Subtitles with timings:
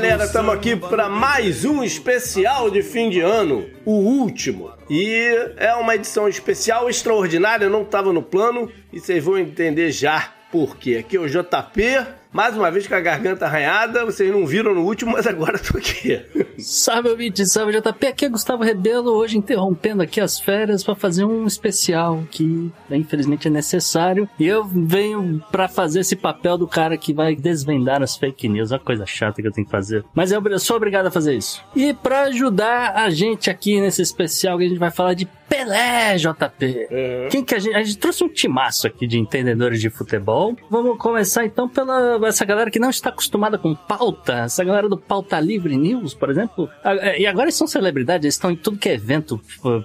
[0.00, 4.72] Galera, estamos aqui para mais um especial de fim de ano, o último.
[4.88, 10.32] E é uma edição especial extraordinária, não estava no plano e vocês vão entender já
[10.50, 10.96] por quê.
[10.96, 14.82] Aqui é o JP, mais uma vez com a garganta arranhada, vocês não viram no
[14.82, 16.20] último, mas agora tô aqui.
[16.58, 21.24] Salve, ouvinte, salve JP, aqui é Gustavo Rebelo, hoje interrompendo aqui as férias para fazer
[21.24, 24.28] um especial que infelizmente é necessário.
[24.38, 28.70] E eu venho para fazer esse papel do cara que vai desvendar as fake news,
[28.70, 30.04] uma coisa chata que eu tenho que fazer.
[30.14, 31.62] Mas eu sou obrigado a fazer isso.
[31.74, 36.86] E para ajudar a gente aqui nesse especial, a gente vai falar de Pelé, JP.
[36.90, 37.28] É.
[37.28, 40.56] Quem que a gente, a gente trouxe um timaço aqui de entendedores de futebol.
[40.70, 44.96] Vamos começar então pela essa galera que não está acostumada com pauta, essa galera do
[44.96, 46.70] Pauta Livre News, por exemplo.
[46.84, 49.40] Ah, E agora eles são celebridades, eles estão em tudo que é evento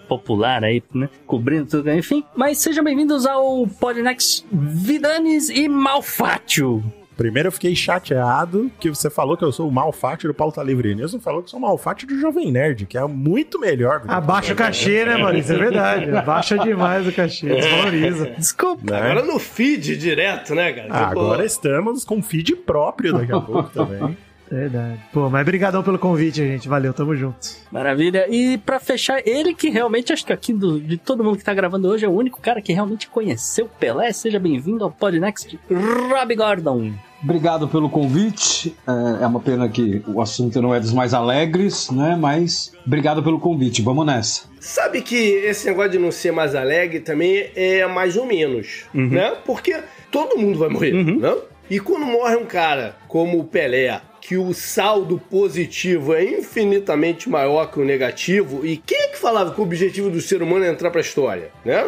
[0.07, 1.09] popular aí, né?
[1.25, 2.23] Cobrindo tudo, enfim.
[2.35, 6.83] Mas sejam bem-vindos ao Podnext Vidanes e Malfátio.
[7.17, 10.93] Primeiro eu fiquei chateado que você falou que eu sou o malfátio do Pauta Livre
[10.95, 14.01] News, não falou que eu sou o malfátio do Jovem Nerd, que é muito melhor.
[14.07, 15.55] Abaixa o cachê, né, Maurício?
[15.55, 16.09] É verdade.
[16.15, 18.25] Abaixa demais o cachê, desvaloriza.
[18.37, 18.91] Desculpa.
[18.91, 18.97] Né?
[19.11, 20.87] Agora no feed direto, né, cara?
[20.91, 24.17] Ah, Tipo, agora estamos com feed próprio daqui a pouco também.
[24.49, 24.99] Verdade.
[25.11, 26.69] Pô, mas brigadão pelo convite, gente.
[26.69, 27.39] Valeu, tamo junto.
[27.71, 28.27] Maravilha.
[28.29, 31.51] E pra fechar, ele que realmente, acho que aqui do- de todo mundo que tá
[31.51, 34.13] gravando hoje, é o único cara que realmente conheceu Pelé.
[34.13, 36.93] Seja bem-vindo ao Podnext, Rob Gordon.
[37.25, 38.75] Obrigado pelo convite.
[38.87, 42.15] É é uma pena que o assunto não é dos mais alegres, né?
[42.15, 43.81] Mas obrigado pelo convite.
[43.81, 44.43] Vamos nessa.
[44.59, 49.35] Sabe que esse negócio de não ser mais alegre também é mais ou menos, né?
[49.43, 49.75] Porque
[50.11, 51.35] todo mundo vai morrer, né?
[51.67, 57.71] E quando morre um cara como o Pelé, que o saldo positivo é infinitamente maior
[57.71, 60.69] que o negativo, e quem é que falava que o objetivo do ser humano é
[60.71, 61.51] entrar pra história?
[61.63, 61.83] Né?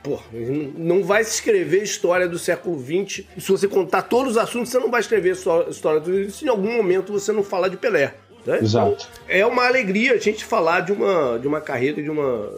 [0.00, 0.20] Pô,
[0.76, 3.24] não vai se escrever história do século XX.
[3.36, 6.48] Se você contar todos os assuntos, você não vai escrever só história do se em
[6.48, 8.14] algum momento você não falar de Pelé.
[8.46, 8.60] né?
[8.62, 9.08] Exato.
[9.28, 12.48] é uma alegria a gente falar de uma, de uma carreira, de uma,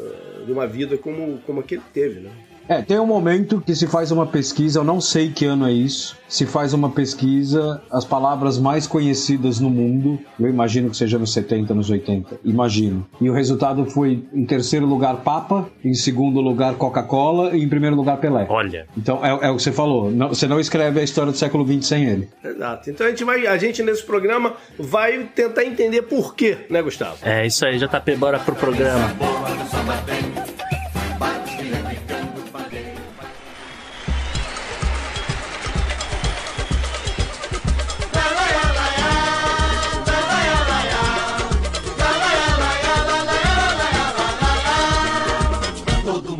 [0.44, 2.30] de uma vida como, como a que ele teve, né?
[2.68, 5.72] É, tem um momento que se faz uma pesquisa, eu não sei que ano é
[5.72, 6.16] isso.
[6.28, 11.32] Se faz uma pesquisa, as palavras mais conhecidas no mundo, eu imagino que seja nos
[11.32, 13.06] 70, nos 80, imagino.
[13.20, 17.94] E o resultado foi, em terceiro lugar, Papa, em segundo lugar, Coca-Cola e em primeiro
[17.94, 18.46] lugar, Pelé.
[18.48, 18.86] Olha.
[18.96, 21.66] Então é, é o que você falou, não- você não escreve a história do século
[21.66, 22.28] XX sem ele.
[22.42, 22.90] Exato.
[22.90, 27.18] Então a gente vai, a gente nesse programa vai tentar entender por quê, né, Gustavo?
[27.22, 29.08] É isso aí, JP, bora pro programa.
[29.18, 30.53] Todo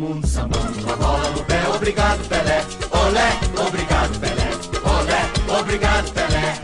[0.05, 1.55] mundo sambando a bola no pé.
[1.75, 2.61] Obrigado, Pelé.
[2.91, 4.49] Olé, obrigado, Pelé.
[4.99, 6.55] Olé, obrigado, Pelé.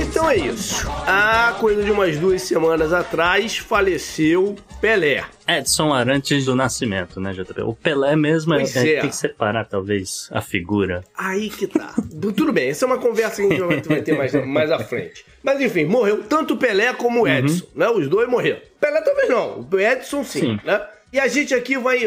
[0.00, 0.88] Então é isso.
[1.06, 5.22] Há coisa de umas duas semanas atrás faleceu Pelé.
[5.46, 7.60] Edson Arantes do Nascimento, né, JP?
[7.62, 8.64] O Pelé mesmo é, é-
[8.94, 9.00] é.
[9.02, 11.04] tem que separar, talvez, a figura.
[11.16, 11.94] Aí que tá.
[12.20, 15.24] Tudo bem, essa é uma conversa que a gente vai- ter mais, mais à frente.
[15.42, 17.88] Mas enfim, morreu tanto o Pelé como o Edson, né?
[17.90, 18.60] Os dois morreram.
[18.80, 20.60] Pelé talvez não, o Edson sim, Sim.
[20.64, 20.80] né?
[21.12, 22.00] E a gente aqui vai,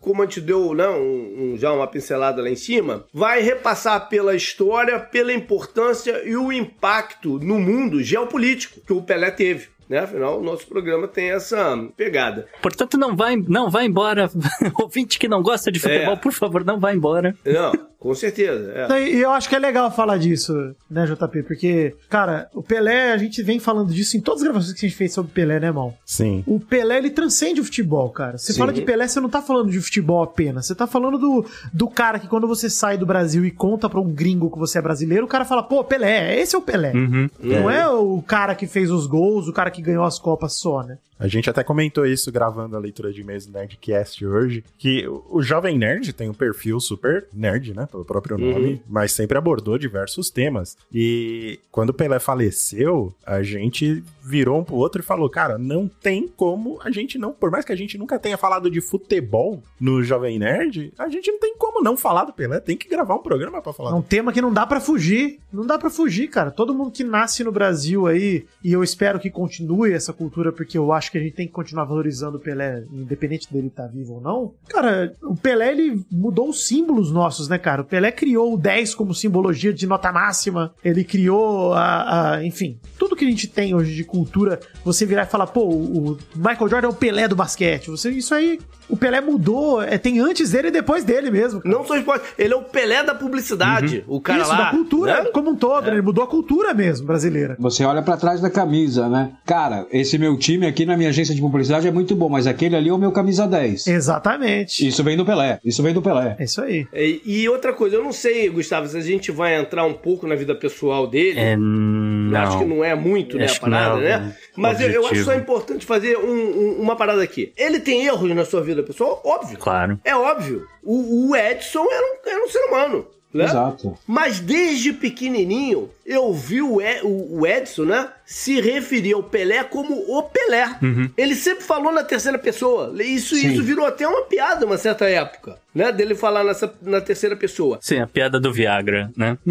[0.00, 4.08] como a gente deu né, um- um- já uma pincelada lá em cima, vai repassar
[4.08, 9.68] pela história, pela importância e o impacto no mundo geopolítico que o Pelé teve.
[9.90, 9.98] Né?
[9.98, 12.46] Afinal, o nosso programa tem essa pegada.
[12.62, 14.30] Portanto, não vai, não vai embora.
[14.80, 16.16] Ouvinte que não gosta de futebol, É.
[16.16, 17.34] por favor, não vai embora.
[17.44, 18.72] Não, com certeza.
[18.88, 19.08] é.
[19.10, 20.54] E eu acho que é legal falar disso,
[20.88, 21.42] né, JP?
[21.42, 24.88] Porque, cara, o Pelé, a gente vem falando disso em todas as gravações que a
[24.88, 25.92] gente fez sobre o Pelé, né, irmão?
[26.06, 26.44] Sim.
[26.46, 28.38] O Pelé, ele transcende o futebol, cara.
[28.38, 28.60] Você Sim.
[28.60, 30.66] fala de Pelé, você não tá falando de futebol apenas.
[30.66, 33.98] Você tá falando do, do cara que quando você sai do Brasil e conta pra
[34.00, 36.92] um gringo que você é brasileiro, o cara fala, pô, Pelé, esse é o Pelé.
[37.40, 40.54] Não é o cara que fez os gols, o cara que que ganhou as Copas
[40.54, 40.98] só, né?
[41.20, 45.42] A gente até comentou isso gravando a leitura de e-mails do Nerdcast hoje, que o
[45.42, 50.30] Jovem Nerd tem um perfil super nerd, né, pelo próprio nome, mas sempre abordou diversos
[50.30, 50.78] temas.
[50.90, 55.86] E quando o Pelé faleceu, a gente virou um pro outro e falou, cara, não
[55.88, 59.62] tem como a gente não, por mais que a gente nunca tenha falado de futebol
[59.78, 63.14] no Jovem Nerd, a gente não tem como não falar do Pelé, tem que gravar
[63.14, 65.38] um programa pra falar É um tema que não dá pra fugir.
[65.52, 66.50] Não dá pra fugir, cara.
[66.50, 70.78] Todo mundo que nasce no Brasil aí, e eu espero que continue essa cultura, porque
[70.78, 74.14] eu acho que a gente tem que continuar valorizando o Pelé, independente dele estar vivo
[74.14, 74.52] ou não.
[74.68, 77.82] Cara, o Pelé, ele mudou os símbolos nossos, né, cara?
[77.82, 80.72] O Pelé criou o 10 como simbologia de nota máxima.
[80.84, 84.60] Ele criou a, a- enfim, tudo que a gente tem hoje de cultura.
[84.84, 87.90] Você virar e falar, pô, o Michael Jordan é o Pelé do basquete.
[87.90, 88.58] Você, isso aí,
[88.88, 89.82] o Pelé mudou.
[89.82, 91.60] É, tem antes dele e depois dele mesmo.
[91.60, 91.74] cara.
[91.74, 94.04] Não só esporte, ele é o Pelé da publicidade.
[94.06, 94.56] O cara Isso, lá.
[94.64, 95.30] da cultura né?
[95.32, 95.92] como um todo, né?
[95.92, 97.56] Ele mudou a cultura mesmo brasileira.
[97.58, 99.32] Você olha pra trás da camisa, né?
[99.44, 102.76] Cara, esse meu time aqui na minha agência de publicidade é muito bom, mas aquele
[102.76, 103.86] ali é o meu camisa 10.
[103.86, 104.86] Exatamente.
[104.86, 105.58] Isso vem do Pelé.
[105.64, 106.36] Isso vem do Pelé.
[106.38, 106.86] É isso aí.
[106.94, 110.26] E, e outra coisa, eu não sei, Gustavo, se a gente vai entrar um pouco
[110.26, 111.40] na vida pessoal dele.
[111.40, 112.40] É, não.
[112.40, 114.36] Acho que não é muito, né, Acho a não é parada, o- né?
[114.56, 117.52] o Mas eu, eu acho só importante fazer um- um- uma parada aqui.
[117.56, 119.20] Ele tem erros na sua vida pessoal?
[119.24, 119.58] Óbvio.
[119.58, 119.98] Claro.
[120.04, 120.66] É óbvio.
[120.84, 123.06] O, o Edson era um, era um ser humano.
[123.32, 123.44] Né?
[123.44, 123.96] Exato.
[124.06, 127.00] Mas desde pequenininho, eu vi o, E-
[127.46, 128.08] Edson, né?
[128.26, 130.68] Se referir ao Pelé como o Pelé.
[131.16, 132.92] Ele sempre falou na terceira pessoa.
[133.02, 133.52] Isso, Sim.
[133.52, 135.92] isso virou até uma piada uma certa época, né?
[135.92, 137.78] Dele falar nessa, na terceira pessoa.
[137.80, 139.38] Sim, a piada do Viagra, né?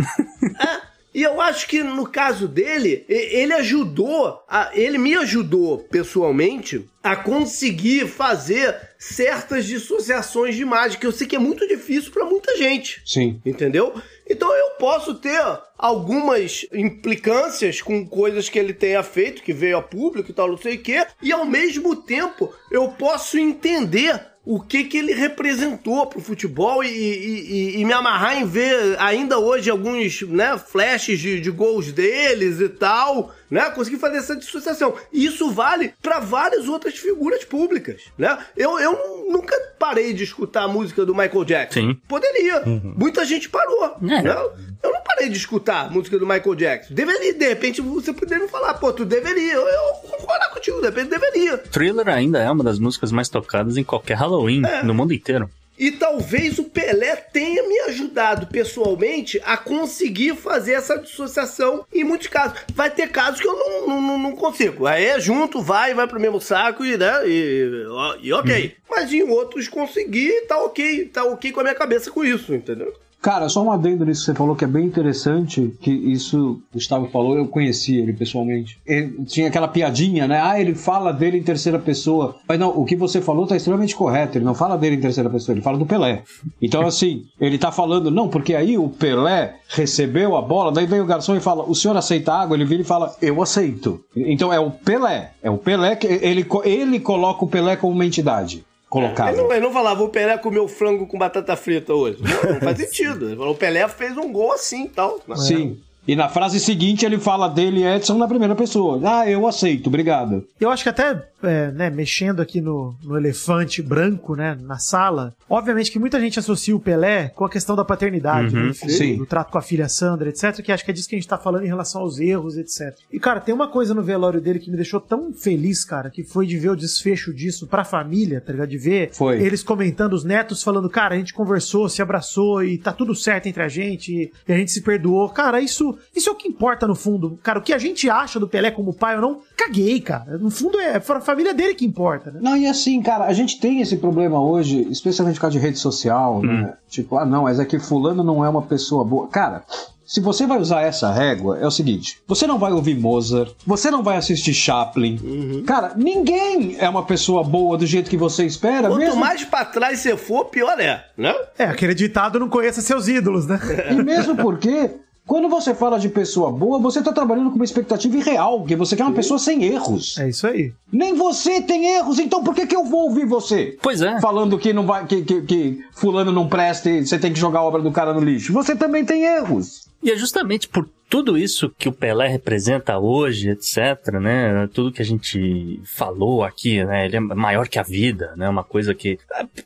[0.59, 6.85] É, e eu acho que no caso dele, ele ajudou, a- ele me ajudou pessoalmente
[7.03, 12.25] a conseguir fazer certas dissociações de imagem, que eu sei que é muito difícil pra
[12.25, 13.01] muita gente.
[13.05, 13.41] Sim.
[13.45, 13.99] Entendeu?
[14.29, 15.41] Então eu posso ter
[15.77, 20.57] algumas implicâncias com coisas que ele tenha feito, que veio a público e tal, não
[20.57, 26.07] sei o quê, e ao mesmo tempo eu posso entender o que que ele representou
[26.07, 31.19] pro futebol e, e- e- e me amarrar em ver ainda hoje alguns né, flashes
[31.19, 33.69] de, de gols deles e tal, né?
[33.69, 34.95] Conseguir fazer essa dissociação.
[35.13, 38.37] E isso vale para várias outras figuras públicas, né?
[38.57, 41.79] Eu, eu nunca parei de escutar a música do Michael Jackson.
[41.81, 41.97] Sim.
[42.07, 42.63] Poderia.
[42.65, 43.85] Muita gente parou.
[44.01, 44.21] É.
[44.23, 44.35] né?
[44.81, 46.93] Eu não parei de escutar a música do Michael Jackson.
[46.93, 49.53] Deveria, de repente, você poderia me falar, pô, tu deveria.
[49.53, 50.18] Eu, eu
[50.59, 51.57] concordo contigo, de repente deveria.
[51.57, 54.83] Thriller ainda é uma das músicas mais tocadas em qualquer Halloween É.
[54.83, 55.49] no mundo inteiro.
[55.77, 62.27] E talvez o Pelé tenha me ajudado pessoalmente a conseguir fazer essa dissociação em muitos
[62.27, 62.59] casos.
[62.75, 64.85] Vai ter casos que eu não, não, não- consigo.
[64.85, 67.85] Aí é junto, vai, vai pro mesmo saco e, né, e,
[68.21, 68.75] e ok.
[68.89, 72.93] Mas em outros consegui, tá ok, tá ok com a minha cabeça com isso, entendeu?
[73.21, 76.73] Cara, só um adendo nisso que você falou que é bem interessante, que isso o
[76.73, 78.79] Gustavo falou, eu conheci ele pessoalmente.
[78.85, 80.39] Ele tinha aquela piadinha, né?
[80.41, 82.37] Ah, ele fala dele em terceira pessoa.
[82.47, 84.37] Mas não, o que você falou tá extremamente correto.
[84.37, 86.23] Ele não fala dele em terceira pessoa, ele fala do Pelé.
[86.61, 91.01] Então, assim, ele tá falando, não, porque aí o Pelé recebeu a bola, daí vem
[91.01, 92.55] o garçom e fala, o senhor aceita água?
[92.55, 93.99] Ele vira e fala, eu aceito.
[94.15, 95.31] Então é o Pelé.
[95.43, 99.31] É o Pelé que ele, ele coloca o Pelé como uma entidade colocada.
[99.31, 102.19] Ele não, ele não falava, o Pelé comeu frango com batata frita hoje.
[102.21, 103.27] Não, não faz sentido.
[103.27, 105.19] Ele falou, o Pelé fez um gol assim e tal.
[105.35, 105.79] Sim.
[106.09, 108.99] E na frase seguinte ele fala dele, Edson, na primeira pessoa.
[109.03, 110.43] Ah, eu aceito, obrigado.
[110.59, 115.35] Eu acho que até, é, né, mexendo aqui no, no elefante branco, né, na sala,
[115.47, 119.25] obviamente que muita gente associa o Pelé com a questão da paternidade, Uhum, né, do,
[119.27, 121.37] trato com a filha Sandra, etc, que acho que é disso que a gente tá
[121.37, 122.97] falando em relação aos erros, etc.
[123.13, 126.23] E, cara, tem uma coisa no velório dele que me deixou tão feliz, cara, que
[126.23, 128.69] foi de ver o desfecho disso pra família, tá ligado?
[128.69, 129.39] De ver Foi.
[129.39, 133.45] eles comentando, os netos falando, cara, a gente conversou, se abraçou e tá tudo certo
[133.45, 135.29] entre a gente e a gente se perdoou.
[135.29, 137.39] Cara, isso, isso é o que importa no fundo.
[137.43, 140.37] Cara, o que a gente acha do Pelé como pai ou não, caguei, cara.
[140.37, 142.39] No fundo é a família dele que importa, né?
[142.41, 145.79] Não, e assim, cara, a gente tem esse problema hoje, especialmente por causa de rede
[145.79, 146.73] social, né?
[146.89, 149.27] Tipo, ah, não, mas é que fulano não é uma pessoa boa.
[149.27, 149.63] Cara,
[150.09, 153.91] se você vai usar essa régua, é o seguinte: você não vai ouvir Mozart, você
[153.91, 155.63] não vai assistir Chaplin.
[155.67, 159.63] Cara, ninguém é uma pessoa boa do jeito que você espera, Quanto mesmo mais pra
[159.63, 161.35] trás você for, pior é, né?
[161.59, 163.59] É, aquele ditado não conheça seus ídolos, né?
[163.91, 164.89] E mesmo porque,
[165.29, 168.95] quando você fala de pessoa boa, você tá trabalhando com uma expectativa irreal, porque você
[168.95, 170.17] quer uma pessoa sem erros.
[170.17, 170.73] É isso aí.
[170.91, 173.77] Nem você tem erros, então por que, que eu vou ouvir você?
[173.79, 174.19] Pois é.
[174.19, 177.59] Falando que não vai, que, que, que fulano não presta e você tem que jogar
[177.59, 178.51] a obra do cara no lixo.
[178.53, 179.87] Você também tem erros.
[180.01, 184.69] E é justamente por tudo isso que o Pelé representa hoje, etc, né?
[184.73, 187.05] Tudo que a gente falou aqui, né?
[187.05, 188.47] Ele é maior que a vida, né?
[188.47, 189.17] Uma coisa que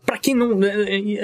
[0.05, 0.59] para quem não,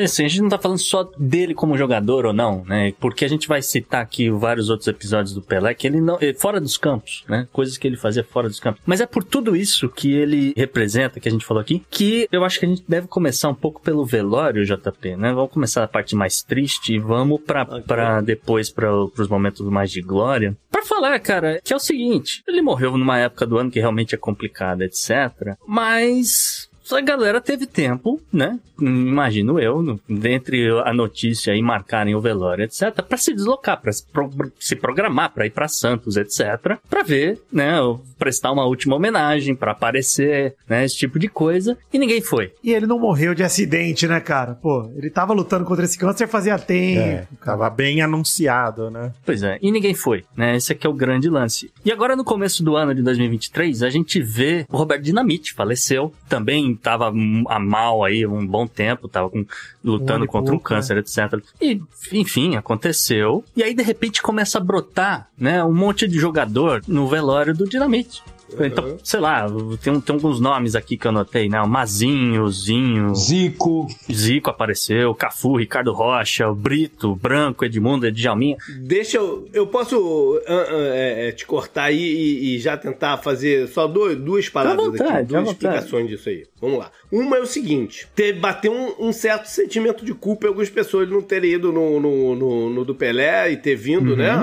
[0.04, 2.94] assim, a gente não tá falando só dele como jogador ou não, né?
[3.00, 6.60] Porque a gente vai citar aqui vários outros episódios do Pelé que ele não, fora
[6.60, 7.48] dos campos, né?
[7.54, 8.82] Coisas que ele fazia fora dos campos.
[8.86, 12.44] Mas é por tudo isso que ele representa, que a gente falou aqui, que eu
[12.44, 15.32] acho que a gente deve começar um pouco pelo velório, JP, né?
[15.32, 17.82] Vamos começar a parte mais triste e vamos pra, okay.
[17.84, 20.58] Pra depois para os momentos mais de glória.
[20.70, 24.16] Para falar, cara, que é o seguinte, ele morreu numa época do ano que realmente
[24.16, 25.56] é complicada, etc.
[25.68, 28.60] Mas a galera teve tempo, né?
[28.80, 33.92] Imagino eu, no, dentre a notícia e marcarem o velório, etc., para se deslocar, para
[33.92, 34.30] se, pro,
[34.60, 37.76] se, programar para ir para Santos, etc., para ver, né?
[38.18, 40.86] Prestar uma última homenagem, para aparecer, né?
[40.86, 41.78] Esse tipo de coisa.
[41.92, 42.54] E ninguém foi.
[42.64, 44.56] E ele não morreu de acidente, né, cara?
[44.56, 47.02] Pô, ele tava lutando contra esse câncer fazia tempo.
[47.02, 49.12] É, tava bem anunciado, né?
[49.26, 50.56] Pois é, e ninguém foi, né?
[50.56, 51.72] Esse aqui é o grande lance.
[51.84, 56.14] E agora, no começo do ano de 2023, a gente vê o Roberto Dinamite faleceu,
[56.28, 59.46] também tava a mal aí um bom tempo, tava com,
[59.84, 61.02] lutando um contra pouco, um câncer, né?
[61.02, 61.44] etc.
[61.62, 61.82] E,
[62.12, 63.44] enfim, aconteceu.
[63.56, 67.68] E aí, de repente, começa a brotar, né, um monte de jogador no velório do
[67.68, 68.24] Dinamite.
[68.60, 69.46] Então, sei lá,
[69.82, 71.62] tem, tem alguns nomes aqui que eu anotei, né?
[71.62, 73.16] O Mazinho, Zinho.
[73.16, 73.88] Zico.
[74.12, 78.58] Zico apareceu, Cafu, Ricardo Rocha, o Brito, Branco, Edmundo, Edjalminha.
[78.82, 79.48] Deixa eu.
[79.54, 84.18] Eu posso uh, uh, é, te cortar aí e, e, já tentar fazer só dois,
[84.18, 86.46] duas palavras vontade, aqui, duas explicações disso aí.
[86.60, 86.92] Vamos lá.
[87.12, 91.10] Uma é o seguinte: ter, bater um, um, certo sentimento de culpa em algumas pessoas
[91.10, 94.18] não terem ido no, no, no, no do Pelé e ter vindo, uhum.
[94.18, 94.34] né?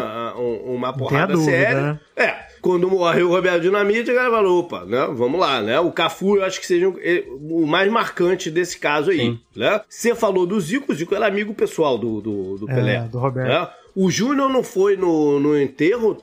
[0.64, 1.80] Uma porrada dúvida, séria.
[1.80, 2.00] Né?
[2.16, 5.08] É quando morreu o Roberto Dinamite, a galera falou, opa, né?
[5.12, 5.78] Vamos lá, né?
[5.78, 9.38] O Cafu, eu acho que seja o mais marcante desse caso aí, Sim.
[9.54, 9.80] né?
[9.88, 13.00] Você falou do Zico, o Zico era amigo pessoal do, do, do é, Pelé.
[13.02, 13.48] do Roberto.
[13.48, 13.68] Né?
[13.94, 16.20] O Júnior não foi no, no enterro,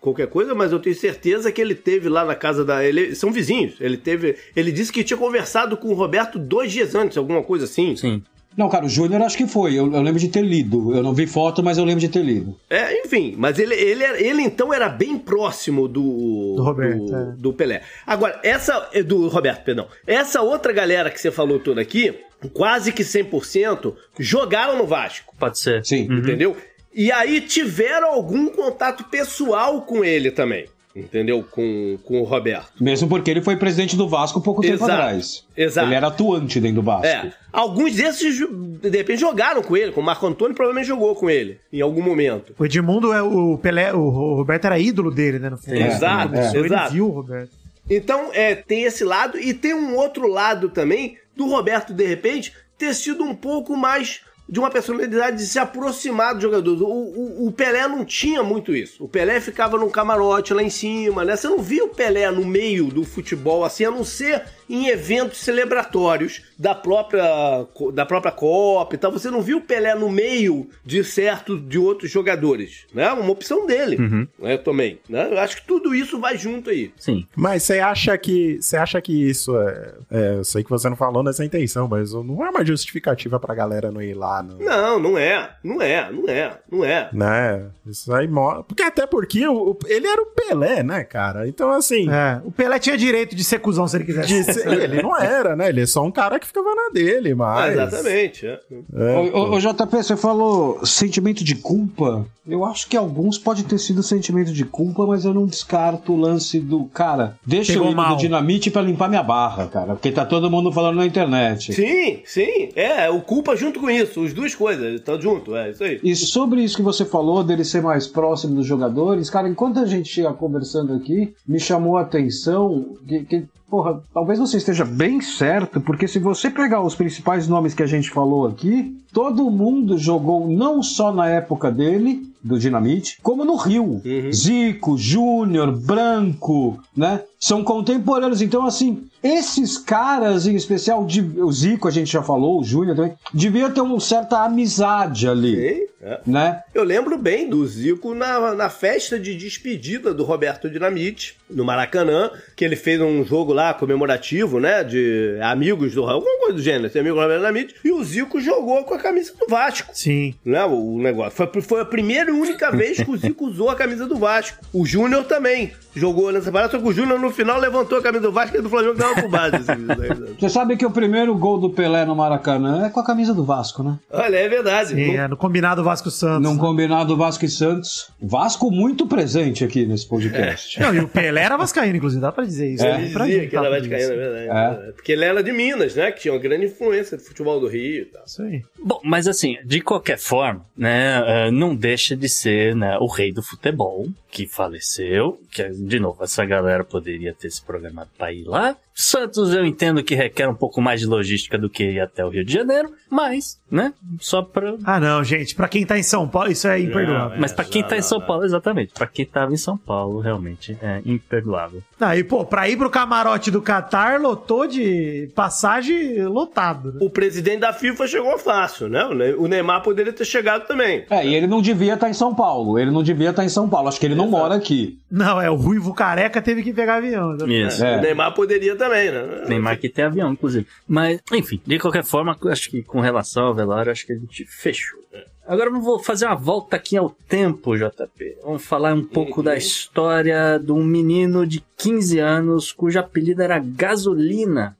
[0.00, 2.84] qualquer coisa, mas eu tenho certeza que ele teve lá na casa da.
[2.84, 3.74] Ele, são vizinhos.
[3.78, 4.36] Ele teve.
[4.56, 7.94] Ele disse que tinha conversado com o Roberto dois dias antes, alguma coisa assim.
[7.94, 8.22] Sim.
[8.56, 9.72] Não, cara, o Júnior acho que foi.
[9.72, 10.94] Eu, eu, lembro de ter lido.
[10.94, 12.56] Eu não vi foto, mas eu lembro de ter lido.
[12.68, 16.54] É, enfim, mas ele, ele, ele então era bem próximo do.
[16.56, 17.06] Do Roberto.
[17.06, 17.34] Do, é.
[17.36, 17.82] do Pelé.
[18.06, 18.90] Agora, essa.
[19.06, 19.86] Do Roberto, perdão.
[20.06, 22.14] Essa outra galera que você falou toda aqui,
[22.52, 25.34] quase que 100%, jogaram no Vasco.
[25.38, 25.84] Pode ser.
[25.84, 26.08] Sim.
[26.10, 26.18] Uhum.
[26.18, 26.56] Entendeu?
[26.94, 31.42] E aí tiveram algum contato pessoal com ele também entendeu?
[31.42, 32.72] Com, com o Roberto.
[32.80, 34.92] Mesmo porque ele foi presidente do Vasco pouco tempo Exato.
[34.92, 35.44] atrás.
[35.56, 35.88] Exato.
[35.88, 37.06] Ele era atuante dentro do Vasco.
[37.06, 37.32] É.
[37.52, 41.58] Alguns desses, de repente, jogaram com ele, como o Marco Antônio provavelmente jogou com ele,
[41.72, 42.54] em algum momento.
[42.58, 45.50] O Edmundo é o Pelé, o Roberto era ídolo dele, né?
[45.50, 45.76] No fundo.
[45.76, 46.50] É, exato, é.
[46.54, 46.92] Ele exato.
[46.92, 47.50] viu o Roberto.
[47.90, 52.52] Então, é, tem esse lado, e tem um outro lado também do Roberto, de repente,
[52.78, 54.20] ter sido um pouco mais
[54.52, 56.82] de uma personalidade de se aproximar dos jogadores.
[56.82, 59.02] O, o, o, Pelé não tinha muito isso.
[59.02, 61.34] O Pelé ficava num camarote lá em cima, né?
[61.34, 65.38] Você não via o Pelé no meio do futebol assim, a não ser em eventos
[65.38, 69.12] celebratórios da própria, da própria Copa e tal.
[69.12, 73.10] Você não viu o Pelé no meio de certos de outros jogadores, né?
[73.12, 74.28] Uma opção dele, uhum.
[74.38, 74.56] né?
[74.56, 75.28] Também, né?
[75.30, 76.92] Eu acho que tudo isso vai junto aí.
[76.96, 77.26] Sim.
[77.36, 80.96] Mas você acha que você acha que isso é, é, eu sei que você não
[80.96, 84.58] falou nessa intenção, mas não é uma justificativa pra galera não ir lá, não.
[84.58, 87.10] Não, não é, não é, não é, não é.
[87.12, 87.66] Né?
[87.86, 91.48] Isso aí mostra, porque até porque o, ele era o Pelé, né, cara?
[91.48, 94.51] Então assim, é, o Pelé tinha direito de ser cuzão se ele quisesse.
[94.66, 95.68] Ele não era, né?
[95.68, 97.72] Ele é só um cara que ficava na dele, mas.
[97.72, 98.46] Exatamente.
[98.46, 98.60] É.
[98.94, 102.26] É, ô, ô, JP, você falou sentimento de culpa.
[102.46, 106.16] Eu acho que alguns pode ter sido sentimento de culpa, mas eu não descarto o
[106.16, 106.84] lance do.
[106.86, 108.10] Cara, deixa Pegou eu ir mal.
[108.10, 109.94] no dinamite pra limpar minha barra, cara.
[109.94, 111.72] Porque tá todo mundo falando na internet.
[111.72, 112.70] Sim, sim.
[112.74, 114.24] É, o culpa junto com isso.
[114.24, 114.94] As duas coisas.
[114.94, 116.00] Estão junto, é isso aí.
[116.02, 119.86] E sobre isso que você falou, dele ser mais próximo dos jogadores, cara, enquanto a
[119.86, 125.22] gente ia conversando aqui, me chamou a atenção que, que porra, talvez você esteja bem
[125.22, 129.96] certo, porque se você pegar os principais nomes que a gente falou aqui, todo mundo
[129.96, 134.02] jogou não só na época dele, do Dinamite, como no Rio.
[134.04, 134.30] Uhum.
[134.30, 137.22] Zico, Júnior, Branco, né?
[137.42, 138.40] São contemporâneos.
[138.40, 143.14] Então, assim, esses caras, em especial, o Zico, a gente já falou, o Júnior também,
[143.34, 145.56] devia ter uma certa amizade ali.
[145.56, 145.92] Sim.
[146.04, 146.20] É.
[146.26, 146.62] Né?
[146.74, 152.30] Eu lembro bem do Zico na, na festa de despedida do Roberto Dinamite, no Maracanã,
[152.56, 154.82] que ele fez um jogo lá comemorativo, né?
[154.82, 158.82] De amigos do alguma coisa do gênero, amigo do Roberto Dinamite, e o Zico jogou
[158.82, 159.92] com a camisa do Vasco.
[159.94, 160.34] Sim.
[160.44, 161.32] Né, o, o negócio.
[161.32, 164.58] Foi, foi o primeiro e única vez que o Zico usou a camisa do Vasco.
[164.72, 168.22] O Júnior também jogou nessa parada, só que o Júnior no final levantou a camisa
[168.22, 169.56] do Vasco e do Flamengo dava pro base.
[169.56, 169.86] assim,
[170.38, 173.44] Você sabe que o primeiro gol do Pelé no Maracanã é com a camisa do
[173.44, 173.98] Vasco, né?
[174.10, 174.94] Olha, é verdade.
[174.94, 176.42] Sim, é, no combinado Vasco Santos.
[176.42, 176.60] Num né?
[176.60, 178.10] combinado Vasco e Santos.
[178.20, 180.80] Vasco muito presente aqui nesse podcast.
[180.80, 182.84] Não, e o Pelé era vascaíno, inclusive, dá pra dizer isso.
[182.84, 183.10] É.
[183.10, 184.48] Pra dizia gente que era falar vascaíno, é verdade.
[184.48, 184.70] É.
[184.70, 184.92] verdade.
[184.92, 186.10] Porque ele era de Minas, né?
[186.12, 188.22] Que tinha uma grande influência do futebol do Rio e tal.
[188.24, 188.62] Isso aí.
[188.82, 193.32] Bom, mas assim, de qualquer forma, né, eh, não deixa de ser né, o rei
[193.32, 198.44] do futebol, que faleceu, que, de novo, essa galera poderia ter se programado pra ir
[198.44, 198.74] lá.
[198.94, 202.28] Santos eu entendo que requer um pouco mais de logística do que ir até o
[202.28, 204.74] Rio de Janeiro, mas, né, só pra...
[204.84, 207.38] Ah, não, gente, pra quem tá em São Paulo, isso é imperdoável.
[207.40, 208.26] Mas pra quem não, tá em não, São não.
[208.26, 211.82] Paulo, exatamente, pra quem tava em São Paulo, realmente é imperdoável.
[212.00, 216.92] Ah, e pô, pra ir pro camarote do Qatar, lotou de passagem lotado.
[216.92, 216.98] Né?
[217.00, 219.04] O presidente da FIFA chegou fácil, né?
[219.04, 221.04] O Ne- O Neymar poderia ter chegado também.
[221.10, 222.78] É, e ele não devia estar em São Paulo.
[222.78, 223.88] Ele não devia estar em São Paulo.
[223.88, 224.98] Acho que ele não mora aqui.
[225.10, 227.34] Não, é, o Ruivo Careca teve que pegar avião.
[227.36, 227.46] né?
[227.66, 227.84] Isso.
[227.84, 227.98] É.
[227.98, 229.44] O Neymar poderia também, né?
[229.48, 230.66] Neymar que tem avião, inclusive.
[230.88, 234.44] Mas, enfim, de qualquer forma, acho que com relação ao velório, acho que a gente
[234.44, 235.00] fechou.
[235.46, 238.38] Agora eu vou fazer uma volta aqui ao tempo, JP.
[238.42, 243.58] Vamos falar um pouco da história de um menino de 15 anos cujo apelido era
[243.58, 244.76] Gasolina.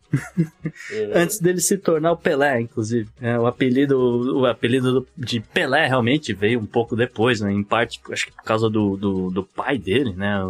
[1.14, 3.08] Antes dele se tornar o Pelé, inclusive.
[3.20, 7.52] É, o apelido, o apelido do- de Pelé realmente veio um pouco depois, né?
[7.52, 10.42] Em parte, acho que por causa do, do, do pai dele, né?
[10.44, 10.48] O,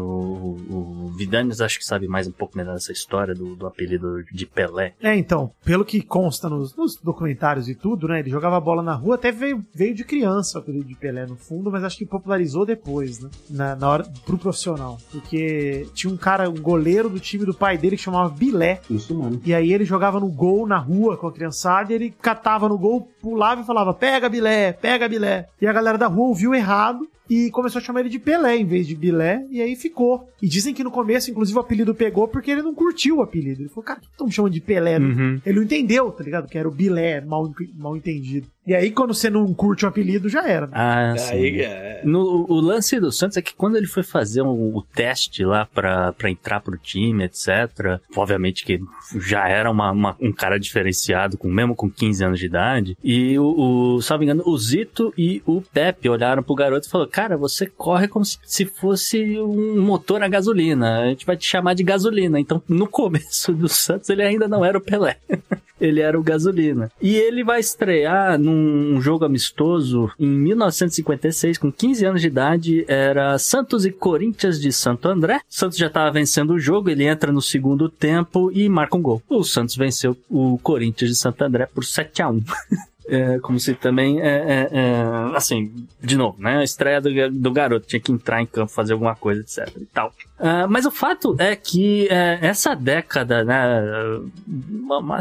[0.69, 4.23] o, o Vidanes acho que sabe mais um pouco melhor dessa história do, do apelido
[4.33, 4.95] de Pelé.
[5.03, 8.21] É, então, pelo que consta nos, nos documentários e tudo, né?
[8.21, 11.37] Ele jogava bola na rua, até veio, veio de criança o apelido de Pelé no
[11.37, 13.31] fundo, mas acho que popularizou depois, né?
[13.51, 14.99] Na, na hora pro profissional.
[15.11, 18.81] Porque tinha um cara, um goleiro do time do pai dele que chamava Bilé.
[18.91, 19.41] Isso, mano.
[19.45, 22.79] E aí ele jogava no gol na rua com a criançada e ele catava no
[22.79, 25.47] gol, pulava e falava: pega Bilé, pega Bilé.
[25.61, 28.65] E a galera da rua ouviu errado e começou a chamar ele de Pelé em
[28.67, 30.29] vez de Bilé, e aí ficou.
[30.43, 33.63] E dizem que no começo, inclusive, o apelido pegou porque ele não curtiu o apelido.
[33.63, 34.99] Ele falou, cara, por que estão me chamando de Pelé?
[34.99, 35.41] Uhum.
[35.47, 36.49] Ele não entendeu, tá ligado?
[36.49, 38.47] Que era o Bilé, mal, mal entendido.
[38.67, 40.67] E aí, quando você não curte o apelido, já era.
[40.69, 40.73] né?
[40.75, 41.33] Ah, sim.
[41.35, 42.03] Aí, é.
[42.05, 45.67] No, o lance do Santos é que quando ele foi fazer um- o teste lá
[45.67, 48.79] pra, pra entrar pro time, etc., obviamente que
[49.21, 53.37] já era uma, uma- um cara diferenciado, com, mesmo com 15 anos de idade, e
[53.39, 57.22] o, o, salvo engano, o Zito e o Pepe olharam pro garoto e falaram, cara,
[57.37, 61.83] você corre como se fosse um motor a gasolina, a gente vai te chamar de
[61.83, 62.39] gasolina.
[62.39, 65.19] Então, no começo do Santos, ele ainda não era o Pelé.
[65.83, 66.91] ele era o Gasolina.
[67.01, 73.37] E ele vai estrear num jogo amistoso em 1956, com 15 anos de idade, era
[73.39, 75.41] Santos e Corinthians de Santo André.
[75.49, 79.21] Santos já estava vencendo o jogo, ele entra no segundo tempo e marca um gol.
[79.29, 82.41] O Santos venceu o Corinthians de Santo André por 7 a 1
[83.09, 86.59] É, como se também, é, é, é, assim, de novo, né?
[86.59, 89.85] A estreia do, do garoto tinha que entrar em campo, fazer alguma coisa, etc e
[89.87, 90.13] tal.
[90.39, 93.83] Ah, mas o fato é que é, essa década, né?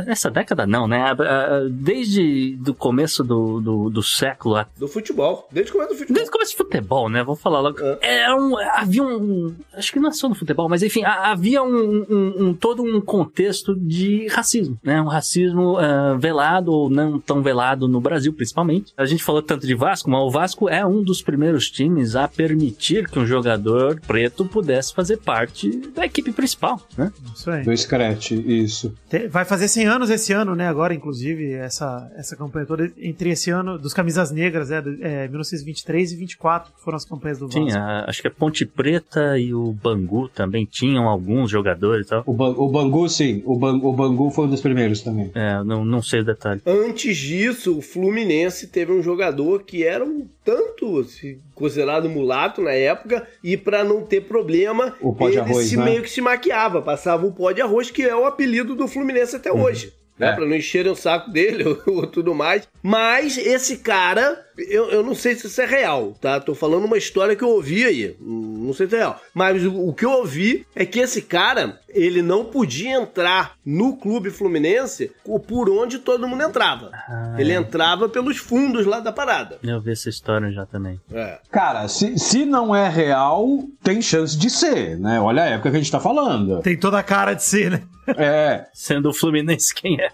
[0.07, 1.01] Essa década não, né?
[1.19, 5.47] ah, Desde do começo do, do, do século, Do futebol.
[5.51, 6.15] Desde o começo do futebol.
[6.15, 7.23] desde o começo do futebol, né?
[7.23, 7.77] Vamos falar logo.
[8.01, 9.55] É um, havia um.
[9.73, 12.83] Acho que não é só no futebol, mas enfim, ha- havia um, um- um- todo
[12.83, 15.01] um contexto de racismo, né?
[15.01, 18.93] Um racismo ah, velado ou não tão velado no Brasil, principalmente.
[18.97, 22.27] A gente falou tanto de Vasco, mas o Vasco é um dos primeiros times a
[22.27, 27.11] permitir que um jogador preto pudesse fazer parte da equipe principal, né?
[27.35, 27.63] Isso aí.
[27.63, 28.93] Do Scratch, isso.
[29.29, 30.67] Vai fazer 100 anos esse ano, né?
[30.67, 35.27] Agora, inclusive, essa, essa campanha toda entre esse ano dos camisas negras, é, do- é
[35.27, 37.59] 1923 e 24, que foram as campanhas do Vasco.
[37.65, 42.23] Tinha, acho que a Ponte Preta e o Bangu também tinham alguns jogadores e tal.
[42.25, 43.41] O, Ban- o Bangu, sim.
[43.45, 45.31] O, Ban- o Bangu foi um dos primeiros também.
[45.35, 46.61] É, não, não sei o detalhe.
[46.65, 52.71] Antes disso, o Fluminense teve um jogador que era um tanto assim, considerado mulato na
[52.71, 55.85] época, e pra não ter problema, ele arroz, se né?
[55.85, 59.35] meio que se maquiava, passava o pó de arroz, que é o apelido do Fluminense
[59.35, 59.93] até hoje.
[60.17, 60.35] Né, É.
[60.35, 62.67] Pra não encherem o saco dele ou tudo mais.
[62.83, 66.39] Mas esse cara, eu, eu não sei se isso é real, tá?
[66.39, 68.15] Tô falando uma história que eu ouvi aí.
[68.19, 69.19] Não sei se é real.
[69.33, 73.95] Mas o, o que eu ouvi é que esse cara, ele não podia entrar no
[73.95, 75.11] clube fluminense
[75.47, 76.91] por onde todo mundo entrava.
[77.37, 79.57] ele entrava pelos fundos lá da parada.
[79.63, 80.99] Eu vi essa história já também.
[81.13, 81.39] É.
[81.51, 85.19] Cara, se, se não é real, tem chance de ser, né?
[85.19, 86.61] Olha a época que a gente tá falando.
[86.61, 87.81] Tem toda a cara de ser, né?
[88.17, 90.11] É, Sendo o Fluminense quem é.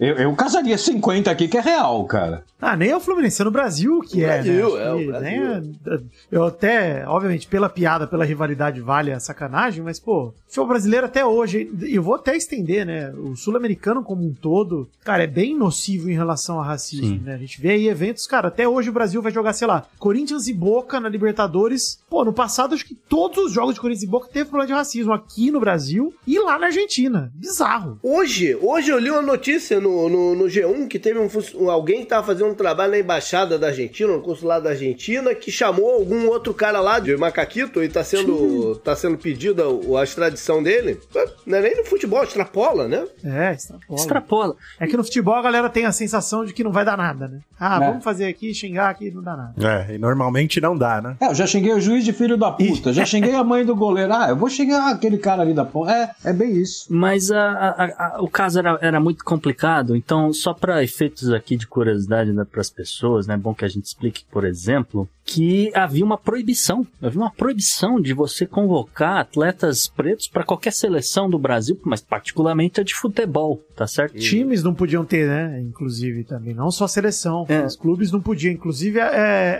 [0.00, 2.42] eu, eu casaria 50 aqui que é real, cara.
[2.60, 3.77] Ah, nem é o Fluminense, é no Brasil.
[3.86, 4.82] Brasil que O é, Brasil, né?
[4.82, 5.30] é, Acho que o Brasil.
[5.60, 10.68] nem- eu até, obviamente, pela piada, pela rivalidade vale a sacanagem, mas, pô, o futebol
[10.68, 13.10] brasileiro até hoje, e eu vou até estender, né?
[13.12, 17.22] O sul-americano como um todo, cara, é bem nocivo em relação ao racismo, Sim.
[17.24, 17.34] né?
[17.34, 20.46] A gente vê aí eventos, cara, até hoje o Brasil vai jogar, sei lá, Corinthians
[20.48, 21.98] e Boca na Libertadores.
[22.08, 24.72] Pô, no passado acho que todos os jogos de Corinthians e Boca teve problema de
[24.72, 27.30] racismo aqui no Brasil e lá na Argentina.
[27.34, 27.98] Bizarro.
[28.02, 32.06] Hoje, hoje eu li uma notícia no, no, no G1 que teve um, alguém que
[32.06, 36.28] tava fazendo um trabalho na embaixada da Argentina, no consulado da Argentina, que chamou algum
[36.28, 39.64] outro cara lá de Macaquito e tá sendo, tá sendo pedida
[39.98, 40.98] a extradição dele.
[41.46, 43.06] Não é nem no futebol, extrapola, né?
[43.22, 44.00] É, extrapola.
[44.00, 44.56] Extrapola.
[44.80, 47.28] É que no futebol a galera tem a sensação de que não vai dar nada,
[47.28, 47.40] né?
[47.60, 47.86] Ah, É.
[47.88, 49.54] vamos fazer aqui, xingar aqui, não dá nada.
[49.88, 51.16] É, e normalmente não dá, né?
[51.20, 53.74] É, eu já xinguei o juiz de filho da puta, já xinguei a mãe do
[53.74, 54.12] goleiro.
[54.12, 55.92] Ah, eu vou xingar aquele cara ali da ponta.
[55.92, 56.86] É, é bem isso.
[56.90, 61.56] Mas a- a- a- o caso era, era muito complicado, então, só para efeitos aqui
[61.56, 65.08] de curiosidade né, para as pessoas, né, é bom que a gente explique, por exemplo,
[65.30, 71.28] que havia uma proibição, havia uma proibição de você convocar atletas pretos para qualquer seleção
[71.28, 74.16] do Brasil, mas particularmente a de futebol, tá certo?
[74.16, 75.60] Times não podiam ter, né?
[75.60, 77.44] Inclusive também, não só a seleção.
[77.46, 77.62] É.
[77.62, 78.52] Os clubes não podiam.
[78.54, 79.02] Inclusive, é,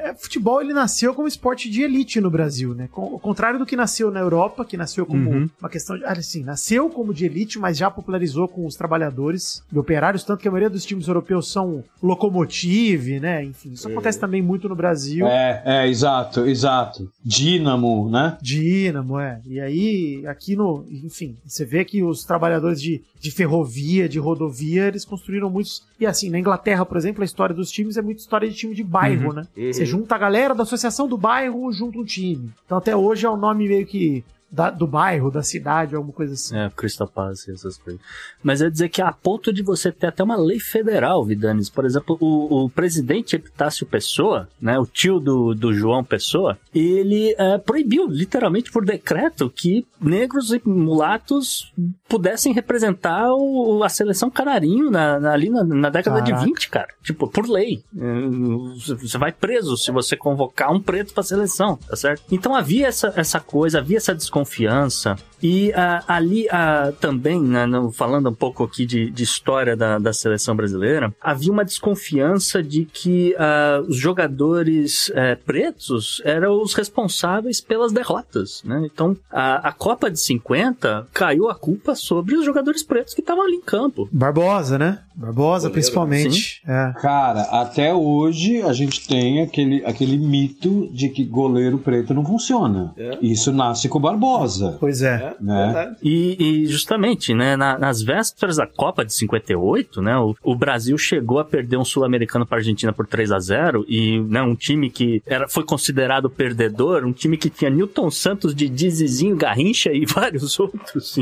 [0.09, 2.89] é, futebol ele nasceu como esporte de elite no Brasil, né?
[2.91, 5.51] Com- Ao contrário do que nasceu na Europa, que nasceu como Uhum.
[5.61, 6.05] uma questão de.
[6.07, 10.49] Assim, nasceu como de elite, mas já popularizou com os trabalhadores e operários, tanto que
[10.49, 11.85] a maioria dos times europeus são
[12.33, 13.45] locomotive, né?
[13.45, 15.27] Enfim, isso acontece também muito no Brasil.
[15.27, 17.11] É, é, exato, exato.
[17.25, 18.37] Dínamo, né?
[18.41, 19.41] Dínamo, é.
[19.47, 20.85] E aí, aqui no.
[20.91, 25.83] Enfim, você vê que os trabalhadores de, de ferrovia, de rodovia, eles construíram muitos.
[25.99, 28.75] E assim, na Inglaterra, por exemplo, a história dos times é muito história de time
[28.75, 29.47] de bairro, né?
[29.57, 29.73] Uhum.
[29.73, 32.51] Você junta a galera da associação do bairro junto um time.
[32.65, 34.25] Então até hoje é um nome meio que.
[34.51, 36.57] Da- do bairro, da cidade, alguma coisa assim.
[36.57, 36.71] É,
[37.15, 38.01] Palace e essas coisas.
[38.43, 41.69] Mas é dizer que a ponto de você ter até uma lei federal, Vidanes.
[41.69, 47.35] Por exemplo, o, o presidente Epitácio Pessoa, né, o tio do, do João Pessoa, ele
[47.39, 51.73] é, proibiu, literalmente por decreto, que negros e mulatos
[52.09, 56.39] pudessem representar o- a seleção canarinho na, na- ali na, na década Caraca.
[56.41, 56.89] de 20, cara.
[57.03, 57.83] Tipo, por lei.
[57.97, 62.23] É, Você vai preso se você convocar um preto pra seleção, tá certo?
[62.31, 67.67] Então havia essa, essa coisa, havia essa desconfiança confiança e ah, ali ah, também, né,
[67.93, 72.85] falando um pouco aqui de, de história da, da seleção brasileira, havia uma desconfiança de
[72.85, 78.63] que ah, os jogadores eh, pretos eram os responsáveis pelas derrotas.
[78.65, 78.89] Né?
[78.93, 83.45] Então, a, a Copa de 50 caiu a culpa sobre os jogadores pretos que estavam
[83.45, 84.09] ali em campo.
[84.13, 85.01] Barbosa, né?
[85.15, 86.63] Barbosa, Goleiro, principalmente.
[86.67, 86.93] É.
[87.01, 92.93] Cara, até hoje a gente tem aquele, aquele mito de que goleiro preto não funciona.
[92.97, 93.19] É.
[93.21, 94.77] Isso nasce com o Barbosa.
[94.79, 95.15] Pois é.
[95.17, 95.65] É, Né?
[95.67, 95.97] verdade.
[96.03, 100.97] E, e justamente, né, na- nas vésperas da Copa de 58, né, o, o Brasil
[100.99, 104.55] chegou a perder um sul-americano para a Argentina por 3 a 0 e né, um
[104.55, 109.93] time que era, foi considerado perdedor, um time que tinha Newton Santos, de Dizizinho, Garrincha
[109.93, 111.19] e vários outros.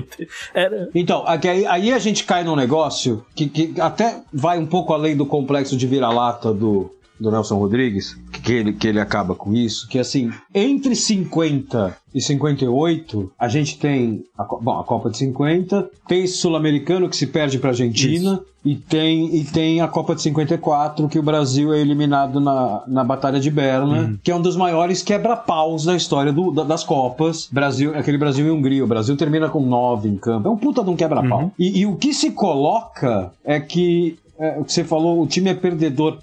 [0.54, 4.66] Era, Então, aqui- aí, aí a gente cai num negócio que, que até vai um
[4.66, 9.34] pouco além do complexo de vira-lata do, do Nelson Rodrigues, que, ele, que ele acaba
[9.34, 15.10] com isso, que assim, entre 50 e 58, a gente tem a, bom, a Copa
[15.10, 19.86] de 50, tem esse sul-americano que se perde para Argentina, e tem, e tem a
[19.86, 24.34] Copa de 54, que o Brasil é eliminado na, na Batalha de Berna, que é
[24.34, 27.48] um dos maiores quebra-paus da história do- da- das Copas.
[27.52, 28.82] Brasil, aquele Brasil e Hungria.
[28.82, 30.48] O Brasil termina com nove em campo.
[30.48, 31.52] É um puta de um quebra-pau.
[31.56, 35.50] E, e o que se coloca é que é, o que você falou, o time
[35.50, 36.18] é perdedor.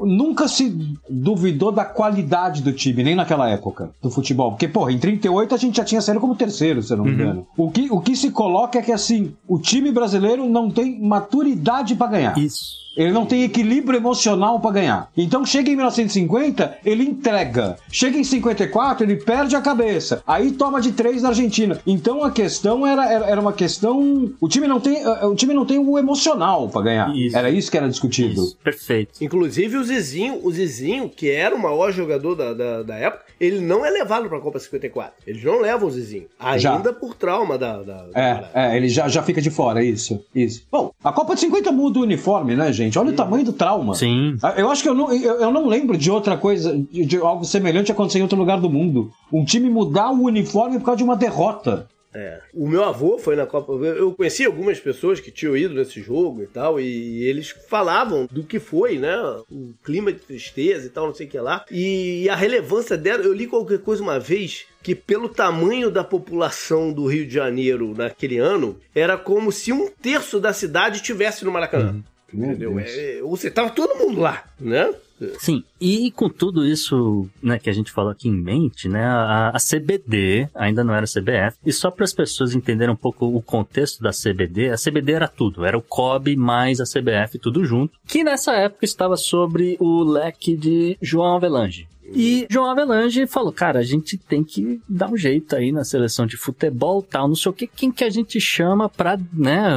[0.00, 0.70] Nunca se
[1.08, 4.52] duvidou da qualidade do time, nem naquela época do futebol.
[4.52, 7.12] Porque, porra, em 38 a gente já tinha saído como terceiro, se eu não me
[7.12, 7.46] engano.
[7.56, 11.94] O que, o que se coloca é que, assim, o time brasileiro não tem maturidade
[11.94, 12.38] pra ganhar.
[12.38, 12.85] isso.
[12.96, 15.10] Ele não tem equilíbrio emocional pra ganhar.
[15.16, 17.76] Então chega em 1950, ele entrega.
[17.90, 20.22] Chega em 54, ele perde a cabeça.
[20.26, 21.80] Aí toma de três na Argentina.
[21.86, 24.32] Então a questão era, era, era uma questão.
[24.40, 27.14] O time não tem, eh, o time não tem o emocional pra ganhar.
[27.14, 27.36] Isso.
[27.36, 28.42] Era isso que era discutido.
[28.42, 29.22] Isso, perfeito.
[29.22, 33.60] Inclusive o Zizinho, o Zizinho, que era o maior jogador da, da, da época, ele
[33.60, 35.12] não é levado pra Copa 54.
[35.26, 36.26] Eles não levam o Zizinho.
[36.38, 36.92] Ainda Já.
[36.92, 37.82] por trauma da.
[37.82, 38.50] da da É, parada.
[38.54, 40.64] é, ele já, já fica de fora, isso, isso.
[40.70, 42.85] Bom, a Copa de 50 muda o uniforme, né, gente?
[42.96, 43.94] Olha o tamanho do trauma.
[43.94, 44.36] Sim.
[44.42, 47.16] Ah, Eu acho que eu não, eu, eu não lembro de outra coisa, de, de
[47.16, 49.10] algo semelhante acontecer em outro lugar do mundo.
[49.32, 51.88] Um time mudar o uniforme por causa de uma derrota.
[52.18, 52.40] É.
[52.54, 53.74] O meu avô foi na Copa.
[53.74, 58.42] Eu conheci algumas pessoas que tinham ido nesse jogo e tal, e eles falavam do
[58.42, 59.14] que foi, né?
[59.50, 61.66] O clima de tristeza e tal, não sei o que lá.
[61.70, 66.90] E a relevância dela, eu li qualquer coisa uma vez que pelo tamanho da população
[66.90, 71.52] do Rio de Janeiro naquele ano, era como se um terço da cidade estivesse no
[71.52, 71.96] Maracanã.
[72.32, 72.74] Meu Entendeu?
[72.74, 72.90] Deus.
[72.90, 74.92] É, você tava todo mundo lá, né?
[75.38, 79.48] Sim, e com tudo isso né, que a gente falou aqui em mente, né, a,
[79.48, 83.40] a CBD ainda não era CBF, e só para as pessoas entenderem um pouco o
[83.40, 87.98] contexto da CBD, a CBD era tudo, era o COB mais a CBF, tudo junto,
[88.06, 91.88] que nessa época estava sobre o leque de João Avelange.
[92.14, 96.26] E João Avelange falou, cara, a gente tem que dar um jeito aí na seleção
[96.26, 99.70] de futebol tal, não sei o que, quem que a gente chama pra, né,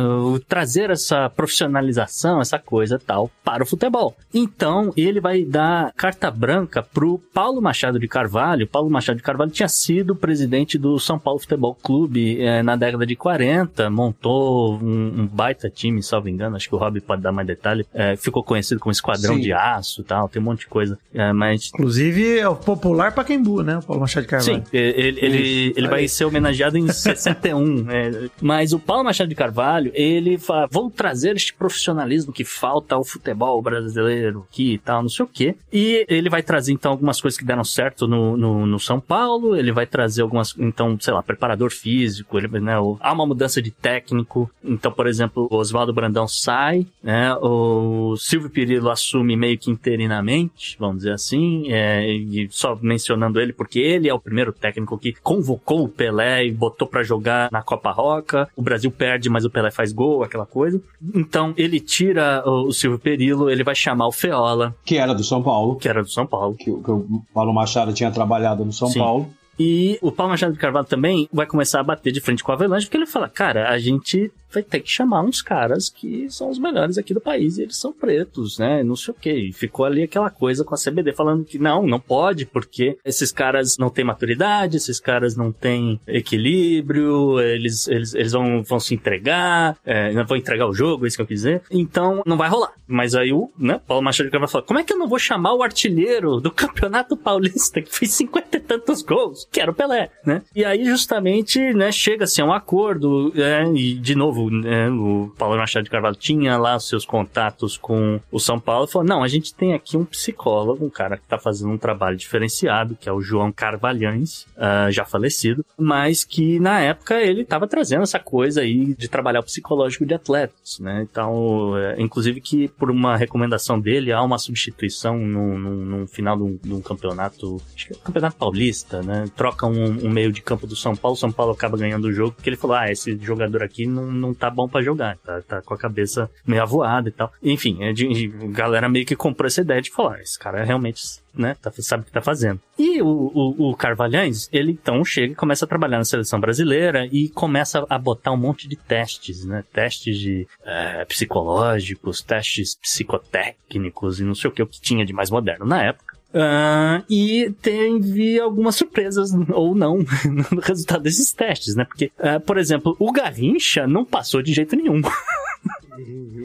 [0.47, 4.15] trazer essa profissionalização, essa coisa tal, para o futebol.
[4.33, 8.67] Então, ele vai dar carta branca pro Paulo Machado de Carvalho.
[8.67, 13.05] Paulo Machado de Carvalho tinha sido presidente do São Paulo Futebol Clube eh, na década
[13.05, 17.31] de 40, montou um, um baita time, salvo engano, acho que o Rob pode dar
[17.31, 19.41] mais detalhe, eh, ficou conhecido como Esquadrão Sim.
[19.41, 23.63] de Aço tal, tem um monte de coisa, eh, mas Inclusive, é o popular Pacaembu,
[23.63, 23.77] né?
[23.77, 24.63] O Paulo Machado de Carvalho.
[24.63, 27.89] Sim, ele, ele, ele vai ser homenageado em 61.
[27.91, 28.29] é.
[28.41, 33.03] Mas o Paulo Machado de Carvalho, ele fala, vou trazer este profissionalismo que falta ao
[33.03, 35.55] futebol brasileiro aqui e tal, não sei o quê.
[35.71, 39.55] E ele vai trazer, então, algumas coisas que deram certo no, no, no São Paulo,
[39.55, 43.71] ele vai trazer algumas, então, sei lá, preparador físico, ele, né, há uma mudança de
[43.71, 44.49] técnico.
[44.63, 50.75] Então, por exemplo, o Oswaldo Brandão sai, né, o Silvio Pirillo assume meio que interinamente,
[50.79, 55.13] vamos dizer assim, é, e só mencionando ele porque ele é o primeiro técnico que
[55.21, 58.47] convocou o Pelé e botou pra jogar na Copa Roca.
[58.55, 60.81] O Brasil perde, mas o Pelé faz gol, aquela coisa.
[61.15, 65.23] Então ele tira o, o Silvio Perillo, ele vai chamar o Feola, Que era do
[65.23, 65.75] São Paulo.
[65.77, 66.55] que era do São Paulo.
[66.55, 68.99] Que, o- que o Paulo Machado tinha trabalhado no São Sim.
[68.99, 69.29] Paulo.
[69.61, 72.55] E o Paulo Machado de Carvalho também vai começar a bater de frente com a
[72.55, 76.49] Avelange, porque ele fala, cara, a gente vai ter que chamar uns caras que são
[76.49, 78.83] os melhores aqui do país e eles são pretos, né?
[78.83, 79.33] Não sei o quê.
[79.33, 83.31] E ficou ali aquela coisa com a CBD falando que não, não pode, porque esses
[83.31, 88.93] caras não têm maturidade, esses caras não têm equilíbrio, eles, eles, eles vão, vão se
[88.93, 91.61] entregar, é, vão entregar o jogo, é isso que eu quis dizer.
[91.71, 92.73] Então, não vai rolar.
[92.87, 95.53] Mas aí o, né, Paulo Machado de Carvalho como é que eu não vou chamar
[95.53, 100.09] o artilheiro do Campeonato Paulista, que fez cinquenta e tantos gols, que era o Pelé,
[100.25, 100.41] né?
[100.55, 105.57] E aí, justamente, né, chega-se a um acordo, né, e de novo, né, o Paulo
[105.57, 109.23] Machado de Carvalho tinha lá os seus contatos com o São Paulo e falou, não,
[109.23, 113.09] a gente tem aqui um psicólogo, um cara que tá fazendo um trabalho diferenciado, que
[113.09, 118.19] é o João Carvalhães, ah, já falecido, mas que na época ele tava trazendo essa
[118.19, 121.05] coisa aí de trabalhar o psicológico de atletas, né?
[121.09, 126.37] Então, é, inclusive que por uma recomendação dele, há uma substituição no, no, no final
[126.37, 129.25] de um, de um campeonato, acho que é o campeonato paulista, né?
[129.35, 132.33] Troca um, um meio de campo do São Paulo, São Paulo acaba ganhando o jogo,
[132.33, 135.61] porque ele falou, ah, esse jogador aqui não, não tá bom pra jogar, tá, tá
[135.61, 137.31] com a cabeça meio avoada e tal.
[137.41, 141.01] Enfim, é a galera meio que comprou essa ideia de falar, esse cara realmente,
[141.33, 142.59] né, tá, sabe o que tá fazendo.
[142.77, 147.05] E o, o, o Carvalhães, ele então chega e começa a trabalhar na seleção brasileira
[147.11, 149.63] e começa a botar um monte de testes, né?
[149.73, 155.13] Testes de eh, psicológicos, testes psicotécnicos e não sei o que, o que tinha de
[155.13, 156.08] mais moderno na época.
[156.33, 159.97] Ah, e teve algumas surpresas, ou não,
[160.51, 161.85] no resultado desses testes, né?
[161.85, 165.01] Porque, ah, por exemplo, o Garrincha não passou de jeito nenhum.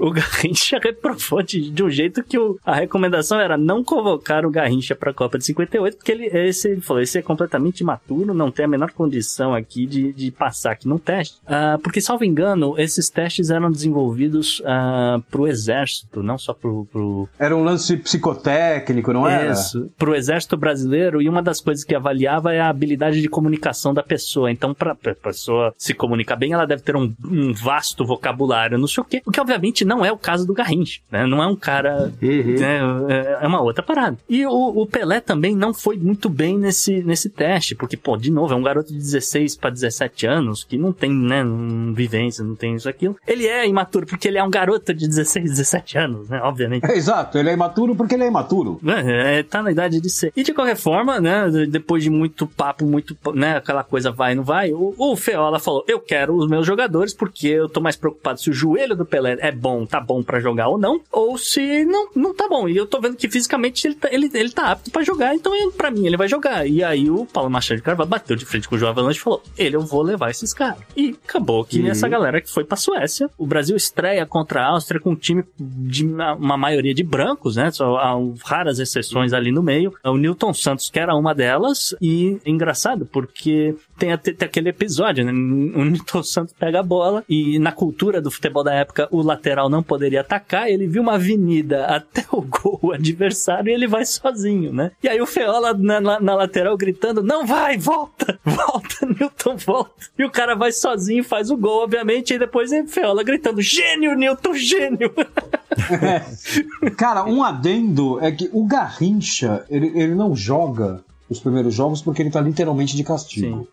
[0.00, 4.50] O Garrincha reprovou de, de um jeito que o- a recomendação era não convocar o
[4.50, 8.34] Garrincha para a Copa de 58, porque ele, esse, ele falou, esse é completamente imaturo,
[8.34, 11.36] não tem a menor condição aqui de, de passar aqui no teste.
[11.46, 17.28] Ah, porque, salvo engano, esses testes eram desenvolvidos ah, pro exército, não só pro, pro,
[17.38, 19.52] Era um lance psicotécnico, não era?
[19.52, 23.94] isso, pro exército brasileiro, e uma das coisas que avaliava é a habilidade de comunicação
[23.94, 24.50] da pessoa.
[24.50, 28.88] Então, pra, pra pessoa se comunicar bem, ela deve ter um, um vasto vocabulário, não
[28.88, 29.22] sei o quê.
[29.24, 31.26] O que, obviamente, não é o caso do Garrincha, né?
[31.26, 32.12] Não é um cara...
[32.20, 34.16] né, é- é uma outra parada.
[34.28, 38.30] E o, o Pelé também não foi muito bem nesse, nesse teste, porque, pô, de
[38.30, 42.44] novo, é um garoto de 16 para 17 anos, que não tem, né, não- vivência,
[42.44, 43.16] não tem isso, aquilo.
[43.26, 46.40] Ele é imaturo, porque ele é um garoto de 16, 17 anos, né?
[46.42, 46.84] Obviamente.
[46.84, 48.80] É, exato, ele é imaturo porque ele é imaturo.
[48.86, 50.32] É, é, tá na idade de ser.
[50.36, 54.34] E de qualquer forma, né, depois de muito papo, muito, né, aquela coisa vai e
[54.34, 57.96] não vai, o, o Feola falou, eu quero os meus jogadores porque eu tô mais
[57.96, 61.36] preocupado se o joelho do Pelé é bom, tá bom pra jogar ou não, ou
[61.38, 62.68] se não, não tá bom.
[62.68, 65.52] E eu tô vendo que fisicamente ele tá, ele, ele tá apto pra jogar, então
[65.72, 66.66] pra mim ele vai jogar.
[66.66, 69.22] E aí o Paulo Machado de Carvalho bateu de frente com o João Avalanche e
[69.22, 70.78] falou, ele eu vou levar esses caras.
[70.96, 75.00] E acabou que essa galera que foi pra Suécia, o Brasil estreia contra a Áustria
[75.00, 77.70] com um time de uma maioria de brancos, né?
[77.70, 79.94] Só há raras exceções ali no meio.
[80.04, 85.30] O Newton Santos, que era uma delas, e engraçado porque tem, até- aquele episódio, né?
[85.32, 89.68] O Newton Santos pega a bola e na cultura do futebol da época o lateral
[89.68, 94.72] não poderia atacar, ele viu uma avenida até o gol adversário e ele vai sozinho,
[94.72, 94.90] né?
[95.02, 99.92] E aí o Feola na, na- na lateral gritando: Não vai, volta, volta, Newton, volta.
[100.18, 103.60] E o cara vai sozinho e faz o gol, obviamente, e depois é Feola gritando:
[103.62, 105.12] Gênio, Newton, gênio.
[106.96, 112.22] Cara, um adendo é que o Garrincha, ele, ele não joga os primeiros jogos porque
[112.22, 113.66] ele tá literalmente de castigo.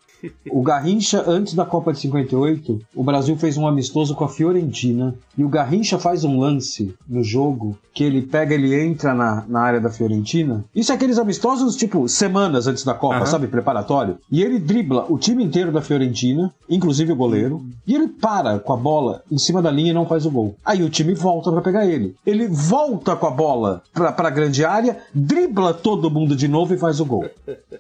[0.52, 5.16] O Garrincha, antes da Copa de 58, o Brasil fez um amistoso com a Fiorentina
[5.38, 9.60] e o Garrincha faz um lance no jogo que ele pega, ele entra na, na
[9.62, 10.64] área da Fiorentina.
[10.74, 13.26] Isso é aqueles amistosos, tipo, semanas antes da Copa, Aham.
[13.26, 13.48] sabe?
[13.48, 14.18] Preparatório.
[14.32, 18.72] E ele dribla o time inteiro da Fiorentina, inclusive o goleiro, e ele para com
[18.74, 20.56] a bola em cima da linha e não faz o gol.
[20.66, 22.16] Aí o time volta pra pegar ele.
[22.26, 26.78] Ele volta com a bola pra, pra grande área, dribla todo mundo de novo e
[26.78, 27.26] faz o gol.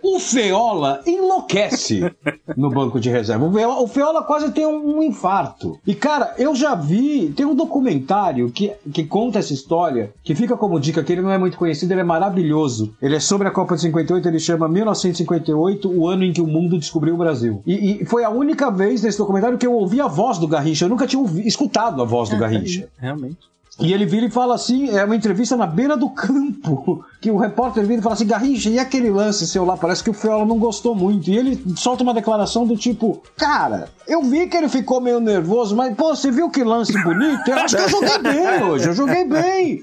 [0.04, 2.12] O Feola enlouquece
[2.58, 3.46] no banco de reserva.
[3.46, 5.80] O Feola, o Feola quase tem um, um infarto.
[5.86, 7.30] E, cara, eu já vi.
[7.36, 11.32] Tem um documentário que, que conta essa história, que fica como dica, que ele não
[11.32, 12.94] é muito conhecido, ele é maravilhoso.
[13.02, 16.48] Ele é sobre a Copa de 58, ele chama 1958, o ano em que o
[16.48, 17.62] mundo descobriu o Brasil.
[17.66, 20.86] E, e foi a única vez nesse documentário que eu ouvi a voz do Garrincha.
[20.86, 22.88] Eu nunca tinha ouvi- escutado a voz do Garrincha.
[22.98, 23.38] Realmente.
[23.82, 27.38] E ele vira e fala assim, é uma entrevista na beira do campo, que o
[27.38, 29.76] repórter vira e fala assim, Garrincha, e aquele lance seu lá?
[29.76, 31.30] Parece que o Feola não gostou muito.
[31.30, 35.76] E ele solta uma declaração do tipo, cara, eu vi que ele ficou meio nervoso,
[35.76, 37.48] mas, pô, você viu que lance bonito?
[37.48, 39.82] Eu acho que eu joguei bem hoje, eu joguei bem.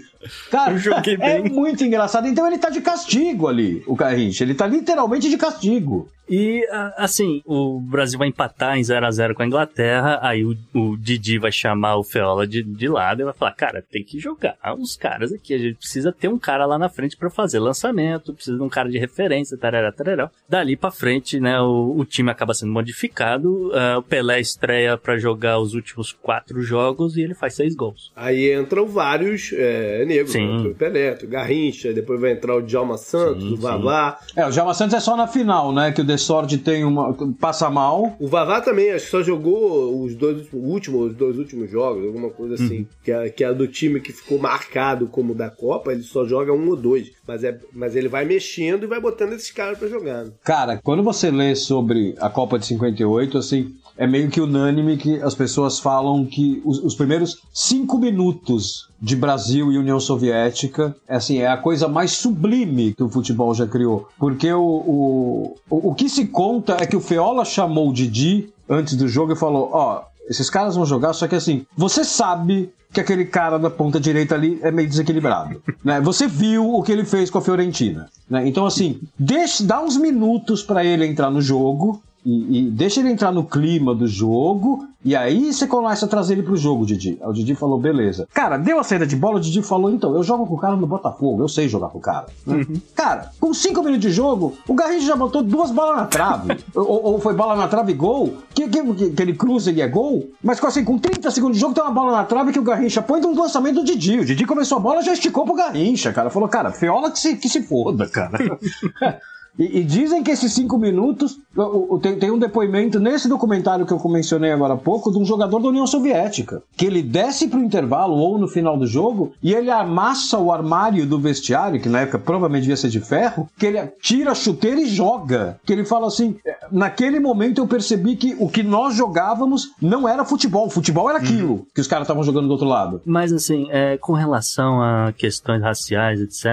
[0.50, 2.26] Cara, Eu joguei é muito engraçado.
[2.26, 4.44] Então ele tá de castigo ali, o Garrincha.
[4.44, 6.08] Ele tá literalmente de castigo.
[6.28, 10.54] E, assim, o Brasil vai empatar em 0 a 0 com a Inglaterra, aí o,
[10.74, 14.18] o Didi vai chamar o Feola de, de lado e vai falar, cara, tem que
[14.18, 17.58] jogar os caras aqui, a gente precisa ter um cara lá na frente pra fazer
[17.58, 20.30] lançamento, precisa de um cara de referência, tarará, tarará.
[20.46, 25.16] Dali pra frente, né, o, o time acaba sendo modificado, ah, o Pelé estreia pra
[25.16, 28.12] jogar os últimos quatro jogos e ele faz seis gols.
[28.14, 30.32] Aí entram vários é, negros.
[30.32, 30.66] Sim.
[30.66, 34.18] O Pelé, o Garrincha, depois vai entrar o Djalma Santos, Sim, o Vavá.
[34.34, 35.92] É, o Jalma Santos é só na final, né?
[35.92, 37.14] Que o Desord tem uma.
[37.40, 38.16] passa mal.
[38.18, 42.30] O Vavá também, acho que só jogou os dois últimos, os dois últimos jogos, alguma
[42.30, 42.86] coisa assim.
[43.04, 46.52] Que, é, que é do time que ficou marcado como da Copa, ele só joga
[46.52, 47.12] um ou dois.
[47.26, 50.24] Mas, é, mas ele vai mexendo e vai botando esses caras pra jogar.
[50.24, 50.32] né?
[50.42, 55.20] Cara, quando você lê sobre a Copa de 58, assim, é meio que unânime que
[55.20, 61.16] as pessoas falam que os, os primeiros cinco minutos de Brasil e União Soviética, é
[61.16, 64.08] assim, é a coisa mais sublime que o futebol já criou.
[64.16, 68.94] Porque o, o, o, que se conta é que o Feola chamou o Didi antes
[68.94, 73.00] do jogo e falou: Ó, esses caras vão jogar, só que assim, você sabe que
[73.00, 75.60] aquele cara da ponta direita ali é meio desequilibrado.
[75.84, 76.00] né?
[76.00, 78.08] Você viu o que ele fez com a Fiorentina.
[78.30, 78.46] né?
[78.46, 82.02] Então, assim, deixa, dá uns minutos pra ele entrar no jogo.
[82.28, 84.86] E, e deixa ele entrar no clima do jogo.
[85.02, 87.16] E aí você começa a trazer ele pro jogo, Didi.
[87.22, 88.28] Aí o Didi falou, beleza.
[88.34, 90.76] Cara, deu a saída de bola, o Didi falou, então, eu jogo com o cara
[90.76, 92.26] no Botafogo, eu sei jogar com o cara.
[92.46, 92.66] né?
[92.94, 96.58] Cara, com cinco minutos de jogo, o Garrincha já botou duas bolas na trave.
[96.76, 98.34] ou, ou foi bola na trave e gol.
[98.52, 100.28] Que, que, que, que ele cruza e é gol.
[100.42, 102.62] Mas com, assim, com 30 segundos de jogo, tem uma bola na trave que o
[102.62, 104.18] Garrincha põe de um lançamento do Didi.
[104.18, 106.28] O Didi começou a bola já esticou pro Garrincha, cara.
[106.28, 108.36] Falou, cara, feola que se, que se foda, cara.
[109.58, 111.38] E, e dizem que esses cinco minutos.
[111.56, 115.18] o- o- Tem, tem um depoimento nesse documentário que eu mencionei agora há pouco de
[115.18, 116.62] um jogador da União Soviética.
[116.76, 121.04] Que ele desce pro intervalo ou no final do jogo e ele amassa o armário
[121.06, 124.80] do vestiário, que na época provavelmente devia ser de ferro, que ele tira a chuteira
[124.80, 125.58] e joga.
[125.66, 130.08] Que ele fala assim: "É, naquele momento eu percebi que o que nós jogávamos não
[130.08, 130.70] era futebol.
[130.70, 133.00] Futebol era aquilo que os caras estavam jogando do outro lado.
[133.04, 136.46] Mas assim, é, com relação a questões raciais, etc.,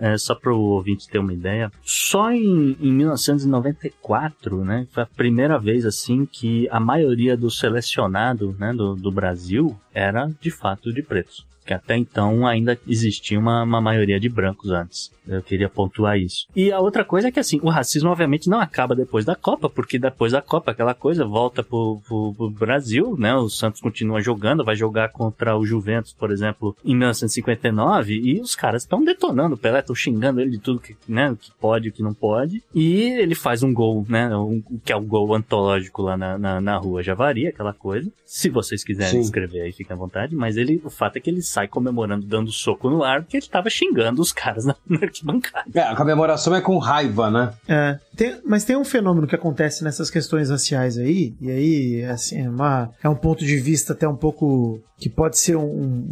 [0.00, 5.06] é, só para o ouvinte ter uma ideia, só em, em 1994, né, foi a
[5.06, 10.92] primeira vez assim que a maioria do selecionado né, do, do Brasil era de fato
[10.92, 11.46] de pretos.
[11.64, 15.10] Que até então ainda existia uma, uma maioria de brancos antes.
[15.26, 16.46] Eu queria pontuar isso.
[16.54, 19.70] E a outra coisa é que, assim, o racismo obviamente não acaba depois da Copa,
[19.70, 23.34] porque depois da Copa aquela coisa volta pro, pro, pro Brasil, né?
[23.34, 28.56] O Santos continua jogando, vai jogar contra o Juventus, por exemplo, em 1959, e os
[28.56, 31.90] caras estão detonando o Pelé, estão xingando ele de tudo que, né, que pode e
[31.90, 32.62] o que não pode.
[32.74, 34.34] E ele faz um gol, né?
[34.36, 38.10] Um, que é o gol antológico lá na, na, na rua Javari, aquela coisa.
[38.24, 39.20] Se vocês quiserem Sim.
[39.20, 40.34] escrever aí, fiquem à vontade.
[40.34, 43.46] Mas ele, o fato é que ele sai comemorando, dando soco no ar, porque ele
[43.46, 45.64] tava xingando os caras na, na arquibancada.
[45.74, 47.52] É, a comemoração é com raiva, né?
[47.68, 52.40] É, tem- mas tem um fenômeno que acontece nessas questões raciais aí, e aí, assim,
[52.44, 54.80] é, uma- é um ponto de vista até um pouco.
[54.98, 55.64] que pode ser um,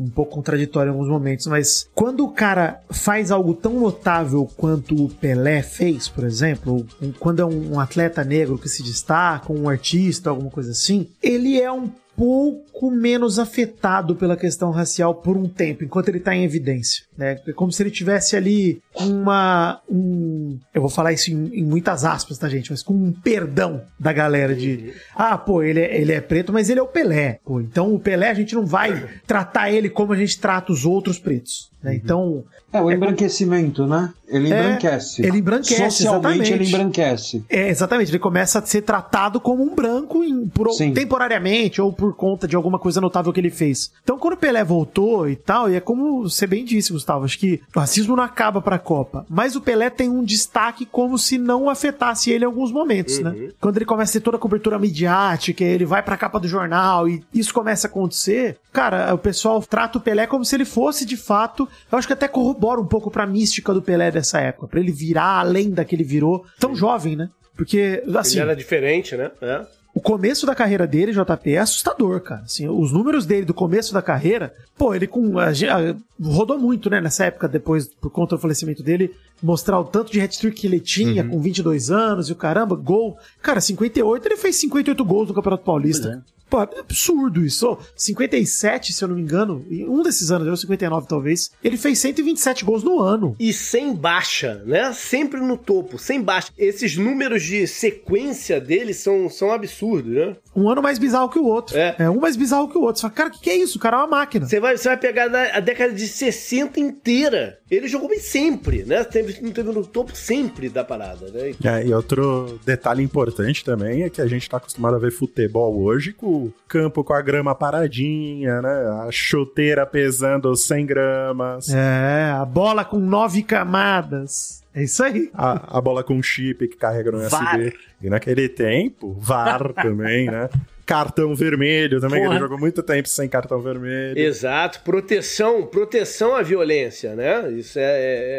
[0.07, 5.05] um pouco contraditório em alguns momentos, mas quando o cara faz algo tão notável quanto
[5.05, 8.83] o Pelé fez, por exemplo, ou um- quando é um, um atleta negro que se
[8.83, 11.89] destaca, um artista, alguma coisa assim, ele é um
[12.21, 17.41] pouco menos afetado pela questão racial por um tempo, enquanto ele tá em evidência, né?
[17.47, 22.05] É como se ele tivesse ali uma um, eu vou falar isso em, em muitas
[22.05, 26.13] aspas, tá gente, mas com um perdão da galera de, ah, pô, ele é, ele
[26.13, 27.59] é preto, mas ele é o Pelé, pô.
[27.59, 31.19] Então o Pelé a gente não vai tratar ele como a gente trata os outros
[31.19, 31.95] pretos, né?
[31.95, 34.13] Então, É, o embranquecimento, né?
[34.29, 35.27] Ele É, embranquece.
[35.27, 36.53] ele embranquece, Socialmente exatamente.
[36.53, 37.45] ele embranquece.
[37.49, 38.11] É, exatamente.
[38.13, 40.69] Ele começa a ser tratado como um branco em- por-
[41.11, 43.91] temporariamente ou por conta de alguma coisa notável que ele fez.
[44.05, 47.39] Então, quando o Pelé voltou e tal, e é como você bem disse, Gustavo, acho
[47.39, 51.39] que o racismo não acaba pra Copa, mas o Pelé tem um destaque como se
[51.39, 53.49] não afetasse ele em alguns momentos, né?
[53.61, 57.09] Quando ele começa a ter toda a cobertura midiática, ele vai pra capa do jornal
[57.09, 61.05] e isso começa a acontecer, cara, o pessoal trata o Pelé como se ele fosse
[61.05, 64.67] de fato, eu acho que até corrobora um pouco pra mística do Pelé dessa época,
[64.69, 67.29] pra ele virar além da que ele virou, tão jovem, né?
[67.57, 69.31] Porque, assim, Ele era diferente, né?
[69.43, 69.63] É.
[69.93, 72.43] o começo da carreira dele, JP, é assustador, cara.
[72.43, 75.37] Assim, os números dele do começo da carreira, pô, ele com.
[75.39, 79.13] a a- rodou muito, né, nessa época, depois, por conta do falecimento dele,
[79.43, 83.19] mostrar o tanto de hat-trick que ele tinha com 22 anos e o caramba, gol.
[83.43, 86.23] Cara, 58, ele fez 58 gols no Campeonato Paulista.
[86.51, 87.67] Pô, é absurdo isso.
[87.69, 91.99] Ô, 57, se eu não me engano, um desses anos, eu 59 talvez, ele fez
[92.01, 93.37] 127 gols no ano.
[93.39, 94.93] E sem baixa, né?
[94.93, 96.53] Sempre no topo, sem baixa.
[96.59, 100.37] Esses números de sequência dele são, são absurdos, né?
[100.61, 101.77] Um ano mais bizarro que o outro.
[101.77, 102.09] É.
[102.11, 102.97] um mais bizarro que o outro.
[103.01, 103.79] Você fala, cara, o que, que é isso?
[103.79, 104.47] O cara é uma máquina.
[104.47, 107.59] Você vai, você vai pegar na- a década de 60 inteira.
[107.71, 109.05] Ele jogou bem sempre, né?
[109.05, 111.55] Teve, não teve no topo sempre da parada, né?
[111.65, 115.81] É, e outro detalhe importante também é que a gente tá acostumado a ver futebol
[115.81, 118.69] hoje com o campo com a grama paradinha, né?
[119.07, 121.69] A chuteira pesando 100 gramas.
[121.71, 124.60] É, a bola com nove camadas.
[124.75, 125.31] É isso aí.
[125.35, 127.59] A, a bola com chip que carrega no VAR.
[127.59, 127.75] USB.
[128.03, 130.49] E naquele tempo, VAR também, né?
[130.87, 132.35] Cartão vermelho também, Porra.
[132.35, 134.19] ele jogou muito tempo sem cartão vermelho.
[134.19, 137.49] Exato, proteção, proteção à violência, né?
[137.53, 137.83] Isso é,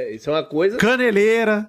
[0.09, 0.77] é- isso é uma coisa.
[0.77, 1.67] Caneleira.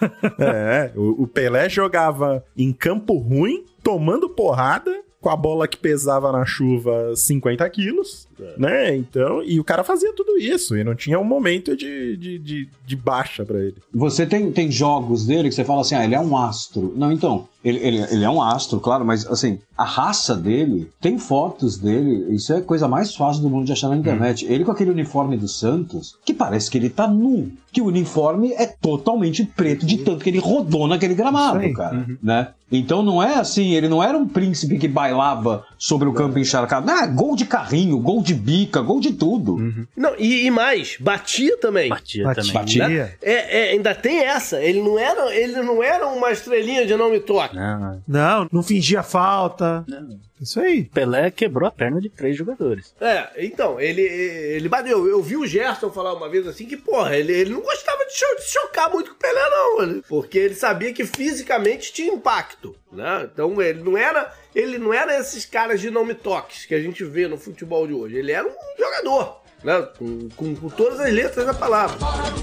[0.38, 6.30] É, o, o Pelé jogava em campo ruim, tomando porrada, com a bola que pesava
[6.30, 8.96] na chuva 50 quilos, né?
[8.96, 12.68] Então, e o cara fazia tudo isso, e não tinha um momento de, de, de,
[12.86, 13.76] de baixa pra ele.
[13.92, 16.92] Você tem, tem jogos dele que você fala assim, ah, ele é um astro.
[16.96, 21.18] Não, então, ele, ele, ele é um astro, claro, mas assim, a raça dele, tem
[21.18, 24.44] fotos dele, isso é a coisa mais fácil do mundo de achar na internet.
[24.44, 27.50] Ele com aquele uniforme do Santos, que parece que ele tá nu.
[27.72, 32.06] Que o uniforme é totalmente preto, de tanto que ele rodou naquele gramado, cara.
[32.22, 32.48] Né?
[32.70, 36.90] Então não é assim, ele não era um príncipe que bailava sobre o campo encharcado.
[36.90, 39.86] Ah, gol de carrinho, gol de bica, gol de tudo.
[39.96, 41.88] Não, e, e mais, batia também.
[41.88, 42.42] Batia, Batia.
[42.42, 42.52] também.
[42.78, 43.16] Batia.
[43.22, 44.60] É, é, ainda tem essa.
[44.62, 47.54] Ele não era, ele não era uma estrelinha de não me toque.
[47.56, 49.84] Não, Não, não fingia falta.
[49.86, 50.18] não.
[50.40, 50.84] Isso aí.
[50.84, 52.94] Pelé quebrou a perna de três jogadores.
[53.00, 55.06] É, então, ele, ele bateu.
[55.06, 58.12] Eu vi o Gerson falar uma vez assim que, porra, ele, ele não gostava de,
[58.14, 59.82] cho- de chocar muito com o Pelé, não.
[59.82, 63.28] ele- Porque ele sabia que fisicamente tinha impacto, né?
[63.32, 64.32] Então ele não era.
[64.54, 67.86] Ele não era esses caras de não me toques que a gente vê no futebol
[67.86, 68.16] de hoje.
[68.16, 69.88] Ele era um jogador, né?
[69.98, 71.96] Com, com, com todas as letras da palavra.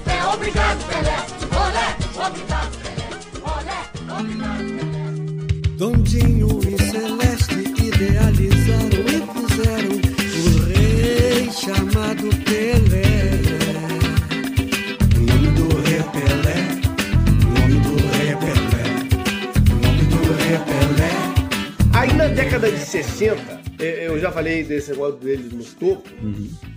[0.04, 1.16] Pé, obrigado, Pelé.
[1.54, 3.08] Olé, obrigado, Pelé.
[3.44, 4.92] Olé, obrigado, Pelé.
[5.76, 7.31] Dondinho e Celeste
[8.02, 9.94] idealizaram e fizeram
[10.38, 13.12] o rei chamado Pelé.
[15.16, 16.58] O nome do rei é Pelé,
[17.44, 18.84] o nome do rei é Pelé,
[19.70, 21.10] o nome do rei é Pelé.
[21.94, 26.08] Aí na década de 60, eh, eu já falei desse negócio dele no topo,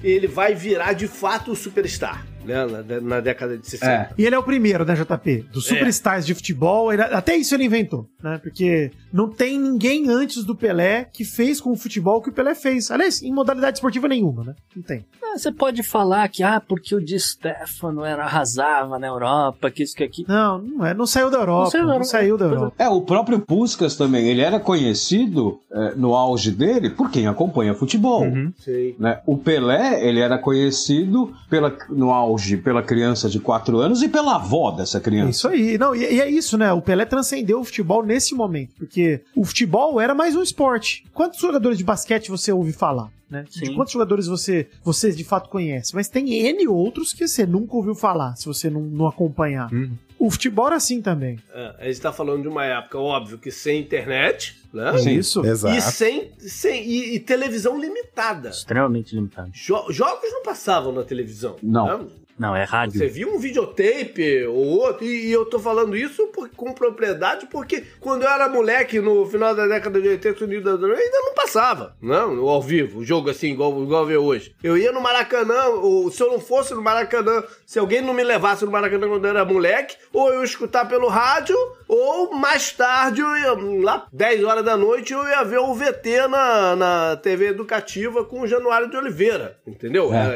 [0.03, 2.65] ele vai virar de fato o superstar, né?
[2.65, 3.91] Na, na década de 60.
[3.91, 4.09] É.
[4.17, 5.45] E ele é o primeiro, né, JP?
[5.51, 6.91] Dos superstars de futebol.
[6.93, 8.39] ele- até isso ele inventou, né?
[8.41, 12.33] Porque não tem ninguém antes do Pelé que fez com o futebol o que o
[12.33, 12.89] Pelé fez.
[12.91, 14.55] Aliás, em modalidade esportiva nenhuma, né?
[14.75, 15.05] Não tem.
[15.38, 19.95] Você pode falar que, ah, porque o Di Stefano era, arrasava na Europa, que isso,
[19.95, 20.27] que aquilo.
[20.29, 20.93] Não, não é.
[20.93, 21.63] Não saiu da Europa.
[21.63, 22.45] Não saiu da saiu Europa.
[22.45, 22.75] da, Europa.
[22.79, 27.73] É, o próprio Puskas também, ele era conhecido é, no auge dele por quem acompanha
[27.73, 28.23] futebol.
[28.57, 28.95] Sim.
[28.97, 29.19] Né?
[29.25, 34.36] O Pelé, ele era conhecido pela, no auge pela criança de 4 anos e pela
[34.36, 35.29] avó dessa criança.
[35.29, 35.77] Isso aí.
[35.77, 36.71] Não, e, e é isso, né?
[36.71, 38.73] O Pelé transcendeu o futebol nesse momento.
[38.77, 41.05] Porque o futebol era mais um esporte.
[41.13, 43.09] Quantos jogadores de basquete você ouve falar?
[43.30, 43.43] Né?
[43.49, 43.73] De Sim.
[43.76, 45.95] quantos jogadores você, você de fato conhece?
[45.95, 49.69] Mas tem N outros que você nunca ouviu falar, se você não, não acompanhar.
[50.17, 51.39] O futebol era assim também.
[51.53, 54.95] É, a gente tá falando de uma época, óbvio, que sem internet, né?
[54.95, 55.11] É Sim.
[55.15, 55.45] isso.
[55.45, 55.76] Exato.
[55.76, 58.49] E sem, sem e, e televisão limitada.
[58.49, 59.49] Extremamente limitado.
[59.53, 61.55] Jo- jogos não passavam na televisão.
[61.63, 61.97] Não.
[62.03, 62.05] né?
[62.38, 62.97] Não, é rádio.
[62.99, 67.47] Você viu um videotape ou outro, e, e eu tô falando isso por- com propriedade
[67.47, 71.95] porque quando eu era moleque, no final da década de 80, Unidos ainda não passava,
[72.01, 74.53] não, ao vivo, o jogo assim, igual, igual vê hoje.
[74.63, 78.23] Eu ia no Maracanã, ou se eu não fosse no Maracanã, se alguém não me
[78.23, 81.55] levasse no Maracanã quando eu era moleque, ou eu ia escutar pelo rádio,
[81.88, 86.27] ou mais tarde, eu ia, lá 10 horas da noite, eu ia ver o VT
[86.27, 90.13] na, na TV educativa com o Januário de Oliveira, entendeu?
[90.13, 90.17] É.
[90.17, 90.36] Era,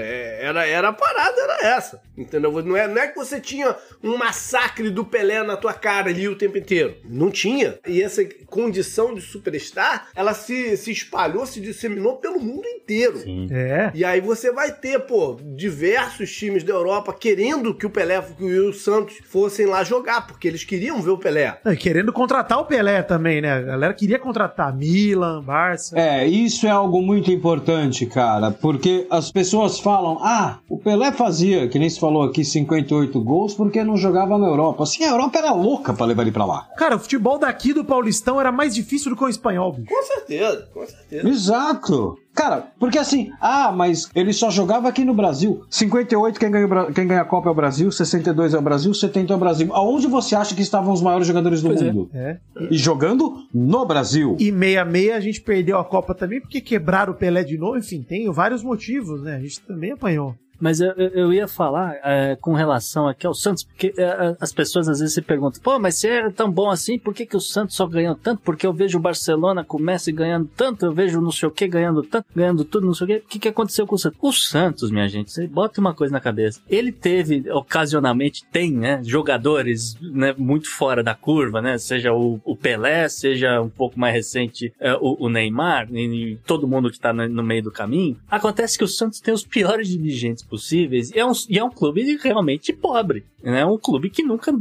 [0.49, 2.51] era, era a parada, era essa, entendeu?
[2.63, 6.27] Não é, não é que você tinha um massacre do Pelé na tua cara ali
[6.27, 6.95] o tempo inteiro.
[7.05, 7.79] Não tinha.
[7.87, 13.23] E essa condição de superstar, ela se, se espalhou, se disseminou pelo mundo inteiro.
[13.51, 13.91] É.
[13.93, 18.59] E aí você vai ter, pô, diversos times da Europa querendo que o Pelé que
[18.59, 21.57] o Santos fossem lá jogar, porque eles queriam ver o Pelé.
[21.65, 23.53] E querendo contratar o Pelé também, né?
[23.53, 25.97] A galera queria contratar Milan, Barça.
[25.99, 31.67] É, isso é algo muito importante, cara, porque as pessoas falam: ah, o Pelé fazia,
[31.67, 34.83] que nem se falou aqui, 58 gols porque não jogava na Europa.
[34.83, 36.67] Assim, a Europa era louca pra levar ele pra lá.
[36.77, 39.87] Cara, o futebol daqui do Paulistão era mais difícil do que o espanhol, bicho.
[39.93, 41.27] Com certeza, com certeza.
[41.27, 42.17] Exato.
[42.33, 45.63] Cara, porque assim, ah, mas ele só jogava aqui no Brasil.
[45.69, 49.33] 58, quem ganha, quem ganha a Copa é o Brasil, 62 é o Brasil, 70
[49.33, 49.73] é o Brasil.
[49.73, 51.91] Aonde você acha que estavam os maiores jogadores do Pois é.
[51.91, 52.09] mundo?
[52.13, 52.37] É.
[52.71, 54.37] E jogando no Brasil.
[54.39, 57.77] E 66 a gente perdeu a Copa também porque quebraram o Pelé de novo.
[57.77, 59.35] Enfim, tem vários motivos, né?
[59.35, 60.33] A gente também apanhou.
[60.59, 64.89] Mas eu, eu- ia falar é, com relação aqui ao Santos, porque é, as pessoas
[64.89, 67.39] às vezes se perguntam, pô, mas se era tão bom assim, por que, que o
[67.41, 68.41] Santos só ganhou tanto?
[68.43, 71.67] Porque eu vejo o Barcelona com Messi ganhando tanto, eu vejo não sei o que
[71.67, 73.15] ganhando tanto, ganhando tudo, não sei o que.
[73.17, 74.19] O que, que aconteceu com o Santos?
[74.21, 76.59] O Santos, minha gente, você bota uma coisa na cabeça.
[76.69, 81.77] Ele teve, ocasionalmente, tem, né, jogadores né, muito fora da curva, né?
[81.77, 86.35] Seja o, o Pelé, seja um pouco mais recente é, o, o Neymar, e, e
[86.45, 88.17] todo mundo que tá no, no meio do caminho.
[88.29, 91.69] Acontece que o Santos tem os piores dirigentes possíveis e é um, e é um
[91.69, 93.23] clube realmente pobre.
[93.43, 93.65] Né?
[93.65, 94.53] Um clube que nunca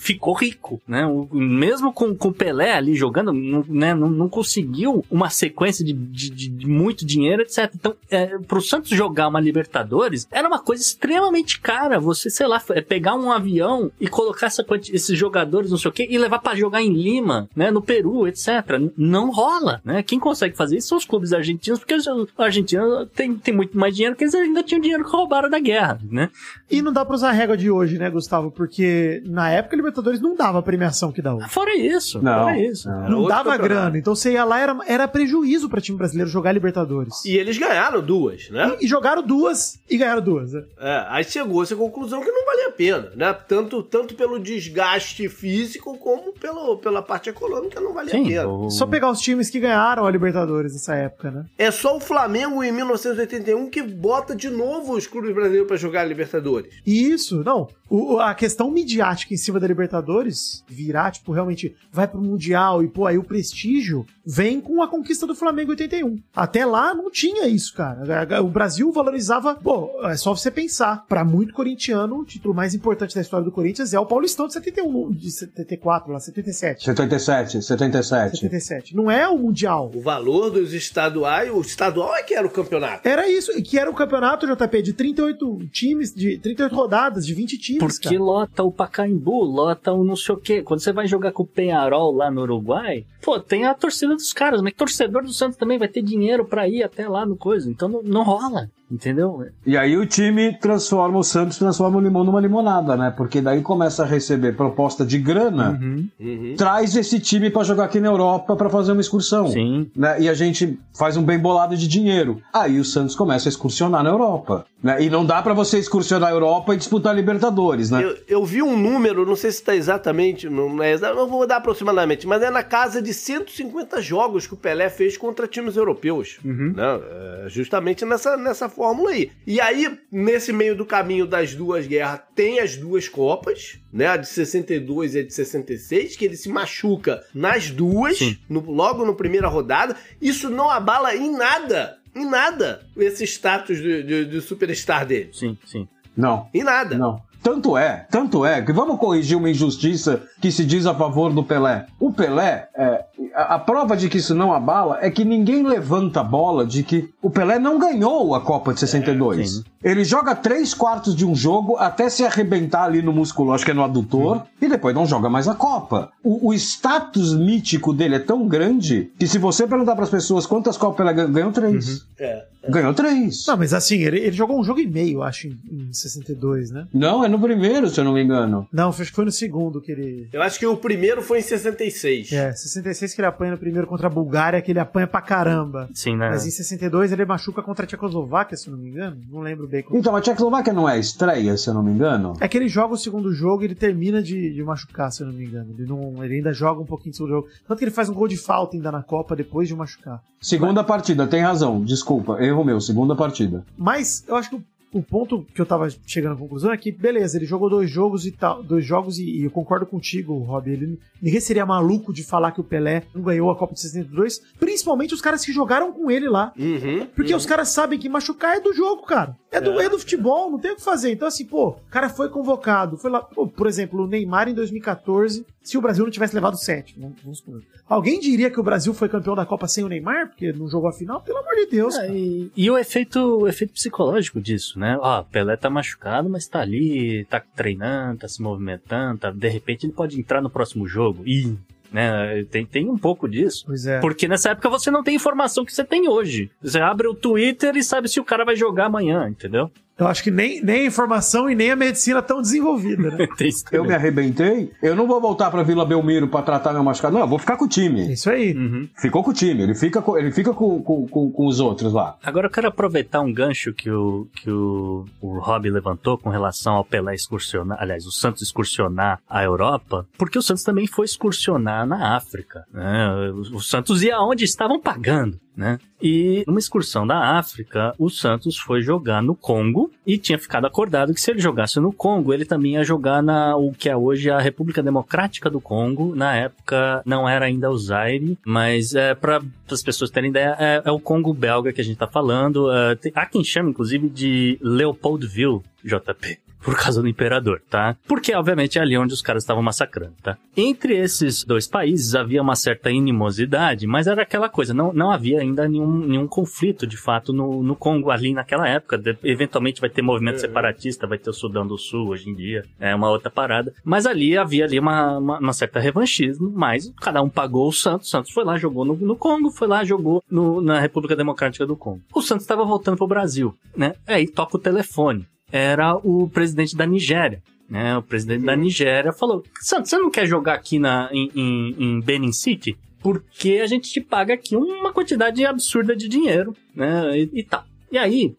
[0.00, 1.06] ficou rico, né?
[1.06, 5.84] O- mesmo com, com o Pelé ali jogando, não, né, não, não conseguiu uma sequência
[5.84, 7.70] de, de- de- muito dinheiro, etc.
[7.74, 11.98] Então, é, pro Santos jogar uma Libertadores era uma coisa extremamente cara.
[12.00, 15.92] Você, sei lá, é pegar um avião e colocar essa esses jogadores, não sei o
[15.92, 17.70] quê, e levar pra jogar em Lima, né?
[17.70, 18.48] No Peru, etc.
[18.96, 20.02] Não rola, né?
[20.02, 23.76] Quem consegue fazer isso são os clubes argentinos, porque os- a Argentina tem, tem muito
[23.78, 26.30] mais dinheiro que eles ainda tinham dinheiro que roubaram da guerra, né?
[26.70, 28.50] E não dá pra usar a regra de hoje, né, Gustavo?
[28.50, 31.48] Porque na época a Libertadores não dava a premiação que dá hoje.
[31.50, 32.44] Fora isso, Não.
[32.44, 32.88] fora isso.
[32.88, 33.08] Não.
[33.10, 33.62] Não dava campeonato.
[33.62, 33.98] grana.
[33.98, 37.24] Então você ia lá, era, era prejuízo pra time brasileiro jogar Libertadores.
[37.24, 38.76] E eles ganharam duas, né?
[38.80, 40.52] E, e jogaram duas e ganharam duas.
[40.52, 40.62] né?
[40.78, 43.32] É, aí chegou-se à conclusão que não valia a pena, né?
[43.46, 48.48] Tanto, tanto pelo desgaste físico como pelo, pela parte econômica não valia a Sim, pena.
[48.48, 51.44] o- Só pegar os times que ganharam a Libertadores nessa época, né?
[51.58, 56.02] É só o Flamengo em 1981 que bota de novo os clubes brasileiros pra jogar
[56.02, 56.72] a Libertadores.
[56.86, 57.68] E isso, não.
[57.88, 62.88] o- a questão midiática em cima da Libertadores virar, tipo, realmente vai pro Mundial e,
[62.88, 66.18] pô, aí o prestígio vem com a conquista do Flamengo em 81.
[66.34, 68.42] Até lá não tinha isso, cara.
[68.42, 69.54] O Brasil valorizava.
[69.56, 71.04] Pô, é só você pensar.
[71.06, 74.54] Pra muito corintiano, o título mais importante da história do Corinthians é o Paulistão de
[74.54, 76.84] 71, de 74, lá, 77.
[76.84, 78.36] 77, 77.
[78.38, 78.96] 77.
[78.96, 79.90] Não é o Mundial.
[79.94, 83.06] O valor dos estaduais, o estadual é que era o campeonato.
[83.06, 87.58] Era isso, que era o campeonato JP de 38 times, de 38 rodadas, de 20
[87.58, 87.78] times.
[87.78, 88.22] Porque cara.
[88.22, 90.62] lota o Pacaembu, lota o não sei o quê.
[90.62, 94.32] Quando você vai jogar com o Penharol lá no Uruguai, pô, tem a torcida dos
[94.32, 97.70] caras, mas torcedor do Santos também vai ter dinheiro pra ir até lá no coisa.
[97.70, 99.44] Então não, não rola, entendeu?
[99.66, 103.12] E aí o time transforma, o Santos transforma o limão numa limonada, né?
[103.16, 105.78] Porque daí começa a receber proposta de grana,
[106.20, 106.54] Uhum.
[106.56, 109.48] traz esse time pra jogar aqui na Europa pra fazer uma excursão.
[109.48, 109.90] Sim.
[109.96, 110.20] Né?
[110.22, 112.40] E a gente faz um bem bolado de dinheiro.
[112.52, 114.66] Aí o Santos começa a excursionar na Europa.
[114.82, 115.02] Né?
[115.02, 118.04] E não dá pra você excursionar na Europa e disputar a Libertadores, né?
[118.04, 121.46] Eu, eu vi um número, não sei se está exatamente, não é exa- não vou
[121.46, 125.76] dar aproximadamente, mas é na casa de 150 jogos que o Pelé fez contra times
[125.76, 126.38] europeus.
[126.44, 126.82] Né?
[126.84, 129.30] É, justamente nessa, nessa fórmula aí.
[129.46, 134.06] E aí, nesse meio do caminho das duas guerras, tem as duas Copas, né?
[134.08, 138.18] A de 62 e a de 66, que ele se machuca nas duas,
[138.48, 139.96] no- logo na primeira rodada.
[140.20, 141.98] Isso não abala em nada.
[142.14, 145.30] Em nada esse status de, de, de superstar dele.
[145.32, 145.88] Sim, sim.
[146.16, 146.48] Não.
[146.54, 146.96] Em nada.
[146.96, 147.20] Não.
[147.44, 151.44] Tanto é, tanto é, que vamos corrigir uma injustiça que se diz a favor do
[151.44, 151.84] Pelé.
[152.00, 156.20] O Pelé, é, a, a prova de que isso não abala é que ninguém levanta
[156.20, 159.50] a bola de que o Pelé não ganhou a Copa de 62.
[159.50, 159.64] sim.
[159.84, 163.70] Ele joga três quartos de um jogo até se arrebentar ali no músculo, acho que
[163.70, 166.10] é no adutor, e depois não joga mais a Copa.
[166.22, 170.46] O, o status mítico dele é tão grande que se você perguntar para as pessoas
[170.46, 172.06] quantas Copas ele ganhou, ganhou três.
[172.18, 172.46] É.
[172.66, 173.44] Ganhou três.
[173.46, 176.86] Não, mas assim, ele, ele jogou um jogo e meio, acho, em, em 62, né?
[176.94, 178.66] Não, é no primeiro, se eu não me engano.
[178.72, 180.28] Não, acho que foi no segundo que ele.
[180.32, 182.32] Eu acho que o primeiro foi em 66.
[182.32, 185.88] É, 66 que ele apanha no primeiro contra a Bulgária, que ele apanha pra caramba.
[185.92, 186.30] Sim, né?
[186.30, 189.16] Mas em 62 ele machuca contra a Tchecoslováquia, se eu não me engano.
[189.30, 189.98] Não lembro bem como.
[189.98, 192.34] Então, a Tchecoslováquia não é a estreia, se eu não me engano?
[192.40, 195.26] É que ele joga o segundo jogo e ele termina de, de machucar, se eu
[195.26, 195.74] não me engano.
[195.76, 197.48] Ele, não, ele ainda joga um pouquinho do segundo jogo.
[197.66, 200.22] Tanto que ele faz um gol de falta ainda na Copa depois de machucar.
[200.40, 201.82] Segunda partida, tem razão.
[201.82, 202.80] Desculpa, erro meu.
[202.80, 203.64] Segunda partida.
[203.78, 204.64] Mas eu acho que o-
[204.94, 208.24] o ponto que eu tava chegando à conclusão é que, beleza, ele jogou dois jogos
[208.24, 210.70] e tal, dois jogos e, e eu concordo contigo, Rob.
[210.70, 214.40] Ele, ninguém seria maluco de falar que o Pelé não ganhou a Copa de 62,
[214.58, 216.52] principalmente os caras que jogaram com ele lá.
[216.56, 217.06] Uhum.
[217.14, 219.36] Porque os caras sabem que machucar é do jogo, cara.
[219.50, 219.88] É do, é.
[219.88, 221.12] do futebol, não tem o que fazer.
[221.12, 222.96] Então, assim, pô, o cara foi convocado.
[222.96, 226.56] Foi lá, pô, por exemplo, o Neymar em 2014, se o Brasil não tivesse levado
[226.56, 227.62] sete, vamos, vamos supor.
[227.88, 230.88] Alguém diria que o Brasil foi campeão da Copa sem o Neymar, porque não jogou
[230.88, 231.20] a final?
[231.20, 231.96] Pelo amor de Deus.
[231.96, 234.83] É, e, e o efeito, o efeito psicológico disso, né?
[235.00, 239.86] Ó, Pelé tá machucado, mas tá ali, tá treinando, tá se movimentando, tá, de repente
[239.86, 241.22] ele pode entrar no próximo jogo.
[241.26, 241.56] Ih,
[241.92, 242.44] né?
[242.50, 243.64] Tem, tem um pouco disso.
[243.66, 244.00] Pois é.
[244.00, 246.50] Porque nessa época você não tem informação que você tem hoje.
[246.60, 249.70] Você abre o Twitter e sabe se o cara vai jogar amanhã, entendeu?
[249.98, 253.28] Eu acho que nem, nem a informação e nem a medicina tão desenvolvida, né?
[253.70, 257.14] Eu me arrebentei, eu não vou voltar pra Vila Belmiro pra tratar meu machucado.
[257.14, 258.12] Não, eu vou ficar com o É time.
[258.12, 258.54] isso aí.
[258.54, 258.88] Uhum.
[259.00, 261.92] Ficou com o time, ele fica com, ele fica com, com, com, com os outros
[261.92, 262.16] lá.
[262.22, 266.74] Agora eu quero aproveitar um gancho que o, que o, o Rob levantou com relação
[266.74, 271.86] ao Pelé excursionar, aliás, o Santos excursionar a Europa, porque o Santos também foi excursionar
[271.86, 272.64] na África.
[272.72, 273.08] Né?
[273.32, 275.38] O, o Santos ia onde estavam pagando.
[275.56, 275.78] Né?
[276.02, 281.14] E numa excursão da África, o Santos foi jogar no Congo e tinha ficado acordado
[281.14, 284.30] que se ele jogasse no Congo, ele também ia jogar na o que é hoje
[284.30, 286.14] a República Democrática do Congo.
[286.14, 289.40] Na época não era ainda o Zaire, mas é para
[289.70, 292.70] as pessoas terem ideia, é, é o Congo belga que a gente tá falando.
[292.72, 296.38] É, tem- há quem chama, inclusive, de Leopoldville, JP.
[296.64, 297.94] Por causa do imperador, tá?
[298.08, 300.36] Porque, obviamente, é ali onde os caras estavam massacrando, tá?
[300.56, 305.40] Entre esses dois países havia uma certa animosidade, mas era aquela coisa, não, não havia
[305.40, 308.96] ainda nenhum, nenhum conflito, de fato, no, no Congo ali naquela época.
[308.96, 312.64] De- eventualmente vai ter movimento separatista, vai ter o Sudão do Sul hoje em dia,
[312.80, 313.72] é uma outra parada.
[313.84, 318.08] Mas ali havia ali uma, uma, uma certa revanchismo, mas cada um pagou o Santos.
[318.08, 321.66] O Santos foi lá, jogou no, no Congo, foi lá, jogou no- na República Democrática
[321.66, 322.00] do Congo.
[322.14, 323.94] O Santos estava voltando pro Brasil, né?
[324.06, 325.26] Aí toca o telefone.
[325.56, 327.40] Era o presidente da Nigéria.
[327.70, 331.76] Né, o presidente da Nigéria falou: Santos, você não quer jogar aqui na, em, em,
[331.78, 332.76] em Benin City?
[333.00, 337.16] Porque a gente te paga aqui uma quantidade absurda de dinheiro, né?
[337.16, 337.62] E, e tal.
[337.92, 338.34] E aí,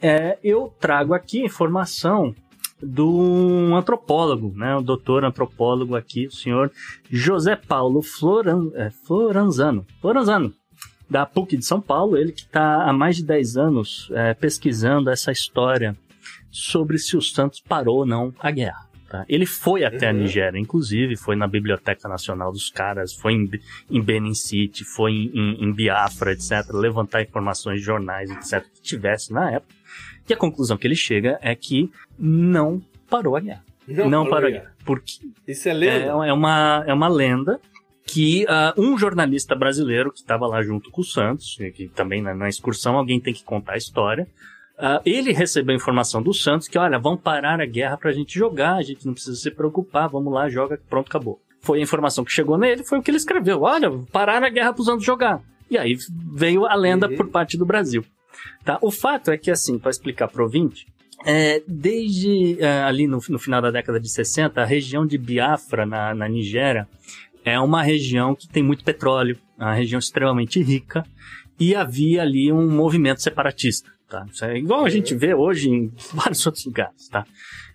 [0.00, 2.34] é, eu trago aqui informação
[2.82, 4.74] do um antropólogo, né?
[4.76, 6.72] O doutor antropólogo aqui, o senhor
[7.10, 9.84] José Paulo Floran, é, Floranzano.
[10.00, 10.54] Floranzano,
[11.08, 15.10] da PUC de São Paulo, ele que está há mais de 10 anos é, pesquisando
[15.10, 15.94] essa história
[16.56, 18.86] sobre se o Santos parou ou não a guerra.
[19.08, 19.24] tá?
[19.28, 20.18] Ele foi até a Uhum.
[20.20, 23.50] Nigéria, inclusive, foi na Biblioteca Nacional dos caras, foi em,
[23.90, 28.80] em Benin City, foi em, em- em Biafra, etc., levantar informações de jornais, etc., que
[28.82, 29.74] tivesse na época.
[30.28, 31.88] E a conclusão que ele chega é que
[32.18, 33.64] não parou a guerra.
[33.86, 34.74] Não, parou a guerra.
[34.84, 35.12] Porque
[35.46, 36.04] Isso é é, lenda?
[36.26, 37.60] é uma, é uma lenda
[38.04, 42.34] que ah, um jornalista brasileiro que estava lá junto com o Santos, que também na,
[42.34, 44.26] na excursão alguém tem que contar a história,
[44.78, 48.38] ah, ele recebeu a informação do Santos que, olha, vão parar a guerra pra gente
[48.38, 51.40] jogar, a gente não precisa se preocupar, vamos lá, joga, pronto, acabou.
[51.60, 54.72] Foi a informação que chegou nele, foi o que ele escreveu, olha, parar a guerra
[54.72, 55.40] pros Santos jogar.
[55.70, 55.96] E aí
[56.32, 57.16] veio a lenda Uhum.
[57.16, 58.04] por parte do Brasil.
[58.64, 58.78] Tá?
[58.82, 60.86] O fato é que, assim, para explicar pro ouvinte,
[61.24, 65.86] é, desde é, ali no, no final da década de 60, a região de Biafra,
[65.86, 66.86] na, na Nigéria,
[67.44, 71.04] é uma região que tem muito petróleo, é uma região extremamente rica,
[71.58, 73.90] e havia ali um movimento separatista.
[74.08, 74.24] Tá?
[74.42, 77.08] É igual a gente vê hoje em vários outros lugares.
[77.08, 77.26] Tá?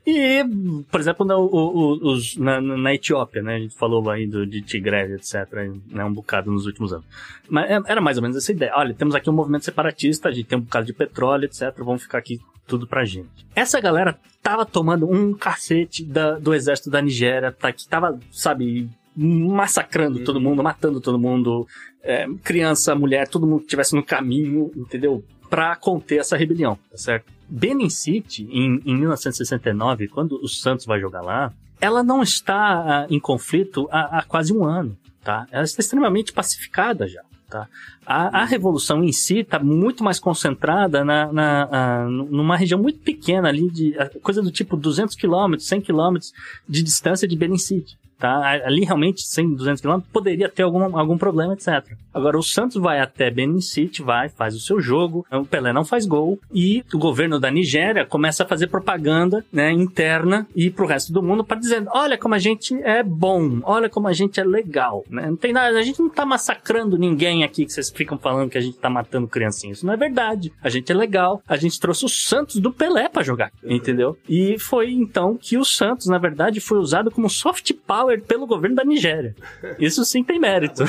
[0.08, 0.44] E,
[0.90, 3.56] por exemplo, na, os- na, na Etiópia, né?
[3.56, 5.36] A gente falou aí do, de Tigré, etc.,
[5.88, 6.04] né?
[6.06, 7.06] um bocado nos últimos anos.
[7.50, 8.72] Mas é- era mais ou menos essa ideia.
[8.76, 12.04] Olha, temos aqui um movimento separatista, a gente tem um bocado de petróleo, etc., vamos
[12.04, 13.46] ficar aqui tudo pra gente.
[13.54, 18.90] Essa galera tava tomando um cacete da- do exército da Nigéria, tá, que tava, sabe,
[19.16, 21.68] massacrando todo mundo, matando todo mundo,
[22.02, 25.24] é, criança, mulher, todo mundo que estivesse no caminho, entendeu?
[25.52, 27.26] Pra conter essa rebelião, tá certo?
[27.48, 33.08] Benin City, em, em 1969, quando o Santos vai jogar lá, ela não está ah,
[33.10, 35.46] em conflito há, há quase um ano, tá?
[35.52, 37.22] Ela está extremamente pacificada já.
[37.50, 37.68] Tá?
[38.06, 43.00] A, a revolução em si está muito mais concentrada na, na- ah, numa região muito
[43.00, 46.32] pequena ali, de ah, coisa do tipo 200 quilômetros, 100 quilômetros
[46.68, 47.98] de distância de Benin City.
[48.22, 48.62] Tá?
[48.64, 51.98] Ali realmente, 100, 200 quilômetros, poderia ter algum, algum problema, etc.
[52.14, 55.84] Agora, o Santos vai até Benin City, vai, faz o seu jogo, o Pelé não
[55.84, 60.86] faz gol, e o governo da Nigéria começa a fazer propaganda, né, interna e pro
[60.86, 64.40] resto do mundo para dizer, olha como a gente é bom, olha como a gente
[64.40, 65.28] é legal, né?
[65.28, 68.58] Não tem nada, a gente não tá massacrando ninguém aqui que vocês ficam falando que
[68.58, 69.78] a gente tá matando criancinhas.
[69.78, 70.52] Isso não é verdade.
[70.62, 71.42] A gente é legal.
[71.48, 74.18] A gente trouxe o Santos do Pelé para jogar, entendeu?
[74.28, 78.76] E foi então que o Santos, na verdade, foi usado como soft power pelo governo
[78.76, 79.36] da Nigéria.
[79.80, 80.84] Isso sim tem mérito.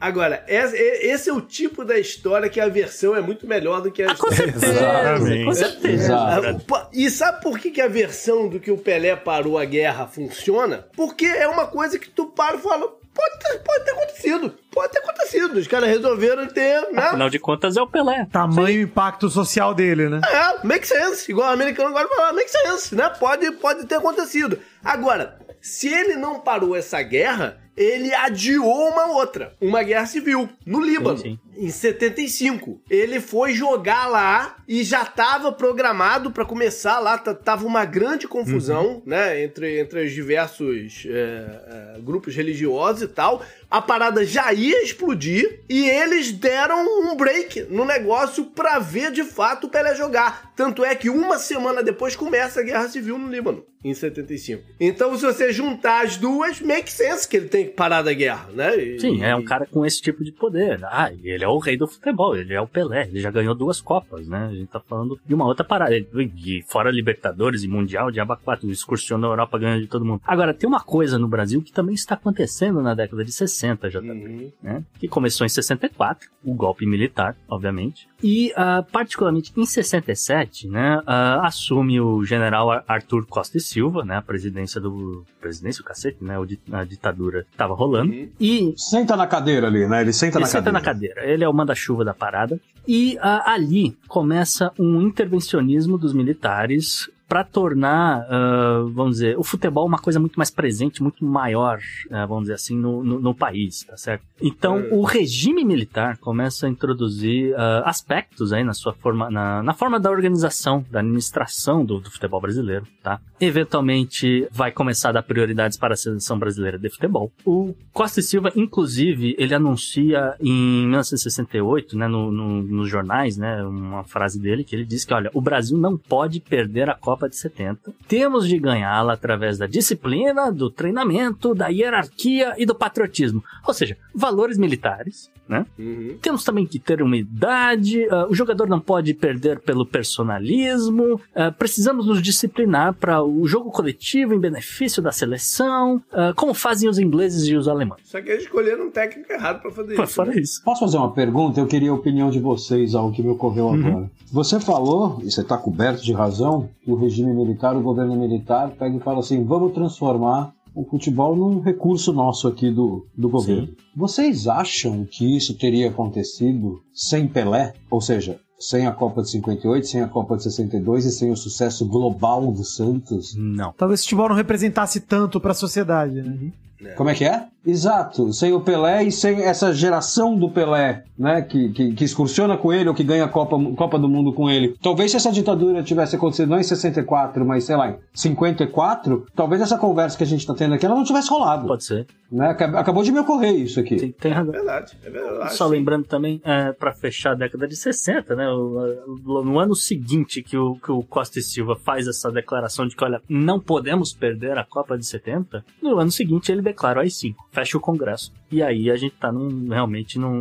[0.00, 4.02] Agora, esse, é o tipo da história que a versão é muito melhor do que
[4.02, 4.52] a Ah, com história.
[4.52, 5.44] certeza, Exatamente.
[5.44, 6.16] com certeza.
[6.16, 10.06] Ah, E sabe por que, que a versão do que o Pelé parou a guerra
[10.06, 10.86] funciona?
[10.94, 14.92] Porque é uma coisa que tu para e fala, pode ter, pode ter acontecido, pode
[14.92, 15.56] ter acontecido.
[15.58, 17.02] Os caras resolveram ter, né?
[17.02, 18.26] Afinal de contas, é o Pelé.
[18.30, 20.20] Tamanho e impacto social dele, né?
[20.30, 21.30] É, make sense.
[21.32, 23.10] Igual o americano agora fala, make sense, né?
[23.18, 24.58] Pode, pode ter acontecido.
[24.84, 30.80] Agora, se ele não parou essa guerra, ele adiou uma outra, uma guerra civil, no
[30.80, 31.18] Líbano.
[31.18, 37.18] Sim, Em 75, ele foi jogar lá e já estava programado para começar lá.
[37.18, 43.42] Tava uma grande confusão, né, entre, entre os diversos é, é, grupos religiosos e tal.
[43.70, 49.24] A parada já ia explodir e eles deram um break no negócio pra ver de
[49.24, 50.52] fato o Pelé jogar.
[50.56, 54.62] Tanto é que uma semana depois começa a guerra civil no Líbano, em 75.
[54.80, 58.48] Então, se você juntar as duas, make sense que ele tem que parar da guerra,
[58.54, 58.76] né?
[58.76, 60.80] E- Sim, é um cara com esse tipo de poder.
[60.84, 63.80] Ah, ele é o rei do futebol, ele é o Pelé, ele já ganhou duas
[63.80, 64.46] Copas, né?
[64.50, 65.96] A gente tá falando de uma outra parada.
[65.96, 70.20] E fora Libertadores e Mundial, de aba 4, excursionou na Europa ganhando de todo mundo.
[70.26, 74.00] Agora, tem uma coisa no Brasil que também está acontecendo na década de 60, já
[74.00, 74.50] Uhum.
[74.62, 74.84] né?
[74.98, 78.08] Que começou em 64, o golpe militar, obviamente.
[78.22, 84.04] E, ah, particularmente em 67, né, ah, assume o general Ar- Arthur Costa e Silva,
[84.04, 85.24] né, a presidência do...
[85.40, 86.34] Presidência, o cacete, né,
[86.72, 88.12] a ditadura estava rolando.
[88.12, 88.28] Uhum.
[88.40, 90.00] E Senta na cadeira ali, né?
[90.00, 90.72] Ele senta ele na senta cadeira.
[90.72, 91.30] na cadeira.
[91.32, 92.58] Ele é o manda-chuva da parada.
[92.88, 99.86] E ah, ali começa um intervencionismo dos militares para tornar, ah, vamos dizer, o futebol
[99.86, 101.78] uma coisa muito mais presente, muito maior,
[102.10, 104.24] ah, vamos dizer assim, no, no, no país, tá certo?
[104.40, 104.88] Então, É.
[104.92, 109.98] o regime militar começa a introduzir ah, aspectos aí na sua forma, na, na forma
[109.98, 113.20] da organização, da administração do, do futebol brasileiro, tá?
[113.40, 117.32] Eventualmente, vai começar a dar prioridades para a seleção brasileira de futebol.
[117.44, 123.62] O Costa e Silva, inclusive, ele anuncia em 1968, né, no, no- nos jornais, né,
[123.64, 127.15] uma frase dele que ele diz que, olha, o Brasil não pode perder a Copa
[127.28, 127.94] de 70.
[128.06, 133.42] Temos de ganhá-la através da disciplina, do treinamento, da hierarquia e do patriotismo.
[133.66, 135.64] Ou seja, valores militares, né?
[135.78, 136.18] Uhum.
[136.20, 142.06] Temos também que ter umidade, ah, o jogador não pode perder pelo personalismo, ah, precisamos
[142.06, 147.46] nos disciplinar para o jogo coletivo em benefício da seleção, ah, como fazem os ingleses
[147.46, 148.02] e os alemães.
[148.04, 150.24] Só que eles escolheram um técnico errado pra fazer Pô, isso.
[150.24, 150.38] Né?
[150.38, 150.64] isso.
[150.64, 151.60] Posso fazer uma pergunta?
[151.60, 154.10] Eu queria a opinião de vocês, algo que me ocorreu agora.
[154.32, 158.70] Você falou, e você está coberto de razão, que o regime militar, o governo militar,
[158.70, 163.68] pega e fala assim: vamos transformar o futebol num recurso nosso aqui do, do governo.
[163.96, 167.72] Vocês acham que isso teria acontecido sem Pelé?
[167.90, 171.36] Ou seja, sem a Copa de 58, sem a Copa de 62 e sem o
[171.36, 173.34] sucesso global do Santos?
[173.36, 173.72] Não.
[173.72, 176.52] Talvez o futebol não representasse tanto pra sociedade, né?
[176.96, 177.46] Como é que é?
[177.66, 182.56] Exato, sem o Pelé e sem essa geração do Pelé, né, que, que, que excursiona
[182.56, 184.76] com ele ou que ganha a Copa, Copa do Mundo com ele.
[184.80, 189.60] Talvez se essa ditadura tivesse acontecido não em 64, mas sei lá, em 54, talvez
[189.62, 191.66] essa conversa que a gente está tendo aqui ela não tivesse rolado.
[191.66, 192.06] Pode ser.
[192.30, 192.48] Né?
[192.50, 193.96] Acab- Acabou de me ocorrer isso aqui.
[193.96, 194.52] Tem, tem razão.
[194.54, 195.54] É verdade, é verdade.
[195.54, 198.46] Só lembrando também, é, para fechar a década de 60, né?
[198.46, 203.04] no ano seguinte que o, que o Costa e Silva faz essa declaração de que,
[203.04, 207.34] olha, não podemos perder a Copa de 70, no ano seguinte ele declara aí sim,
[207.50, 208.32] fecha o Congresso.
[208.50, 210.40] E aí a gente tá num, realmente num,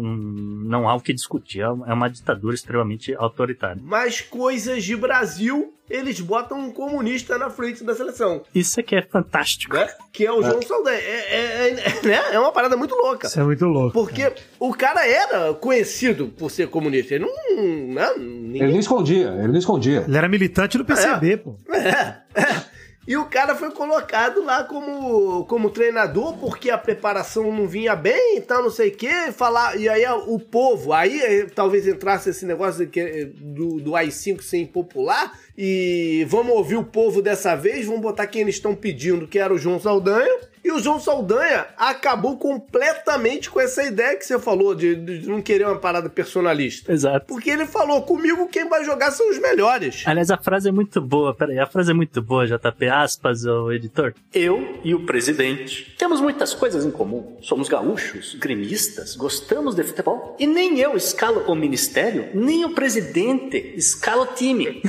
[0.65, 3.81] não há o que discutir, é uma- é uma ditadura extremamente autoritária.
[3.83, 9.01] Mas coisas de Brasil, eles botam um comunista na frente da seleção, Isso aqui é
[9.01, 9.75] fantástico.
[9.75, 9.87] né?
[10.13, 10.97] Que é o João Saldanha.
[10.97, 12.19] É, é, é, né?
[12.33, 13.27] é uma parada muito louca.
[13.27, 13.91] Isso é muito louco.
[13.93, 17.15] Porque o cara era conhecido por ser comunista.
[17.15, 17.93] Ele não.
[17.93, 18.11] Né?
[18.15, 18.25] Ele
[18.59, 20.03] Ninguém não escondia, ele não escondia.
[20.07, 21.55] Ele era militante do PCB, pô.
[21.71, 22.74] É, é.
[23.07, 28.37] E o cara foi colocado lá como, como treinador porque a preparação não vinha bem
[28.37, 29.31] e tal, não sei o quê.
[29.31, 34.41] Falar, e aí o povo, aí eh, talvez entrasse esse negócio eh, do, do AI-5
[34.41, 35.37] ser impopular.
[35.55, 39.53] E vamos ouvir o povo dessa vez, vamos botar quem eles estão pedindo, que era
[39.53, 40.54] o João Saldanha.
[40.65, 45.39] E o João Saldanha acabou completamente com essa ideia que você falou de, de não
[45.39, 46.91] querer uma parada personalista.
[46.91, 47.27] Exato.
[47.27, 50.01] Porque ele falou, comigo quem vai jogar são os melhores.
[50.07, 51.35] Aliás, a frase é muito boa.
[51.35, 52.87] Peraí, a frase é muito boa, JP.
[52.87, 54.15] Aspas, o editor.
[54.33, 57.37] Eu e o presidente temos muitas coisas em comum.
[57.43, 60.35] Somos gaúchos, gremistas, gostamos de futebol.
[60.39, 64.81] E nem eu escalo o ministério, nem o presidente escala o time.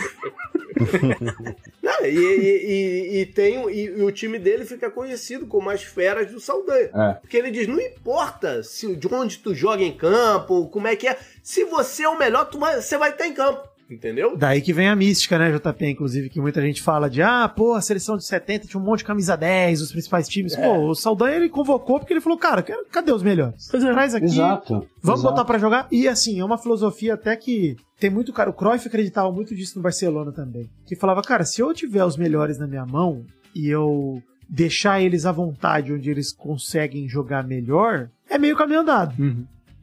[1.86, 5.84] Não, e, e- e- e tem, e, e o time dele fica conhecido como as
[5.84, 6.90] feras do Saldanha.
[6.92, 7.14] É.
[7.20, 11.06] Porque ele diz, não importa se, de onde tu joga em campo, como é que
[11.06, 11.16] é.
[11.44, 13.68] Se você é o melhor, tu vai- você vai estar em campo.
[13.88, 14.36] Entendeu?
[14.36, 15.86] Daí que vem a mística, né, JP?
[15.86, 18.98] Inclusive, que muita gente fala de, ah, pô, a seleção de 70 tinha um monte
[18.98, 20.56] de camisa 10, os principais times.
[20.56, 23.72] Pô, o Saldanha ele convocou porque ele falou, cara, cadê os melhores?
[23.72, 23.78] É.
[23.78, 24.86] Traz aqui, Exato.
[25.00, 25.34] vamos exato.
[25.34, 25.86] botar pra jogar.
[25.90, 28.50] E assim, é uma filosofia até que tem muito cara.
[28.50, 30.68] O Cruyff acreditava muito disso no Barcelona também.
[30.84, 33.24] Que falava, cara, se eu tiver os melhores na minha mão
[33.54, 39.14] e eu deixar eles à vontade onde eles conseguem jogar melhor, é meio caminho andado.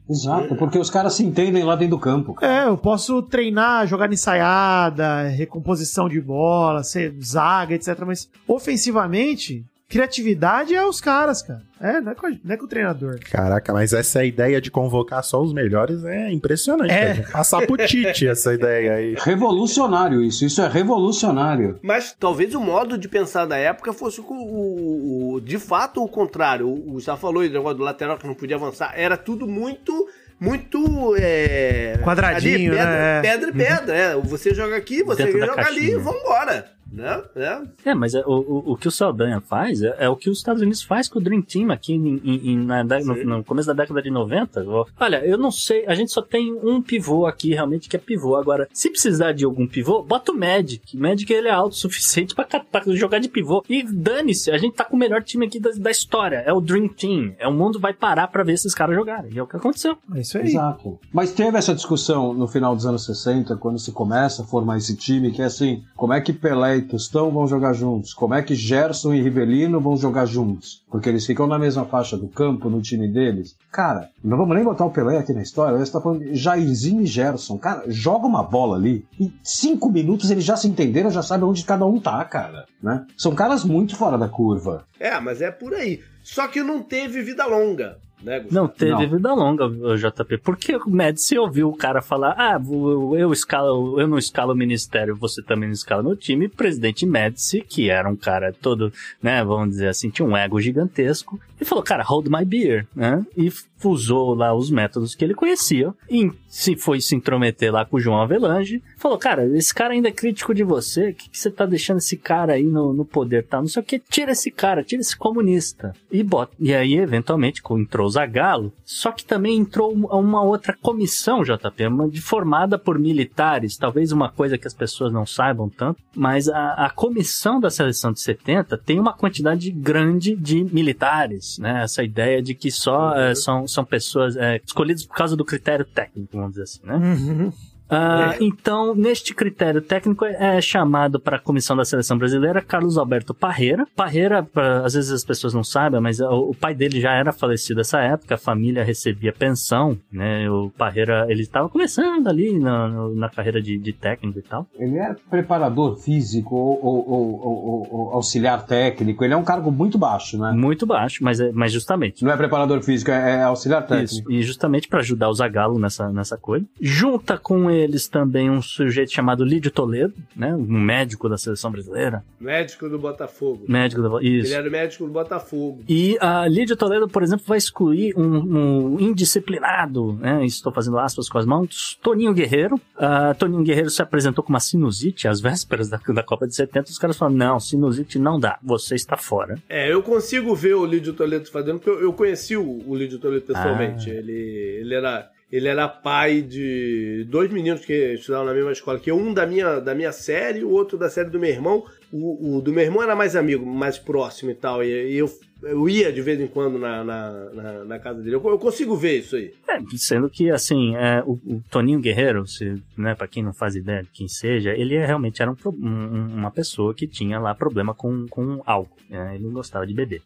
[0.08, 2.34] Exato, porque os caras se entendem lá dentro do campo.
[2.34, 2.64] cara.
[2.64, 8.02] É, eu posso treinar, jogar ensaiada, recomposição de bola, ser zaga, etc.
[8.06, 9.64] Mas ofensivamente,
[9.98, 11.62] criatividade é os caras, cara.
[11.80, 13.18] É, não é com, não é com o treinador.
[13.30, 16.90] Caraca, mas essa ideia de convocar só os melhores é impressionante.
[16.92, 17.14] É.
[17.14, 17.28] cara.
[17.30, 19.14] Passar pro Tite essa ideia aí.
[19.18, 21.78] Revolucionário isso, isso é revolucionário.
[21.82, 26.08] Mas talvez o modo de pensar da época fosse o, o- o- de fato o
[26.08, 26.66] contrário.
[26.68, 28.92] O, o já falou aí do negócio do lateral que não podia avançar.
[28.96, 30.08] Era tudo muito.
[30.40, 31.14] Muito.
[31.16, 33.18] É, Quadradinho, ali, pedra, né?
[33.18, 33.22] É.
[33.22, 33.96] pedra e pedra.
[33.96, 34.16] É.
[34.16, 36.66] Você joga aqui, você Dentro joga ali e vambora.
[36.94, 37.22] Né?
[37.36, 37.90] É.
[37.90, 40.38] É, mas é, o, o, o que o Saldanha faz é, é o que os
[40.38, 43.66] Estados Unidos faz com o Dream Team aqui em- em- em- na no, no começo
[43.68, 44.64] da década de 90.
[44.66, 47.98] Ó, Olha, eu não sei, a gente só tem um pivô aqui realmente que é
[47.98, 48.36] pivô.
[48.36, 50.96] Agora, se precisar de algum pivô, bota o Magic.
[50.96, 53.64] O Magic ele é autossuficiente pra, ca- pra jogar de pivô.
[53.68, 56.36] E dane-se, a gente tá com o melhor time aqui da, da história.
[56.46, 57.34] É o Dream Team.
[57.38, 59.32] É o mundo vai parar pra ver esses caras jogarem.
[59.32, 59.96] E é o que aconteceu.
[60.14, 60.44] É isso aí.
[60.46, 60.98] Exato.
[61.12, 64.96] Mas teve essa discussão no final dos anos 60, quando se começa a formar esse
[64.96, 68.14] time, que é assim, como é que Pelé e Tostão vão jogar juntos?
[68.14, 70.84] Como é que Gerson e Rivelino vão jogar juntos?
[70.90, 73.56] Porque eles ficam na mesma faixa do campo, no time deles.
[73.72, 77.02] Cara, não vamos nem botar o Pelé aqui na história, você tá falando de Jairzinho
[77.02, 77.58] e Gerson.
[77.58, 81.64] Cara, joga uma bola ali, em cinco minutos eles já se entenderam, já sabem onde
[81.64, 82.66] cada um tá, cara.
[82.82, 83.04] Né?
[83.16, 84.84] São caras muito fora da curva.
[85.00, 86.00] É, mas é por aí.
[86.22, 88.66] Só que não teve vida longa, né, Gustavo?
[88.66, 89.08] Não teve Não.
[89.08, 90.38] vida longa, o JP.
[90.38, 94.56] Porque o Médici ouviu o cara falar: ah, eu, eu, escalo, eu não escalo o
[94.56, 96.46] ministério, você também não escala meu time.
[96.46, 100.60] O presidente Médici, que era um cara todo, né, vamos dizer assim, tinha um ego
[100.60, 103.24] gigantesco, e falou: cara, hold my beer, né?
[103.36, 103.52] E
[103.88, 108.00] usou lá os métodos que ele conhecia, e se foi se intrometer lá com o
[108.00, 111.50] João Avelange, falou: cara, esse cara ainda é crítico de você, o que, que você
[111.50, 113.60] tá deixando esse cara aí no, no poder, tá?
[113.60, 115.92] Não sei o que, tira esse cara, tira esse comunista.
[116.10, 116.54] E bota.
[116.58, 122.10] E aí, eventualmente, entrou o Zagallo, só que também entrou uma outra comissão, JP, uma
[122.20, 126.90] formada por militares, talvez uma coisa que as pessoas não saibam tanto, mas a, a
[126.90, 131.82] comissão da seleção de 70 tem uma quantidade grande de militares, né?
[131.82, 135.84] Essa ideia de que só eh, são, são pessoas eh, escolhidas por causa do critério
[135.84, 136.94] técnico, vamos dizer assim, né?
[136.94, 137.52] Uhum.
[137.96, 143.32] Ah, Então, neste critério técnico é chamado para a comissão da seleção brasileira Carlos Alberto
[143.34, 143.86] Parreira.
[143.94, 147.32] Parreira, pra- às vezes as pessoas não sabem, mas o, o pai dele já era
[147.32, 150.48] falecido nessa época, a família recebia pensão, né?
[150.50, 154.66] O Parreira, ele estava começando ali na, na carreira de, de técnico e tal.
[154.78, 159.24] Ele é preparador físico ou, ou- ou- ou- auxiliar técnico.
[159.24, 160.52] Ele é um cargo muito baixo, né?
[160.52, 162.24] Muito baixo, mas, é- mas justamente.
[162.24, 164.32] Não é preparador físico, é, é auxiliar Isso, técnico.
[164.32, 166.64] e justamente para ajudar o Zagallo nessa, nessa coisa.
[166.80, 170.54] Junta com eles também um sujeito chamado Lídio Toledo, né?
[170.54, 172.24] Um médico da seleção brasileira.
[172.40, 173.64] Médico do Botafogo.
[173.68, 174.20] Médico.
[174.20, 174.48] Isso.
[174.48, 175.82] Ele era médico do Botafogo.
[175.88, 180.44] E a Lídia Toledo, por exemplo, vai excluir um, um indisciplinado, né?
[180.44, 182.80] Estou fazendo aspas com as mãos, Toninho Guerreiro.
[182.96, 186.90] Ah, Toninho Guerreiro se apresentou com uma sinusite às vésperas da, da Copa de 70.
[186.90, 189.58] Os caras falaram: não, sinusite não dá, você está fora.
[189.68, 193.18] É, eu consigo ver o Lídio Toledo fazendo, porque eu, eu conheci o, o Lídio
[193.18, 194.10] Toledo pessoalmente.
[194.10, 194.14] Ah.
[194.14, 195.30] Ele, ele era.
[195.54, 199.78] Ele era pai de dois meninos que estudavam na mesma escola, que um da minha,
[199.78, 201.84] da minha série o outro da série do meu irmão.
[202.12, 204.82] O, o do meu irmão era mais amigo, mais próximo e tal.
[204.82, 205.30] E, e eu,
[205.66, 208.36] eu ia de vez em quando na, na, na, na casa dele.
[208.36, 209.52] Eu, eu consigo ver isso aí.
[209.68, 213.74] É, sendo que, assim, é, o, o Toninho Guerreiro, se, né, pra quem não faz
[213.76, 217.54] ideia de quem seja, ele é- realmente era um um- uma pessoa que tinha lá
[217.54, 218.94] problema com, com álcool.
[219.08, 220.22] né, ele não gostava de beber.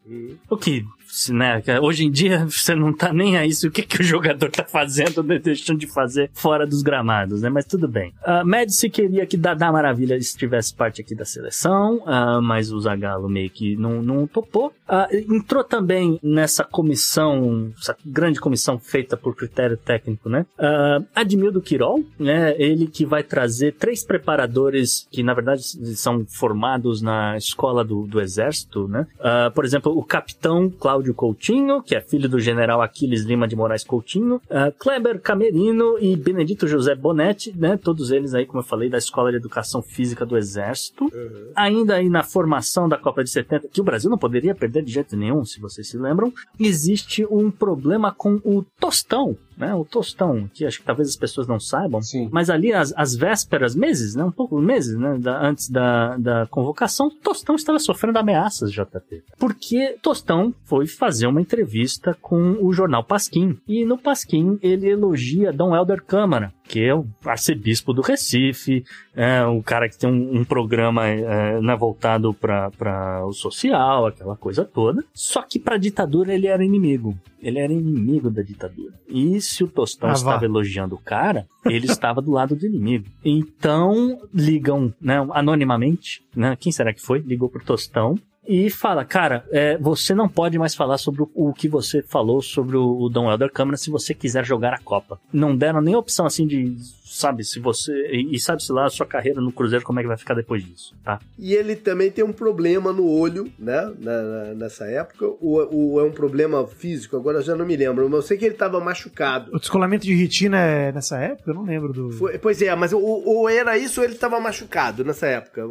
[0.48, 0.84] O que,
[1.30, 4.50] né, hoje em dia você não tá nem aí se o que, que o jogador
[4.50, 7.48] tá fazendo, né, deixando de fazer fora dos gramados, né?
[7.50, 8.12] Mas tudo bem.
[8.26, 13.28] Uh, Médici queria que Dadá Maravilha estivesse parte aqui da seleção, ah, mas o Zagallo
[13.28, 14.72] meio que não, não topou.
[14.86, 20.46] Ah, entrou também nessa comissão, essa grande comissão feita por critério técnico, né?
[20.58, 22.54] Uh, Admildo Quirol, né?
[22.58, 25.62] Ele que vai trazer três preparadores que, na verdade,
[25.96, 29.06] são formados na escola do, do Exército, né?
[29.20, 33.56] Ah, por exemplo, o capitão Cláudio Coutinho, que é filho do general Aquiles Lima de
[33.56, 37.76] Moraes Coutinho, ah, Kleber Camerino e Benedito José Bonetti, né?
[37.76, 41.10] Todos eles aí, como eu falei, da Escola de Educação Física do Exército.
[41.54, 44.92] Ainda aí na formação da Copa de 70, que o Brasil não poderia perder de
[44.92, 49.74] jeito nenhum, se vocês se lembram, existe um problema com o Tostão, né?
[49.74, 52.28] O Tostão, que acho que talvez as pessoas não saibam, Sim.
[52.32, 54.24] mas ali as, as vésperas, meses, né?
[54.24, 55.18] Um pouco meses, né?
[55.18, 59.22] da- antes da, da convocação, Tostão estava sofrendo ameaças, JP.
[59.38, 63.58] Porque Tostão foi fazer uma entrevista com o jornal Pasquim.
[63.66, 68.84] E no Pasquim ele elogia Dom Helder Câmara, que é o arcebispo do Recife,
[69.14, 74.36] é um cara que tem um, um programa é, né, voltado para o social, aquela
[74.36, 75.02] coisa toda.
[75.14, 77.16] Só que para a ditadura ele era inimigo.
[77.40, 78.92] Ele era inimigo da ditadura.
[79.08, 83.06] E se o Tostão Ah, estava elogiando o cara, ele estava do lado do inimigo.
[83.24, 86.56] Então ligam, né, anonimamente, né?
[86.58, 87.20] Quem será que foi?
[87.20, 91.52] Ligou pro Tostão e fala, cara, é, você não pode mais falar sobre o, o
[91.52, 95.20] que você falou sobre o, o Dom Helder Câmara se você quiser jogar a Copa.
[95.30, 96.74] Não deram nem opção assim de,
[97.18, 97.92] sabe, se você.
[98.12, 100.64] E, e sabe-se lá a sua carreira no Cruzeiro, como é que vai ficar depois
[100.64, 101.18] disso, tá?
[101.38, 103.92] E ele também tem um problema no olho, né?
[103.98, 105.26] na- na- nessa época.
[105.40, 108.04] Ou, ou é um problema físico, agora eu já não me lembro.
[108.08, 109.50] Mas eu sei que ele estava machucado.
[109.54, 111.50] O descolamento de retina é nessa época?
[111.50, 112.10] Eu não lembro do.
[112.12, 115.62] Foi- pois é, mas ou, ou era isso ou ele estava machucado nessa época.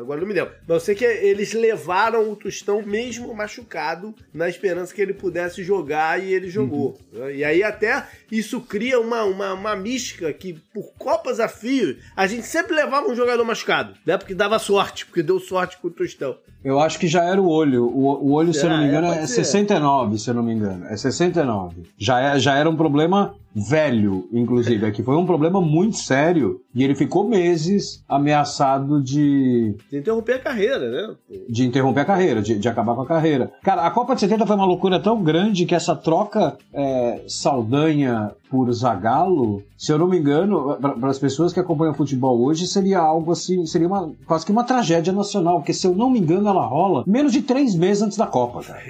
[0.00, 0.52] Agora não me lembro.
[0.66, 5.62] Mas eu sei que eles levaram o Tostão mesmo machucado na esperança que ele pudesse
[5.62, 6.98] jogar e ele jogou.
[7.12, 7.36] né?
[7.36, 12.26] E aí até isso cria uma, uma, uma mística que por Copas a fio a
[12.26, 14.16] gente sempre levava um jogador machucado, né?
[14.16, 16.38] Porque dava sorte, porque deu sorte com o Tostão.
[16.66, 17.84] Eu acho que já era o olho.
[17.86, 19.44] O, o olho, se eu não me é, engano, é, ser.
[19.44, 20.84] 69, se eu não me engano.
[20.86, 21.84] É 69.
[21.96, 24.84] Já, é, já era um problema velho, inclusive.
[24.84, 26.60] É que foi um problema muito sério.
[26.74, 31.14] E ele ficou meses ameaçado de, De interromper a carreira, né?
[31.48, 33.52] de interromper a carreira, de, de acabar com a carreira.
[33.62, 38.32] Cara, a Copa de 70 foi uma loucura tão grande que essa troca é, Saldanha
[38.50, 42.98] por Zagallo, se eu não me engano, para as pessoas que acompanham futebol hoje, seria
[42.98, 46.48] algo assim, seria uma, quase que uma tragédia nacional, porque se eu não me engano,
[46.48, 48.82] ela rola menos de três meses antes da Copa, cara.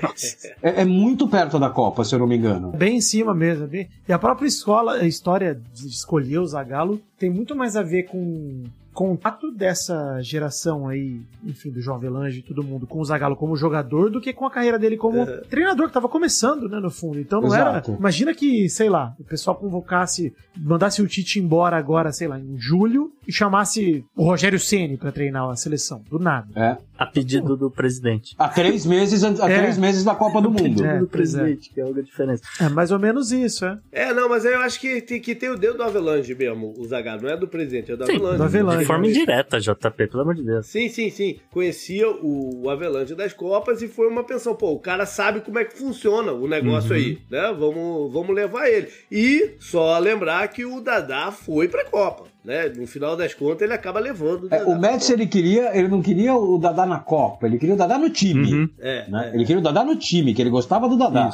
[0.62, 2.72] É, é muito perto da Copa, se eu não me engano.
[2.72, 3.66] Bem em cima mesmo.
[3.66, 3.88] Bem...
[4.08, 8.04] E a própria escola, a história de escolher o Zagallo tem muito mais a ver
[8.04, 8.64] com
[8.96, 13.54] contato dessa geração aí, enfim, do João Avelange e todo mundo com o Zagallo como
[13.54, 17.20] jogador do que com a carreira dele como treinador que tava começando, né, no fundo.
[17.20, 17.90] Então não Exato.
[17.90, 22.40] era, imagina que, sei lá, o pessoal convocasse, mandasse o Tite embora agora, sei lá,
[22.40, 26.48] em julho e chamasse o Rogério Ceni para treinar a seleção, do nada.
[26.56, 26.78] É.
[26.98, 28.34] A pedido do presidente.
[28.38, 29.58] Há três meses, há É.
[29.58, 30.84] três meses da Copa do Mundo.
[30.84, 31.08] É, do é.
[31.08, 32.42] presidente, que é algo diferente.
[32.60, 33.78] É mais ou menos isso, é.
[33.92, 36.72] É, não, mas aí eu acho que tem, que tem o dedo do Avelange mesmo,
[36.78, 37.22] o Zagallo.
[37.22, 38.36] Não é do presidente, é do Sim, Avelange.
[38.38, 38.78] do Avelange.
[38.78, 40.66] De forma indireta, JP, pelo amor de Deus.
[40.66, 41.38] Sim, sim, sim.
[41.50, 44.54] Conhecia o, o Avelange das Copas e foi uma pensão.
[44.54, 47.54] Pô, o cara sabe como é que funciona o negócio aí, né?
[47.58, 48.88] Vamos, vamos levar ele.
[49.10, 52.68] E só lembrar que o Dadá foi pra Copa, né?
[52.68, 56.00] No final das contas, ele acaba levando o É, o Médici, ele queria, ele não
[56.00, 58.54] queria o Dadá na Copa, ele queria o Dadá no time.
[58.54, 58.70] Uhum.
[58.78, 59.30] É, né?
[59.32, 59.34] é.
[59.34, 61.28] Ele queria o Dadá no time, que ele gostava do Dadá.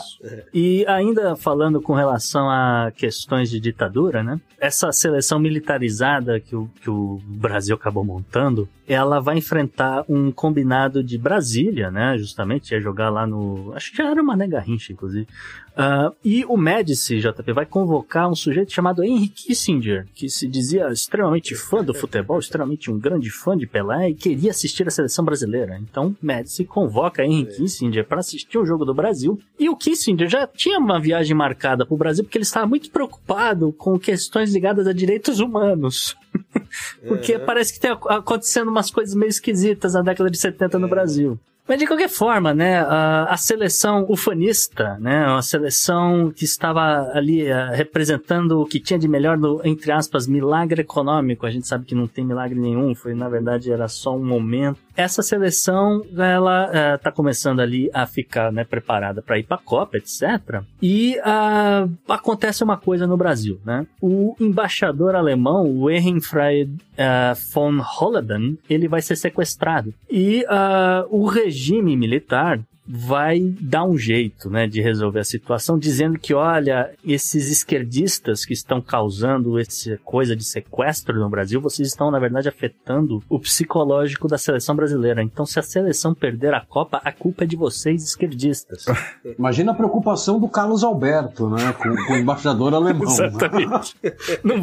[0.55, 4.41] E ainda falando com relação a questões de ditadura, né?
[4.59, 11.05] Essa seleção militarizada que o, que o Brasil acabou montando, ela vai enfrentar um combinado
[11.05, 12.17] de Brasília, né?
[12.17, 13.73] Justamente, ia jogar lá no.
[13.75, 15.27] Acho que já era uma Mané Garrincha, inclusive.
[15.75, 20.89] Ah, e o Médici, JP, vai convocar um sujeito chamado Henry Kissinger, que se dizia
[20.93, 25.25] extremamente fã do futebol, extremamente um grande fã de Pelé e queria assistir a seleção
[25.25, 25.79] brasileira.
[25.79, 29.41] Então, Médici convoca Henry Kissinger para assistir o jogo do Brasil.
[29.59, 32.91] E o Kissinger já tinha uma viagem marcada para o Brasil porque ele estava muito
[32.91, 36.14] preocupado com questões ligadas a direitos humanos.
[37.09, 40.89] porque parece que tem ac- acontecendo umas coisas meio esquisitas na década de 70 no
[40.89, 41.39] Brasil.
[41.73, 47.47] Mas de qualquer forma, né, a, a seleção ufanista, né, uma seleção que estava ali
[47.47, 51.47] eh, representando o que tinha de melhor no, entre aspas, milagre econômico.
[51.47, 54.79] A gente sabe que não tem milagre nenhum, foi na verdade era só um momento
[54.97, 59.61] essa seleção, ela eh, tá começando ali a ficar né, preparada para ir para a
[59.61, 60.62] Copa, etc.
[60.80, 63.86] E ah, acontece uma coisa no Brasil, né?
[64.01, 69.95] O embaixador alemão, o Ehrenfried ah, von Holleben, ele vai ser sequestrado.
[70.11, 72.61] E ah, o regime militar
[72.95, 78.53] vai dar um jeito, né, de resolver a situação, dizendo que, olha, esses esquerdistas que
[78.53, 84.28] estão causando essa coisa de sequestro no Brasil, vocês estão, na verdade, afetando o psicológico
[84.28, 85.22] da seleção brasileira.
[85.22, 88.84] Então, se a seleção perder a Copa, a culpa é de vocês, esquerdistas.
[89.38, 91.72] Imagina a preocupação do Carlos Alberto, né?
[91.72, 93.07] Com, com o embaixador alemão.
[93.07, 93.26] né?
[93.26, 93.97] Exatamente.
[94.45, 94.57] não,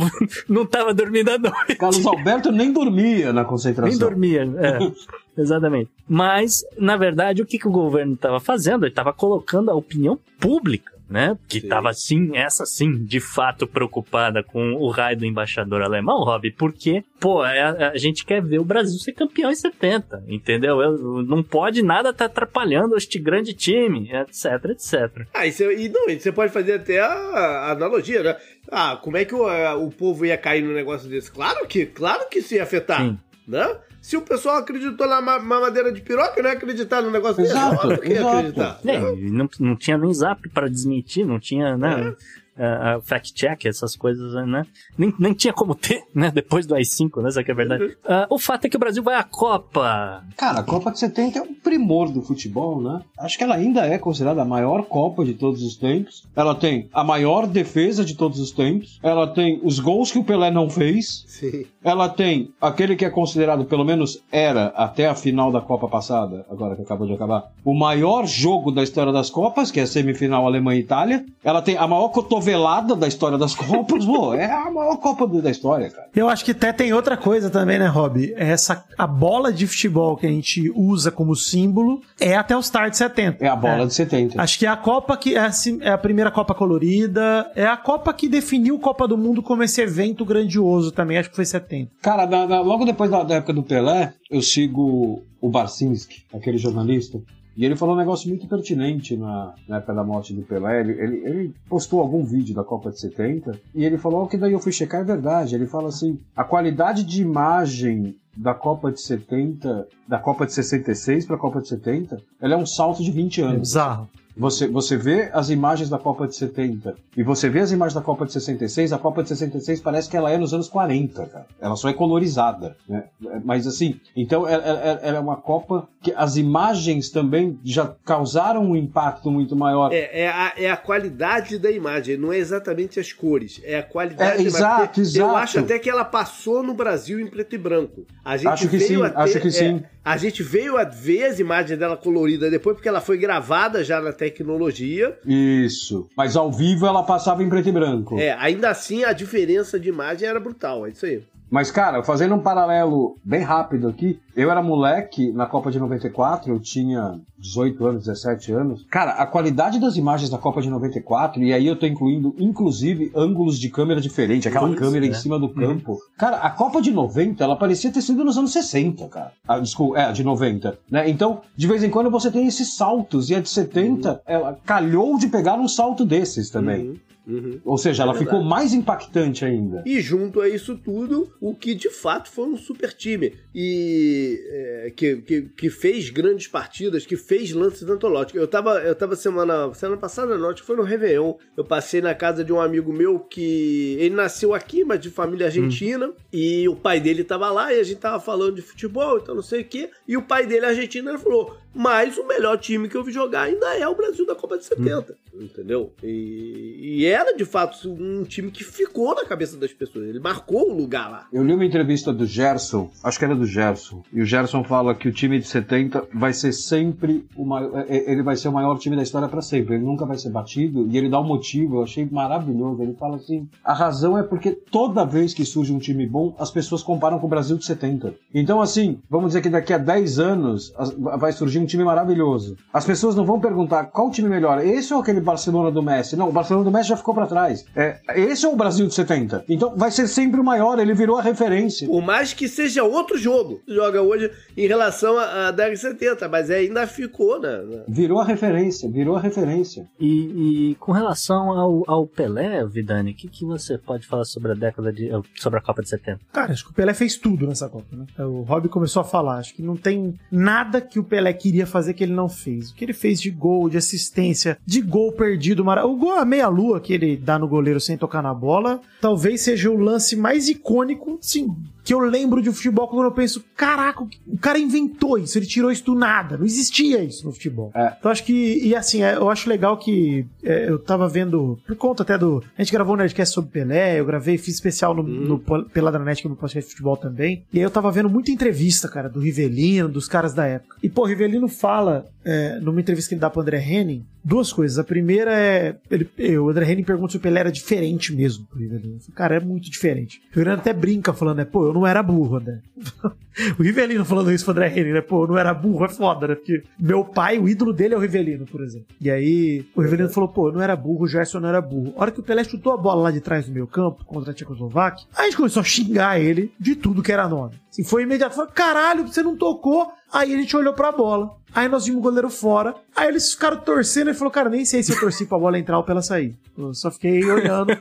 [0.48, 1.76] não tava dormindo à noite.
[1.76, 3.90] Carlos Alberto nem dormia na concentração.
[3.90, 4.78] Nem dormia, é.
[5.40, 5.90] Exatamente.
[6.08, 8.84] Mas, na verdade, o que, que o governo estava fazendo?
[8.86, 11.38] Ele estava colocando a opinião pública, né?
[11.48, 16.52] Que estava, sim, essa sim, de fato preocupada com o raio do embaixador alemão, Rob,
[16.52, 20.82] porque, pô, é- a, a gente quer ver o Brasil ser campeão em 70, entendeu?
[20.82, 25.26] Eu- não pode nada estar atrapalhando este grande time, etc, etc.
[25.34, 28.36] Ah, e você, e não, você pode fazer até a, a analogia, né?
[28.72, 31.32] Ah, como é que o, a- o povo ia cair num negócio desse?
[31.32, 33.18] Claro que, claro que isso ia afetar, Sim.
[33.48, 33.78] né?
[34.10, 37.52] Se o pessoal acreditou na ma- mamadeira de piroca, não ia acreditar no negócio desse?
[37.52, 38.28] Exato, ia exato.
[38.38, 38.80] acreditar.
[38.84, 39.00] É,
[39.30, 41.94] não, não tinha nem zap para desmentir, não tinha, né?
[41.94, 42.16] a-
[42.60, 44.66] a fact-check, essas coisas, né?
[44.98, 46.32] Nem, nem tinha como ter, né?
[46.32, 47.30] Depois do AI-5, né?
[47.30, 47.98] Isso aqui é verdade.
[48.06, 50.24] Ah, o fato é que o Brasil vai à Copa.
[50.38, 53.02] Cara, a Copa de 70 é um primor do futebol, né?
[53.20, 56.28] Acho que ela ainda é considerada a maior Copa de todos os tempos.
[56.36, 59.00] Ela tem a maior defesa de todos os tempos.
[59.02, 61.24] Ela tem os gols que o Pelé não fez.
[61.28, 61.66] Sim.
[61.84, 66.46] Ela tem aquele que é considerado, pelo menos era até a final da Copa passada,
[66.50, 69.88] agora que acabou de acabar, o maior jogo da história das Copas, que é a
[69.88, 71.26] semifinal Alemanha e Itália.
[71.44, 72.10] Ela tem a maior
[72.54, 74.06] cotovelada da história das Copas.
[74.06, 76.08] Pô, é a maior Copa da história, cara.
[76.16, 78.34] Eu acho que até tem outra coisa também, né, Rob?
[78.36, 82.92] Essa, a bola de futebol que a gente usa como símbolo é até o start
[82.92, 83.44] de 70.
[83.44, 84.42] É a bola de 70.
[84.42, 87.78] Acho que é a Copa que é a, é a primeira Copa colorida, é a
[87.78, 91.92] Copa que definiu Copa do Mundo como esse evento grandioso também, acho que foi 70.
[92.02, 96.58] Cara, na- na- logo depois da, da época do Pelé, eu sigo o Barcinski, aquele
[96.58, 97.20] jornalista.
[97.58, 100.80] E ele falou um negócio muito pertinente na, na época da morte do Pelé.
[100.82, 104.54] Ele, ele, postou algum vídeo da Copa de 70 e ele falou "Ó, que daí
[104.54, 105.56] eu fui checar, é verdade.
[105.56, 111.26] Ele fala assim: a qualidade de imagem da Copa de 70, da Copa de 66
[111.26, 113.60] para a Copa de 70, ela é um salto de 20 É anos.
[113.60, 114.08] bizarro.
[114.40, 118.02] Você, você vê as imagens da Copa de 70 e você vê as imagens da
[118.02, 121.46] Copa de 66, a Copa de 66 parece que ela é nos anos 40, cara.
[121.60, 123.04] Ela só é colorizada, né?
[123.44, 128.64] Mas assim, então ela, ela- ela é uma Copa que as imagens também já causaram
[128.64, 129.92] um impacto muito maior.
[129.92, 133.84] É, é, a, é a qualidade da imagem, não é exatamente as cores, é a
[133.84, 134.48] qualidade É, da imagem.
[134.58, 135.20] exato, exato.
[135.32, 138.06] Eu acho até que ela passou no Brasil em preto e branco.
[138.24, 139.84] A gente Acho que veio sim, acho que é, sim.
[140.04, 144.02] A gente veio a ver as imagens dela colorida depois, porque ela foi gravada já
[144.02, 145.18] na tecnologia.
[145.26, 146.08] Isso.
[146.16, 148.20] Mas ao vivo ela passava em preto e branco.
[148.20, 151.22] É, ainda assim a diferença de imagem era brutal, é isso aí.
[151.50, 156.52] Mas, cara, fazendo um paralelo bem rápido aqui, eu era moleque na Copa de 94,
[156.52, 158.86] eu tinha 18 anos, 17 anos.
[158.90, 163.12] Cara, a qualidade das imagens da Copa de 94, e aí eu tô incluindo, inclusive,
[163.16, 165.16] ângulos de câmera diferentes, aquela câmera em né?
[165.16, 165.98] cima do campo.
[166.18, 169.32] Cara, a Copa de 90, ela parecia ter sido nos anos 60, cara.
[169.48, 171.10] Ah, desculpa, é, a de 90, né?
[171.10, 175.18] Então, de vez em quando você tem esses saltos, e a de 70, ela calhou
[175.18, 176.90] de pegar um salto desses também.
[176.90, 176.98] Uhum,
[177.30, 177.60] uhum.
[177.64, 179.84] Ou seja, ela É ficou mais impactante ainda.
[179.86, 183.34] E junto a isso tudo, o que de fato foi um super time.
[183.54, 188.40] E é, que, que, que fez grandes partidas, que fez lances antológicos.
[188.42, 191.34] Eu tava, eu tava semana, semana passada, não, acho que foi no Réveillon.
[191.56, 193.96] Eu passei na casa de um amigo meu que.
[194.00, 196.12] Ele nasceu aqui, mas de família argentina.
[196.32, 199.42] E o pai dele tava lá e a gente tava falando de futebol, então não
[199.42, 199.90] sei o quê.
[200.08, 203.44] E o pai dele, argentino, ele falou: Mas o melhor time que eu vi jogar
[203.44, 205.16] ainda é o Brasil da Copa de 70.
[205.40, 205.94] Entendeu?
[206.04, 210.08] E, e era de fato um time que ficou na cabeça das pessoas.
[210.08, 211.28] Ele marcou o lugar lá.
[211.32, 214.96] Eu li uma entrevista do Gerson, acho que era do Gerson, e o Gerson fala
[214.96, 218.78] que o time de 70 vai ser sempre o maior, ele vai ser o maior
[218.80, 221.78] time da história para sempre, ele nunca vai ser batido, e ele dá um motivo,
[221.78, 225.80] eu achei maravilhoso, ele fala assim, a razão é porque toda vez que surge um
[225.80, 228.16] time bom, as pessoas comparam com o Brasil de 70.
[228.34, 232.56] Então assim, vamos dizer que daqui a 10 anos vai surgir um time maravilhoso.
[232.74, 236.16] As pessoas não vão perguntar qual time melhor, esse ou aquele Barcelona do Messi?
[236.16, 237.66] Não, o Barcelona do Messi já ficou pra trás.
[237.76, 239.46] É, esse ou o Brasil de 70?
[239.50, 241.88] Então vai ser sempre o maior, ele virou a referência.
[241.88, 245.80] Por mais que seja outro jogo que joga hoje em relação à à década de
[245.80, 247.84] 70, mas ainda ficou, né?
[247.88, 249.88] Virou a referência, virou a referência.
[250.00, 254.52] E, e com relação ao, ao Pelé, Vidani, o que, que você pode falar sobre
[254.52, 255.10] a década de.
[255.36, 256.20] sobre a Copa de 70?
[256.32, 258.06] Cara, acho que o Pelé fez tudo nessa Copa, né?
[258.26, 259.38] O Rob começou a falar.
[259.38, 262.70] Acho que não tem nada que o Pelé queria fazer que ele não fez.
[262.70, 265.64] O que ele fez de gol, de assistência, de gol perdido.
[265.68, 269.72] O gol a meia-lua que ele dá no goleiro sem tocar na bola, talvez seja
[269.72, 271.56] o lance mais icônico, sim.
[271.90, 275.72] Que eu lembro de futebol quando eu penso, caraca, o cara inventou isso, ele tirou
[275.72, 277.72] isso do nada, não existia isso no futebol.
[277.74, 277.94] É.
[277.98, 281.76] Então acho que, e assim, é, eu acho legal que é, eu tava vendo, por
[281.76, 282.44] conta até do.
[282.56, 286.22] A gente gravou um Nerdcast sobre Pelé, eu gravei, fiz especial no, no Pol- Peladranet,
[286.22, 287.44] que é no podcast de futebol também.
[287.52, 290.76] E aí eu tava vendo muita entrevista, cara, do Rivelino, dos caras da época.
[290.84, 294.54] E, pô, o Rivelino fala, é, numa entrevista que ele dá pro André Henning, duas
[294.54, 294.78] coisas.
[294.78, 295.76] A primeira é.
[295.90, 298.96] Ele, eh, o André Henning pergunta se o Pelé era diferente mesmo pro Rivelino.
[298.96, 300.22] Eu falei, Cara, é muito diferente.
[300.28, 301.46] O Rivelino até brinca falando, né?
[301.46, 302.60] Pô, eu não era burro, André.
[303.58, 305.02] o Rivelino falando isso pro André Henning, né?
[305.02, 306.36] Pô, não era burro, é foda, né?
[306.36, 308.88] Porque meu pai, o ídolo dele é o Rivelino, por exemplo.
[309.00, 311.94] E aí, o Rivelino falou, pô, não era burro, o Gerson não era burro.
[311.98, 314.32] A hora que o Pelé chutou a bola lá de trás do meio campo, contra
[314.32, 317.56] a Tchecoslováquia, a gente começou a xingar ele de tudo que era nome.
[317.70, 318.36] Assim, foi imediato.
[318.36, 319.92] Falou, caralho, você não tocou.
[320.12, 321.38] Aí a gente olhou pra bola.
[321.54, 322.76] Aí nós vimos o goleiro fora.
[322.96, 324.10] Aí eles ficaram torcendo.
[324.10, 326.36] Ele falou, cara, nem sei se eu torci pra bola entrar ou pra ela sair.
[326.58, 327.78] Eu só fiquei olhando.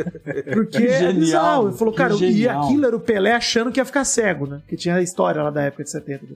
[0.52, 1.68] Porque Que é genial, bizarro.
[1.68, 4.62] Ele falou, cara, e aquilo era o Pelé achando que ia ficar cego, né?
[4.68, 6.26] Que tinha a história lá da época de 70.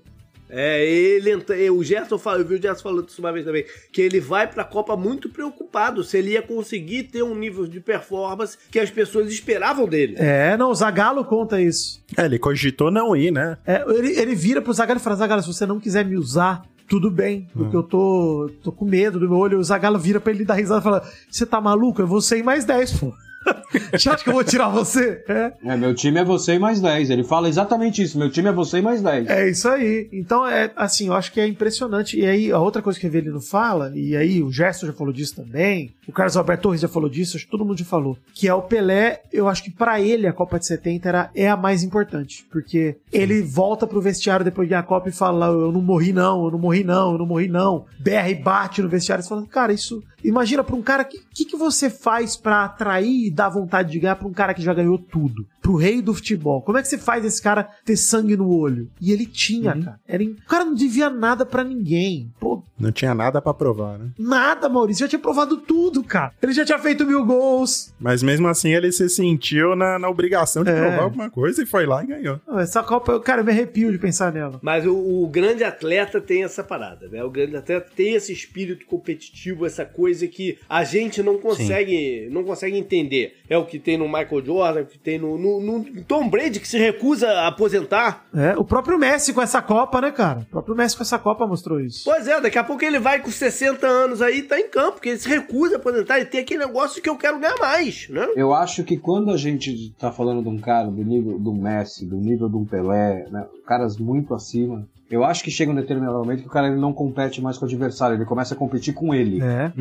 [0.49, 3.65] É, ele entra, o Gerson fala, eu vi o Gerson falando isso uma vez também,
[3.93, 7.81] que ele vai pra Copa muito preocupado se ele ia conseguir ter um nível de
[7.81, 10.15] performance que as pessoas esperavam dele.
[10.19, 12.03] É, não, o Zagallo conta isso.
[12.17, 13.59] É, ele cogitou não ir, né?
[13.67, 16.63] É, ele, ele vira pro Zagallo e fala: Zagallo, se você não quiser me usar,
[16.89, 19.59] tudo bem, porque eu tô, tô com medo do meu olho.
[19.59, 22.01] O Zagallo vira pra ele dar risada e fala: Você tá maluco?
[22.01, 23.13] Eu vou ser em mais 10, pô.
[23.93, 25.23] Você acha que eu vou tirar você?
[25.29, 25.53] É.
[25.65, 27.11] É, meu time é você e mais 10.
[27.11, 28.19] Ele fala exatamente isso.
[28.19, 29.29] Meu time é você e mais 10.
[29.29, 30.09] É isso aí.
[30.13, 32.19] Então, é assim, eu acho que é impressionante.
[32.19, 35.13] E aí, a outra coisa que o Evelino fala, e aí o Gerson já falou
[35.13, 38.17] disso também, o Carlos Alberto Torres já falou disso, acho que todo mundo já falou,
[38.35, 41.49] que é o Pelé, eu acho que pra ele a Copa de 70 era, é
[41.49, 45.71] a mais importante, porque ele volta pro vestiário depois de a Copa e fala, eu
[45.73, 47.85] não morri não, eu não morri não, eu não morri não.
[47.99, 50.03] Berra e bate no vestiário, você fala, cara, isso...
[50.25, 54.01] Imagina pra um cara, o que, que, que você faz pra atrair dar vontade de
[54.01, 55.47] ganhar pra um cara que já ganhou tudo?
[55.61, 56.63] Pro rei do futebol.
[56.63, 58.91] Como é que você faz esse cara ter sangue no olho?
[59.01, 60.01] E ele tinha, cara.
[60.09, 62.33] Era O cara não devia nada pra ninguém.
[62.41, 64.11] Pô, Não tinha nada pra provar, né?
[64.19, 65.01] nada, Maurício.
[65.05, 66.33] Já tinha provado tudo, cara.
[66.43, 67.93] Ele já tinha feito mil gols.
[67.99, 70.81] Mas mesmo assim ele se sentiu na, na obrigação de É.
[70.81, 72.41] provar alguma coisa e foi lá e ganhou.
[72.59, 74.59] Essa Copa, eu- cara, eu me arrepio de pensar nela.
[74.63, 77.23] Mas o, o grande atleta tem essa parada, né?
[77.25, 82.45] O grande atleta tem esse espírito competitivo, essa coisa que a gente não consegue, não
[82.45, 83.37] consegue entender.
[83.49, 86.29] É o que tem no Michael Jordan, é o que tem no, no- no Tom
[86.29, 88.27] Brady, que se recusa a aposentar.
[88.35, 90.41] É, o próprio Messi com essa Copa, né, cara?
[90.41, 92.03] O próprio Messi com essa Copa mostrou isso.
[92.05, 94.93] Pois é, daqui a pouco ele vai com 60 anos aí e tá em campo,
[94.93, 96.17] porque ele se recusa a aposentar.
[96.17, 98.29] Ele tem aquele negócio que eu quero ganhar mais, né?
[98.37, 102.05] Eu acho que quando a gente tá falando de um cara do nível do Messi,
[102.05, 106.19] do nível de um Pelé, né, caras muito acima, eu acho que chega um determinado
[106.19, 108.93] momento que o cara ele não compete mais com o adversário, ele começa a competir
[108.93, 109.41] com ele.
[109.41, 109.73] É.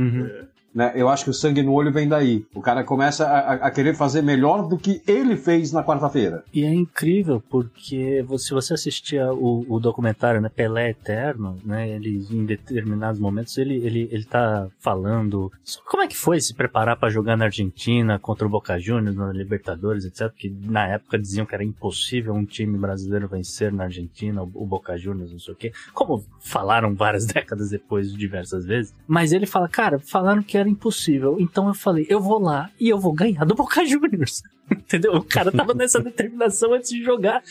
[0.75, 0.91] né?
[0.95, 2.45] Eu acho que o sangue no olho vem daí.
[2.53, 6.43] O cara começa a, a- querer fazer melhor do que ele fez na quarta-feira.
[6.53, 12.25] E é incrível porque se você assistia o, o documentário, né, Pelé Eterno, né, ele
[12.29, 15.51] em determinados momentos ele, ele, ele tá falando
[15.85, 19.31] como é que foi se preparar para jogar na Argentina contra o Boca Juniors, na
[19.31, 24.41] Libertadores, etc, que na época diziam que era impossível um time brasileiro vencer na Argentina,
[24.43, 25.71] o Boca Juniors, não sei o quê.
[25.93, 28.93] Como falaram várias décadas depois diversas vezes.
[29.07, 31.37] Mas ele fala, cara, falaram que era impossível.
[31.39, 34.41] Então eu falei, eu vou lá e eu vou ganhar do Boca Juniors.
[34.71, 35.13] Entendeu?
[35.13, 37.41] O cara tava nessa determinação antes de jogar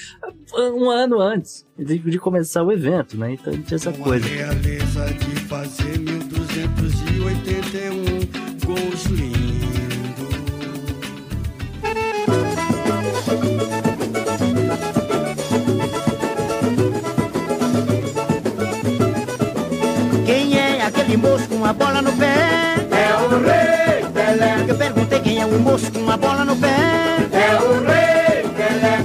[0.57, 3.33] um ano antes de, de começar o evento, né?
[3.35, 4.27] Então tinha essa Com coisa.
[4.27, 9.55] a realeza de fazer 1281 gols lindos.
[20.27, 22.74] Quem é aquele moço com a bola no pé?
[23.35, 24.65] O Rei Pelé.
[24.69, 26.69] Eu perguntei quem é o moço com a bola no pé?
[27.33, 29.05] É o Rei Pelé.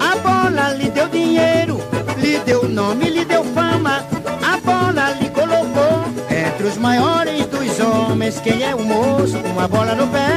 [0.00, 1.78] A bola lhe deu dinheiro,
[2.18, 4.04] lhe deu nome, lhe deu fama.
[4.42, 8.40] A bola lhe colocou entre os maiores dos homens.
[8.40, 10.28] Quem é o moço com a bola no pé?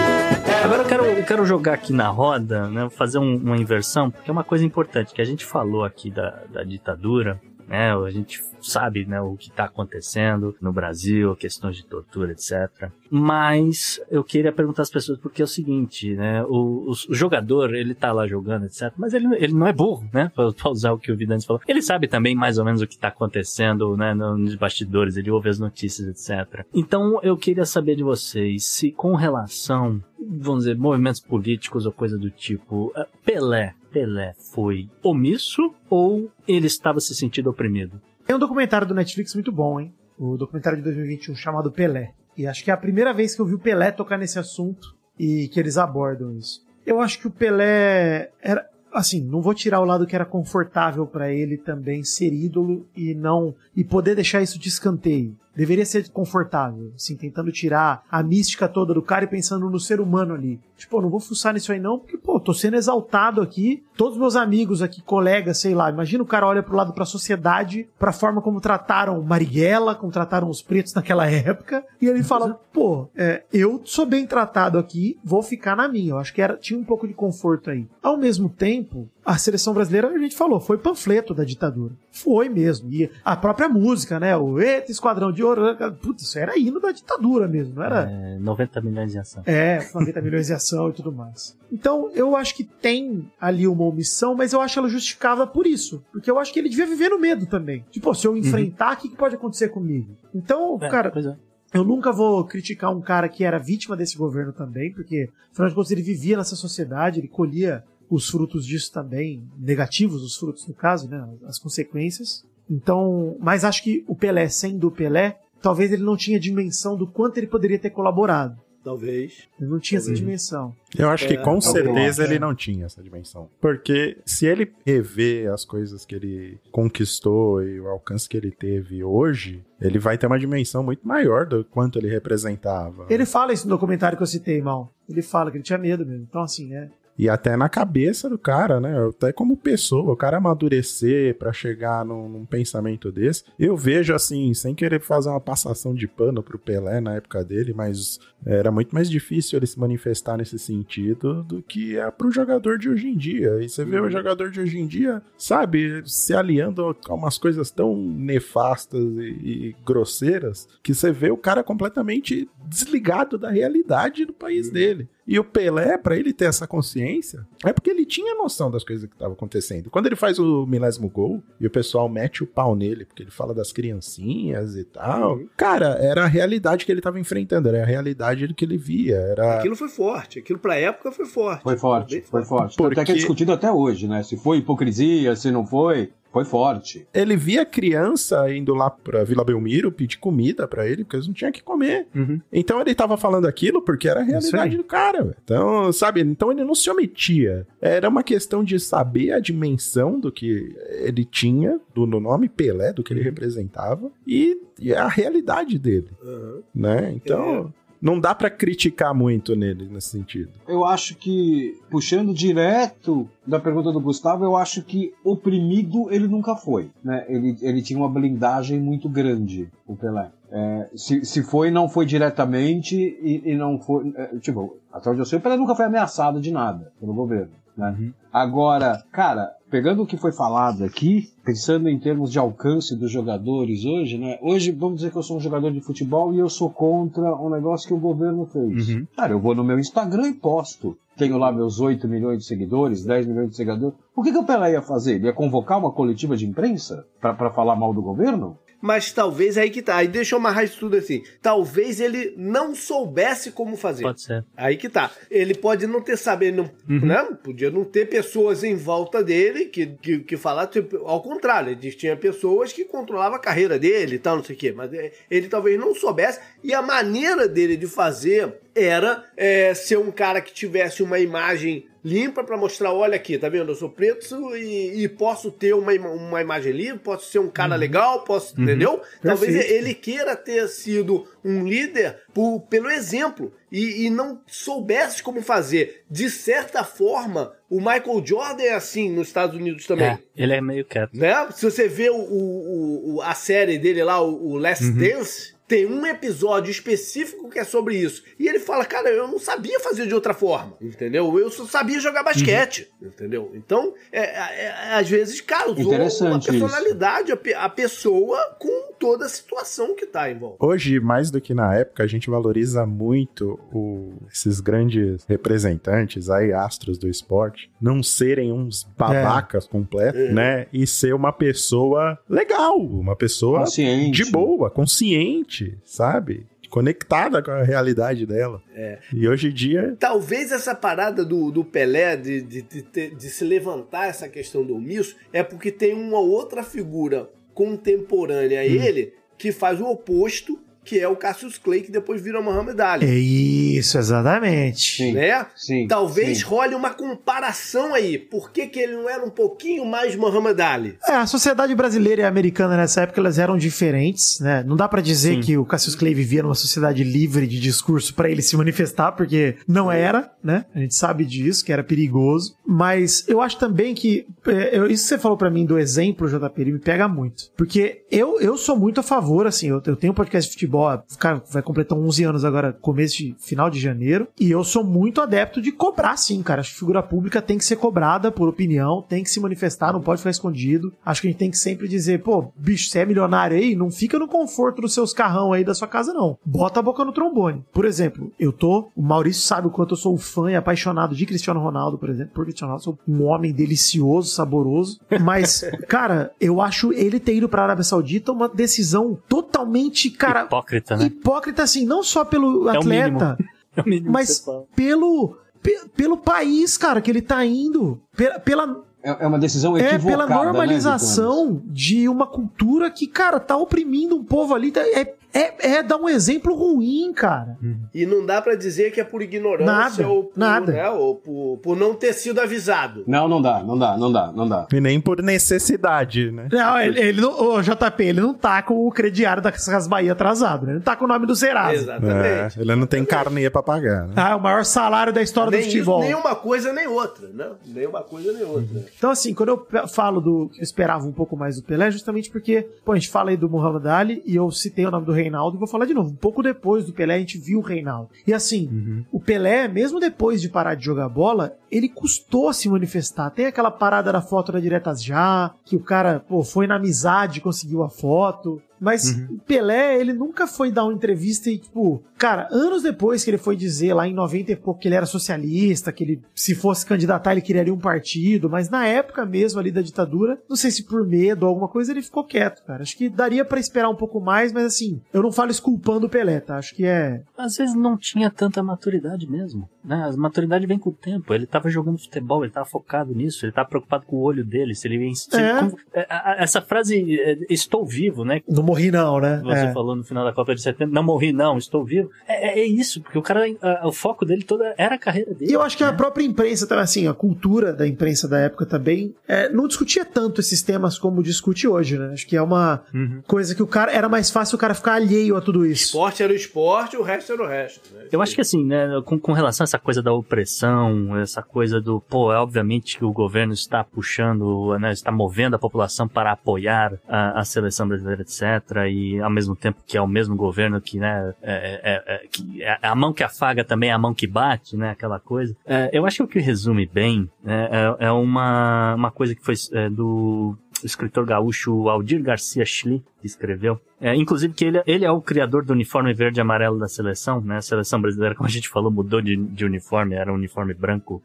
[0.63, 2.87] Agora eu quero, eu quero jogar aqui na roda, né?
[2.91, 6.35] Fazer um- uma inversão, porque é uma coisa importante que a gente falou aqui da,
[6.53, 7.39] da ditadura.
[7.71, 7.93] Né?
[7.93, 12.91] A gente sabe, né, o que está acontecendo no Brasil, questões de tortura, etc.
[13.09, 16.43] Mas eu queria perguntar às pessoas porque é o seguinte, né?
[16.43, 18.91] O, o, o jogador, ele tá lá jogando, etc.
[18.97, 20.29] Mas ele, ele não é burro, né?
[20.35, 21.61] Pra usar o que o Vidante falou.
[21.65, 24.13] Ele sabe também mais ou menos o que tá acontecendo, né?
[24.13, 26.65] Nos bastidores, ele ouve as notícias, etc.
[26.73, 32.17] Então eu queria saber de vocês se com relação, vamos dizer, movimentos políticos ou coisa
[32.17, 38.01] do tipo, eh, Pelé, Pelé foi omisso ou ele estava se sentindo oprimido?
[38.25, 39.93] Tem um documentário do Netflix muito bom, hein?
[40.17, 42.13] O documentário de 2021 chamado Pelé.
[42.37, 44.95] E acho que é a primeira vez que eu vi o Pelé tocar nesse assunto
[45.19, 46.65] e que eles abordam isso.
[46.85, 51.05] Eu acho que o Pelé era assim, não vou tirar o lado que era confortável
[51.07, 55.35] para ele também ser ídolo e não e poder deixar isso de escanteio.
[55.55, 59.99] Deveria ser confortável, assim, tentando tirar a mística toda do cara e pensando no ser
[59.99, 60.59] humano ali.
[60.77, 63.83] Tipo, não vou fuçar nisso aí não, porque, pô, tô sendo exaltado aqui.
[63.95, 67.87] Todos meus amigos aqui, colegas, sei lá, imagina o cara olha pro lado pra sociedade,
[67.99, 73.09] pra forma como trataram Marighella, como trataram os pretos naquela época, e ele fala, pô,
[73.15, 76.11] é, eu sou bem tratado aqui, vou ficar na minha.
[76.11, 77.87] Eu acho que era, tinha um pouco de conforto aí.
[78.01, 81.93] Ao mesmo tempo, a seleção brasileira, a gente falou, foi panfleto da ditadura.
[82.11, 82.91] Foi mesmo.
[82.91, 84.35] E a própria música, né?
[84.35, 85.61] O Eita Esquadrão de Ouro.
[86.01, 88.09] Putz, isso era hino da ditadura mesmo, não era?
[88.09, 89.43] É, 90 milhões de ação.
[89.45, 91.55] É, 90 milhões de ação e tudo mais.
[91.71, 96.03] Então, eu acho que tem ali uma omissão, mas eu acho ela justificável por isso.
[96.11, 97.85] Porque eu acho que ele devia viver no medo também.
[97.91, 100.17] Tipo, se eu enfrentar, o que, que pode acontecer comigo?
[100.33, 101.77] Então, É, cara, é.
[101.77, 105.75] eu nunca vou criticar um cara que era vítima desse governo também, porque, afinal de
[105.75, 110.73] contas, ele vivia nessa sociedade, ele colhia os frutos disso também, negativos os frutos no
[110.73, 112.43] caso, né, as consequências.
[112.69, 117.07] Então, mas acho que o Pelé, sendo o Pelé, talvez ele não tinha dimensão do
[117.07, 118.55] quanto ele poderia ter colaborado.
[118.83, 119.47] Talvez.
[119.59, 120.19] Ele não tinha essa Talvez.
[120.19, 120.75] dimensão.
[120.97, 122.39] Eu acho que É, com eu certeza ele é.
[122.39, 123.47] não tinha essa dimensão.
[123.61, 129.03] Porque se ele rever as coisas que ele conquistou e o alcance que ele teve
[129.03, 133.05] hoje, ele vai ter uma dimensão muito maior do quanto ele representava.
[133.07, 134.91] Ele fala isso no documentário que eu citei, mal.
[135.07, 136.25] Ele fala que ele tinha medo mesmo.
[136.27, 136.89] Então, assim, é.
[137.17, 139.07] E até na cabeça do cara, né?
[139.07, 143.43] Até como pessoa, o cara amadurecer pra chegar num, num pensamento desse.
[143.59, 147.73] Eu vejo assim, sem querer fazer uma passação de pano pro Pelé na época dele,
[147.73, 152.77] mas era muito mais difícil ele se manifestar nesse sentido do que é pro jogador
[152.77, 153.61] de hoje em dia.
[153.61, 157.69] E você vê o jogador de hoje em dia, sabe, se aliando a umas coisas
[157.69, 164.33] tão nefastas e, e grosseiras que você vê o cara completamente desligado da realidade do
[164.33, 165.07] país dele.
[165.27, 169.07] E o Pelé, pra ele ter essa consciência, é porque ele tinha noção das coisas
[169.07, 169.89] que estavam acontecendo.
[169.89, 173.31] Quando ele faz o milésimo gol e o pessoal mete o pau nele, porque ele
[173.31, 177.85] fala das criancinhas e tal, cara, era a realidade que ele tava enfrentando, era a
[177.85, 179.15] realidade que ele via.
[179.17, 179.57] Era.
[179.59, 180.39] Aquilo foi forte.
[180.39, 181.63] Aquilo pra época foi forte.
[181.63, 182.75] Foi forte, Bem foi forte.
[182.77, 184.23] Tanto é que Porque- é discutido até hoje, né?
[184.23, 187.07] Se foi hipocrisia, se não foi, foi forte.
[187.13, 191.33] Ele via criança indo lá pra Vila Belmiro pedir comida pra ele, porque eles não
[191.33, 192.07] tinham que comer.
[192.15, 192.39] Uhum.
[192.51, 195.35] Então ele tava falando aquilo porque era a realidade do cara.
[195.43, 196.21] Então, sabe?
[196.21, 197.67] Então ele não se omitia.
[197.81, 202.93] Era uma questão de saber a dimensão do que ele tinha, do no nome Pelé,
[202.93, 206.59] do que ele representava, e, e a realidade dele, Aham.
[206.73, 207.11] né?
[207.15, 210.49] Então, não dá pra criticar muito nele nesse sentido.
[210.67, 216.55] Eu acho que, puxando direto da pergunta do Gustavo, eu acho que oprimido ele nunca
[216.55, 216.89] foi.
[217.03, 217.25] Né?
[217.29, 220.31] Ele, ele tinha uma blindagem muito grande, o Pelé.
[220.51, 224.11] É, se, se foi, não foi diretamente e, e não foi.
[224.17, 227.60] é, tipo, até onde eu sei, o Pelé nunca foi ameaçado de nada pelo governo.
[227.77, 228.11] Né?
[228.31, 233.85] Agora, cara, pegando o que foi falado aqui, pensando em termos de alcance dos jogadores
[233.85, 234.37] hoje, né?
[234.41, 237.49] Hoje, vamos dizer que eu sou um jogador de futebol e eu sou contra um
[237.49, 238.89] negócio que o governo fez.
[238.89, 239.07] Uhum.
[239.15, 240.97] Cara, eu vou no meu Instagram e posto.
[241.17, 243.95] Tenho lá meus 8 milhões de seguidores, 10 milhões de seguidores.
[244.15, 245.15] O que, que o Pelé ia fazer?
[245.15, 248.57] Ele ia convocar uma coletiva de imprensa pra falar mal do governo?
[248.81, 249.97] Mas talvez aí que tá.
[249.97, 251.23] Aí deixa eu amarrar isso tudo assim.
[251.41, 254.03] Talvez ele não soubesse como fazer.
[254.03, 254.43] Pode ser.
[254.57, 255.11] Aí que tá.
[255.29, 257.05] Ele pode não ter sabido, não, Uhum.
[257.05, 257.27] né?
[257.43, 261.91] Podia não ter pessoas em volta dele que, que, que falar, tipo, ao contrário, ele
[261.91, 264.71] tinha pessoas que controlavam a carreira dele e tal, não sei o quê.
[264.75, 266.39] Mas é, ele talvez não soubesse.
[266.63, 271.85] E a maneira dele de fazer era é, ser um cara que tivesse uma imagem
[272.03, 273.71] limpa pra mostrar, olha aqui, tá vendo?
[273.71, 277.75] Eu sou preto e, e posso ter uma, uma imagem limpa, posso ser um cara
[277.75, 279.01] legal, posso, entendeu?
[279.21, 279.73] Talvez Perfeito.
[279.73, 286.03] ele queira ter sido um líder por- pelo exemplo e, e não soubesse como fazer.
[286.09, 290.07] De certa forma, o Michael Jordan é assim nos Estados Unidos também.
[290.07, 291.11] É, ele é meio quieto.
[291.13, 291.33] Né?
[291.51, 295.85] Se você vê o, o- o- a série dele lá, o, o Last Dance, tem
[295.85, 298.23] um episódio específico que é sobre isso.
[298.37, 301.39] E ele fala, cara, eu não sabia fazer de outra forma, entendeu?
[301.39, 303.49] Eu só sabia jogar basquete, entendeu?
[303.53, 306.27] Então, é, é- é- às vezes, cara, usou isso.
[306.51, 310.57] personalidade, a, pe- a pessoa com toda a situação que tá em volta.
[310.65, 316.51] Hoje, mais do que na época, a gente valoriza muito o- esses grandes representantes aí,
[316.51, 320.67] astros do esporte, não serem uns babacas completos, né?
[320.73, 324.23] E ser uma pessoa legal, uma pessoa Consciente.
[324.23, 326.45] de boa, consciente, sabe?
[326.69, 328.61] Conectada com a realidade dela.
[328.73, 328.99] É.
[329.13, 333.43] E hoje em dia, Talvez essa parada do, do Pelé de, de, de, de se
[333.43, 339.51] levantar essa questão do omisso é porque tem uma outra figura contemporânea a ele que
[339.51, 343.05] faz o oposto, que é o Cassius Clay, que depois vira Muhammad Ali.
[343.05, 344.97] É isso, exatamente.
[344.97, 345.13] Sim.
[345.13, 345.45] Né?
[345.55, 346.43] Sim, Talvez sim.
[346.43, 348.17] role uma comparação aí.
[348.17, 350.97] Por que, que ele não era um pouquinho mais Muhammad Ali?
[351.07, 354.63] É, a sociedade brasileira e americana nessa época elas eram diferentes, né?
[354.65, 358.29] Não dá pra dizer que o Cassius Clay vivia numa sociedade livre de discurso pra
[358.29, 360.65] ele se manifestar, porque não era, né?
[360.73, 362.55] A gente sabe disso, que era perigoso.
[362.65, 366.61] Mas eu acho também que é, isso que você falou pra mim do exemplo, JP,
[366.61, 367.51] ele me pega muito.
[367.55, 370.70] Porque eu, eu sou muito a favor, assim, eu, eu tenho um podcast de futebol,
[371.17, 375.21] cara, vai completar 11 anos agora, começo de final de janeiro, e eu sou muito
[375.21, 376.61] adepto de cobrar, sim, cara.
[376.61, 380.01] Acho que figura pública tem que ser cobrada por opinião, tem que se manifestar, não
[380.01, 380.93] pode ficar escondido.
[381.05, 383.91] Acho que a gente tem que sempre dizer, pô, bicho, você é milionário aí, não
[383.91, 386.37] fica no conforto dos seus carrão aí da sua casa, não.
[386.45, 387.63] Bota a boca no trombone.
[387.73, 391.25] Por exemplo, eu tô, o Maurício sabe o quanto eu sou fã e apaixonado de
[391.25, 396.61] Cristiano Ronaldo, por exemplo, por Cristiano Ronaldo, sou um homem delicioso, saboroso, mas, cara, eu
[396.61, 400.60] acho ele ter ido pra Arábia Saudita uma decisão totalmente, cara, Hipócrita,
[400.97, 401.05] né?
[401.05, 403.37] hipócrita assim, não só pelo É o atleta,
[403.75, 408.01] É o mínimo que mas pelo, pe- pelo país, cara, que ele tá indo.
[408.17, 413.07] Pela, pela, É é uma decisão é, equivocada, pela né, normalização de uma cultura que,
[413.07, 414.71] cara, tá oprimindo um povo ali.
[414.71, 417.57] tá- É, é, é dar um exemplo ruim, cara.
[417.93, 420.71] E não dá pra dizer que é por ignorância Nada, ou, por, nada.
[420.71, 423.03] né, ou por, por não ter sido avisado.
[423.07, 424.67] Não, não dá, não dá, não dá, não dá.
[424.73, 426.47] e nem por necessidade, né?
[426.51, 430.11] Não, ele, ele não, o JP, ele não tá com o crediário das Casas Bahia
[430.11, 430.71] atrasado, né?
[430.73, 431.71] Ele não tá com o nome do Serasa.
[431.71, 432.59] É, Exatamente.
[432.59, 434.13] ele não tem carnê pra pagar, né?
[434.15, 436.01] Ah, é o maior salário da história do Nem, futebol.
[436.01, 437.47] nem uma coisa nem outra, né?
[437.65, 438.83] Nem uma coisa nem outra.
[438.97, 442.29] Então, assim, quando eu falo do eu esperava um pouco mais do Pelé, é justamente
[442.31, 445.11] porque, pô, a gente fala aí do Muhammad Ali e eu citei o nome do
[445.21, 446.09] Reinaldo e vou falar de novo.
[446.09, 448.09] Um pouco depois do Pelé, a gente viu o Reinaldo.
[448.25, 453.29] E assim, o Pelé, mesmo depois de parar de jogar bola, ele custou se manifestar.
[453.29, 457.39] Tem aquela parada da foto da Diretas Já, que o cara, pô, foi na amizade
[457.39, 458.61] e conseguiu a foto.
[458.81, 463.29] Mas o Pelé, ele nunca foi dar uma entrevista e, tipo, cara, anos depois que
[463.29, 466.55] ele foi dizer lá em 90 e pouco que ele era socialista, que ele, se
[466.55, 470.71] fosse candidatar, ele criaria um partido, mas na época mesmo ali da ditadura, não sei
[470.71, 472.81] se por medo ou alguma coisa, ele ficou quieto, cara.
[472.81, 476.07] Acho que daria pra esperar um pouco mais, mas assim, eu não falo isso culpando
[476.07, 476.57] o Pelé, tá?
[476.57, 477.21] Acho que é.
[477.37, 479.69] Às vezes não tinha tanta maturidade mesmo.
[479.83, 479.95] Né?
[480.11, 481.33] A maturidade vem com o tempo.
[481.33, 484.75] Ele tava jogando futebol, ele tava focado nisso, ele tava preocupado com o olho dele.
[484.75, 485.15] Se ele ia.
[485.15, 485.59] se- É.
[485.93, 488.41] é, essa frase, é, estou vivo, né?
[488.47, 489.41] Não morri, não, né?
[489.43, 489.73] Você É.
[489.73, 492.09] falou no final da Copa de 70, não morri, não, estou vivo.
[492.27, 495.33] É, é- é isso, porque o cara, a- o foco dele toda era a carreira
[495.33, 495.51] dele.
[495.51, 495.97] E eu acho que a né?
[495.97, 500.39] própria imprensa também, assim, a cultura da imprensa da época também, é, não discutia tanto
[500.41, 502.11] esses temas como discute hoje, né?
[502.13, 503.21] Acho que é uma Uhum.
[503.27, 505.85] coisa que o cara, era mais fácil o cara ficar alheio a tudo isso.
[505.85, 507.93] Esporte era o esporte, o resto era o resto.
[507.93, 508.05] Né?
[508.11, 511.79] Eu acho que assim, né, com, com relação a essa coisa da opressão, essa coisa
[511.81, 516.31] do, pô, é obviamente que o governo está puxando, né, está movendo a população para
[516.31, 518.60] apoiar a, a seleção brasileira, etc.
[518.89, 522.63] E ao mesmo tempo que é o mesmo governo que, né, é, é- é- que
[522.63, 525.55] é a mão que afaga também é a mão que bate, né, aquela coisa.
[525.65, 527.69] É, eu acho que o que resume bem né,
[527.99, 533.27] é, é uma, uma coisa que foi é, do escritor gaúcho Aldir Garcia Schli, que
[533.27, 533.79] escreveu.
[534.01, 537.39] É, inclusive que ele, ele é o criador do uniforme verde e amarelo da seleção,
[537.39, 537.57] né?
[537.57, 541.21] A seleção brasileira, como a gente falou, mudou de, de uniforme, era um uniforme branco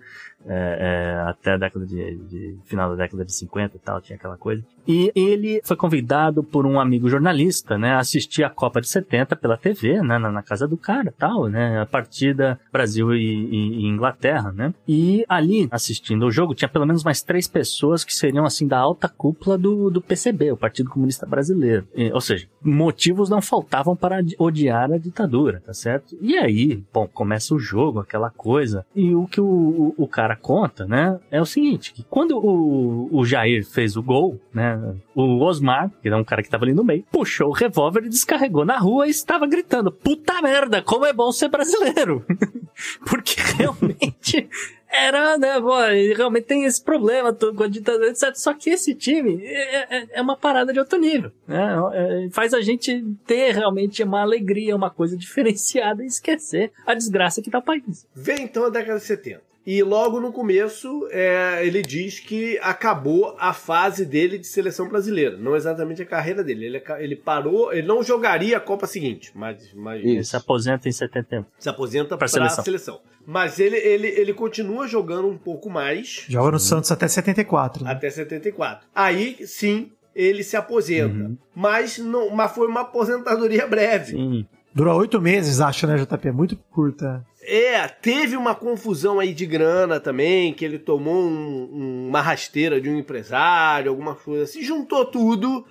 [0.48, 4.16] é, é, até a década de, de- final da década de 50 e tal, tinha
[4.16, 4.62] aquela coisa.
[4.86, 9.35] E ele foi convidado por um amigo jornalista, né, a assistir a Copa de 70
[9.35, 13.81] pela TV, né, na, na casa do cara, tal, né, a partida Brasil e, e-
[13.81, 14.73] e Inglaterra, né.
[14.86, 18.78] E ali, assistindo o jogo, tinha pelo menos mais três pessoas que seriam, assim, da
[18.78, 21.85] alta cúpula do, do PCB, o Partido Comunista Brasileiro.
[21.94, 26.16] E, ou seja, motivos não faltavam para odiar a ditadura, tá certo?
[26.20, 30.36] E aí, bom, começa o jogo, aquela coisa, e o que o, o, o cara
[30.36, 35.40] conta, né, é o seguinte, que quando o, o Jair fez o gol, né, o
[35.42, 38.64] Osmar, que era um cara que tava ali no meio, puxou o revólver e descarregou
[38.64, 42.24] na rua e estava gritando, puta merda, como é bom ser brasileiro!
[43.08, 44.48] Porque realmente
[44.88, 45.76] era, né, pô,
[46.16, 48.34] realmente tem esse problema com a ditadura, etc.
[48.34, 51.74] Só que esse time é, é- é uma parada de outro nível, né?
[51.94, 57.42] É, faz a gente ter realmente uma alegria, uma coisa diferenciada e esquecer a desgraça
[57.42, 58.06] que tá o país.
[58.14, 59.42] Vem então a década de 70.
[59.66, 65.36] E logo no começo, é, ele diz que acabou a fase dele de seleção brasileira.
[65.36, 66.66] Não exatamente a carreira dele.
[66.66, 70.93] Ele, ele parou, ele não jogaria a Copa seguinte, mas, mas Ele se aposenta em
[70.93, 71.44] 71.
[71.59, 72.64] se aposenta para a seleção.
[72.64, 73.01] seleção.
[73.26, 77.82] Mas ele, ele, ele continua jogando um pouco mais Joga no Santos até 74.
[77.82, 77.90] né?
[77.90, 78.86] até 74.
[78.94, 81.32] Aí sim ele se aposenta.
[81.55, 84.12] Mas, não, mas foi uma aposentadoria breve.
[84.12, 84.47] Sim.
[84.76, 86.28] Dura oito meses, acho, né, JP?
[86.28, 87.24] É muito curta.
[87.48, 92.80] É, teve uma confusão aí de grana também, que ele tomou um- um- uma rasteira
[92.80, 95.64] de um empresário, alguma coisa assim, juntou tudo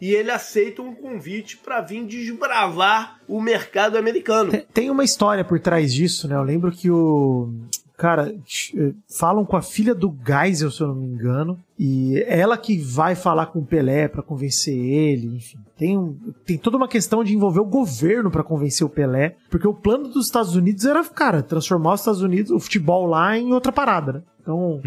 [0.00, 4.50] e ele aceita um convite pra vir desbravar o mercado americano.
[4.50, 6.36] Tem, tem uma história por trás disso, né?
[6.36, 7.50] Eu lembro que o.
[7.96, 8.34] Cara,
[8.76, 12.56] eh, falam com a filha do Geisel, se eu não me engano, e é ela
[12.56, 15.58] que vai falar com o Pelé pra convencer ele, enfim.
[15.76, 19.66] Tem, um, tem toda uma questão de envolver o governo pra convencer o Pelé, porque
[19.66, 23.52] o plano dos Estados Unidos era, cara, transformar os Estados Unidos, o futebol lá, em
[23.52, 24.22] outra parada, né?
[24.44, 24.82] Então,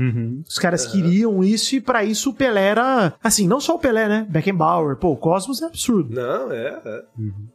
[0.47, 3.13] os caras queriam isso e pra isso o Pelé era.
[3.23, 4.27] Assim, não só o Pelé, né?
[4.29, 4.95] Beckenbauer.
[4.97, 6.15] Pô, o Cosmos é absurdo.
[6.15, 7.03] Não, é, é.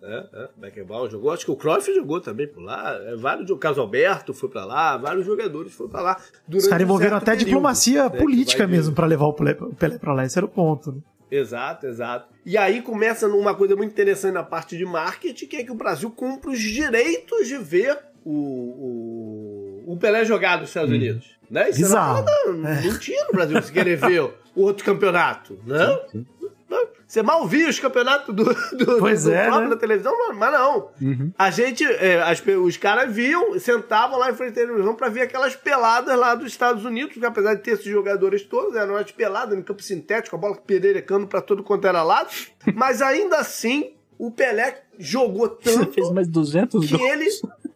[0.02, 0.48] é, é.
[0.56, 2.92] Beckenbauer jogou, acho que o Cruyff jogou também por lá.
[3.04, 6.20] É, vários, o Carlos Alberto foi pra lá, vários jogadores foram pra lá.
[6.48, 9.72] durante Os caras envolveram até período, diplomacia né, política mesmo pra levar o Pelé, o
[9.72, 10.24] Pelé pra lá.
[10.24, 10.90] Esse era o ponto.
[10.90, 10.98] Né?
[11.30, 12.28] Exato, exato.
[12.44, 15.76] E aí começa numa coisa muito interessante na parte de marketing, que é que o
[15.76, 21.30] Brasil compra os direitos de ver o, o, o Pelé jogar nos Estados Unidos.
[21.52, 21.68] Né?
[21.68, 22.24] Isso Bizarro.
[22.26, 25.98] era não tinha no Brasil se querer ver o outro campeonato, né?
[27.06, 29.74] Você mal via os campeonatos do, do, Pois do é, próprio né?
[29.74, 30.88] na televisão, mas não.
[31.38, 35.20] A gente, é, as os caras viam, sentavam lá em frente à televisão pra ver
[35.20, 39.12] aquelas peladas lá dos Estados Unidos, que apesar de ter esses jogadores todos, eram umas
[39.12, 42.30] peladas no campo sintético, a bola pererecando pra todo quanto era lado.
[42.74, 47.10] Mas ainda assim, o Pelé jogou Você tanto fez mais 200 que gols.
[47.12, 47.28] ele,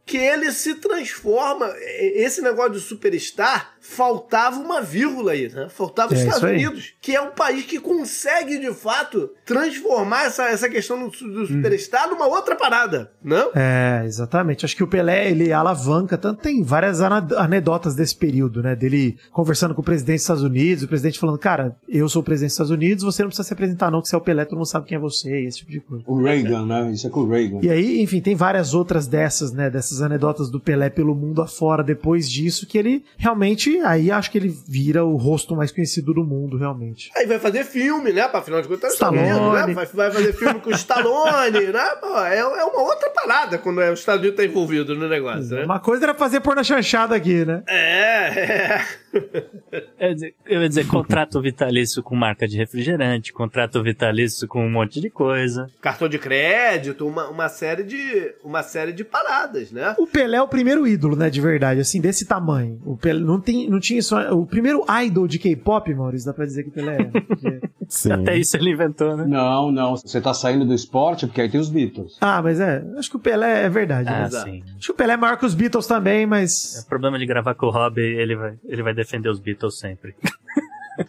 [0.06, 1.68] que ele se transforma.
[1.98, 5.68] Esse negócio de superstar, faltava uma vírgula aí, né?
[5.68, 6.42] Faltava os É, Estados.
[6.44, 11.32] Unidos, que é um país que consegue, de fato, transformar essa, essa questão do, Hum.
[11.32, 13.50] do superstar numa outra parada, não?
[13.54, 14.64] É, exatamente.
[14.64, 18.74] Acho que o Pelé, ele alavanca, tanto tem várias anedotas desse período, né?
[18.76, 22.24] Dele conversando com o presidente dos Estados Unidos, o presidente falando, cara, eu sou o
[22.24, 24.44] presidente dos Estados Unidos, você não precisa se apresentar não, que você é o Pelé,
[24.44, 26.04] todo mundo sabe quem é você, esse tipo de coisa.
[26.06, 26.90] O Reagan, né?
[26.92, 27.58] Isso é com o Reagan.
[27.62, 29.70] E aí, enfim, tem várias outras dessas, né?
[29.70, 34.38] Dessas anedotas do Pelé pelo mundo afora depois disso, que ele realmente, aí acho que
[34.38, 37.10] ele vira o rosto mais conhecido do mundo, realmente.
[37.16, 38.26] Aí vai fazer filme, né?
[38.28, 39.40] Pra afinal de contas, tá Estados Stallone.
[39.40, 39.74] Unidos, né?
[39.74, 41.86] Vai, vai fazer filme com o Stallone, né?
[42.00, 45.56] Pô, é, é uma outra parada quando é, os Estados Unidos tá envolvido no negócio,
[45.56, 45.64] né?
[45.64, 47.62] Uma coisa era fazer pôr na chanchada aqui, né?
[47.68, 48.84] É, é.
[49.98, 54.64] Eu ia dizer, eu ia dizer contrato vitalício com marca de refrigerante, contrato vitalício com
[54.64, 55.70] um monte de coisa.
[55.80, 59.85] Cartão de crédito, uma, uma série de uma série de paradas, né?
[59.98, 62.80] O Pelé é o primeiro ídolo, né, de verdade, assim, desse tamanho.
[62.84, 64.32] O Pelé não, tem, não tinha só.
[64.34, 67.60] O primeiro idol de K-pop, Maurício, dá pra dizer que o Pelé é.
[67.88, 68.10] Sim.
[68.12, 69.24] Até isso ele inventou, né?
[69.28, 69.96] Não, não.
[69.96, 72.16] Você tá saindo do esporte porque aí tem os Beatles.
[72.20, 74.08] ah, mas é, acho que o Pelé é verdade.
[74.08, 74.26] Ah, né?
[74.26, 74.50] Exato.
[74.50, 74.62] sim.
[74.76, 76.84] Acho que o Pelé é maior que os Beatles também, É mas.
[76.88, 80.14] problema de gravar com o Rob, ele vai, ele vai defender os Beatles sempre.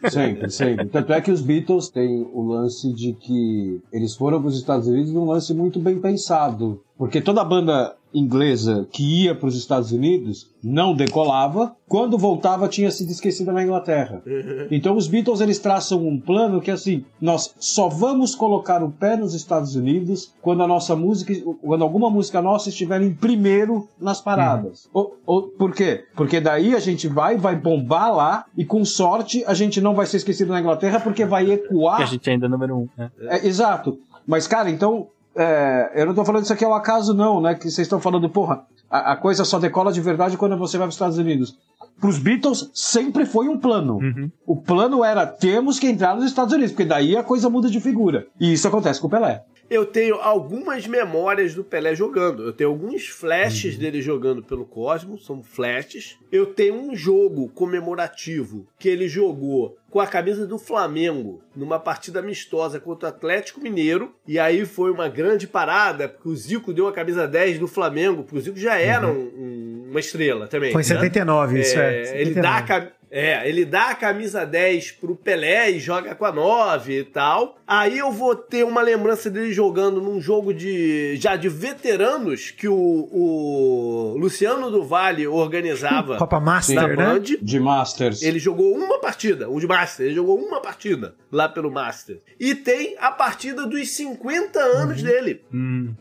[0.09, 0.85] Sempre, sempre.
[0.87, 4.85] Tanto é que os Beatles têm o lance de que eles foram para os Estados
[4.85, 6.83] Unidos num lance muito bem pensado.
[6.97, 11.75] Porque toda banda inglesa que ia para os Estados Unidos não decolava.
[11.87, 14.23] Quando voltava, tinha sido esquecida na Inglaterra.
[14.71, 18.89] Então os Beatles eles traçam um plano que é assim: nós só vamos colocar o
[18.89, 23.87] pé nos Estados Unidos quando a nossa música, quando alguma música nossa estiver em primeiro
[23.99, 24.89] nas paradas.
[25.25, 26.05] O- por quê?
[26.15, 30.05] Porque daí a gente vai, vai bombar lá e com sorte a gente não vai
[30.05, 31.97] ser esquecido na Inglaterra porque vai ecoar.
[31.97, 33.11] Que a gente ainda é número um, né?
[33.21, 33.99] É, exato.
[34.25, 35.07] Mas, cara, então.
[35.37, 37.53] É, eu não tô falando isso aqui ao acaso, não, né?
[37.53, 40.87] Que vocês estão falando, porra, a, a coisa só decola de verdade quando você vai
[40.87, 41.57] para os Estados Unidos.
[41.99, 43.99] Pros Beatles, sempre foi um plano.
[44.45, 47.79] O plano era temos que entrar nos Estados Unidos, porque daí a coisa muda de
[47.79, 48.27] figura.
[48.39, 49.43] E isso acontece com o Pelé.
[49.69, 52.43] Eu tenho algumas memórias do Pelé jogando.
[52.43, 56.17] Eu tenho alguns flashes dele jogando pelo Cosmos, são flashes.
[56.31, 62.19] Eu tenho um jogo comemorativo que ele jogou com a camisa do Flamengo numa partida
[62.19, 64.13] amistosa contra o Atlético Mineiro.
[64.27, 68.21] E aí foi uma grande parada, porque o Zico deu a camisa 10 do Flamengo,
[68.21, 70.71] porque o Zico já era um- um- uma estrela também.
[70.71, 70.93] Foi em né?
[70.93, 72.03] 79, isso é.
[72.03, 72.91] É, ele, dá a, 79.
[73.09, 77.57] É, ele dá a camisa 10 pro Pelé e joga com a 9 e tal.
[77.65, 82.67] Aí eu vou ter uma lembrança dele jogando num jogo de já de veteranos que
[82.67, 87.19] o, o Luciano do Vale organizava Copa Master, né?
[87.41, 88.21] De Masters.
[88.21, 92.19] Ele jogou uma partida, o de Master, ele jogou uma partida lá pelo Master.
[92.39, 95.41] E tem a partida dos 50 anos dele.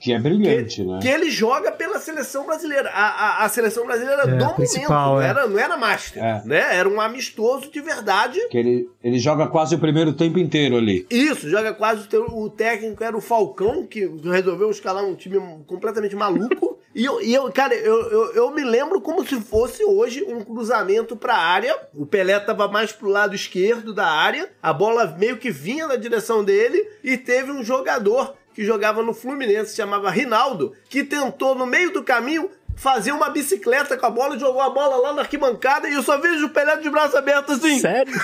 [0.01, 0.99] Que é brilhante, né?
[1.01, 2.91] Que ele joga pela seleção brasileira.
[2.91, 5.27] A, a, a seleção brasileira É, do momento, principal, não, é.
[5.29, 6.43] era, não era Master, É.
[6.45, 6.77] né?
[6.77, 8.39] Era um amistoso de verdade.
[8.49, 11.07] Que ele, ele joga quase o primeiro tempo inteiro ali.
[11.11, 16.17] Isso, joga quase o, o técnico era o Falcão, que resolveu escalar um time completamente
[16.17, 16.77] maluco.
[16.97, 20.43] E eu, e eu cara, eu, eu, eu me lembro como se fosse hoje um
[20.43, 21.79] cruzamento pra área.
[21.95, 25.97] O Pelé tava mais pro lado esquerdo da área, a bola meio que vinha na
[25.97, 31.55] direção dele, e teve um jogador que jogava no Fluminense, se chamava Rinaldo, que tentou
[31.55, 35.13] no meio do caminho fazer uma bicicleta com a bola e jogou a bola lá
[35.15, 37.79] na arquibancada e eu só vejo o Pelé de braço aberto assim.
[37.81, 38.13] Sério?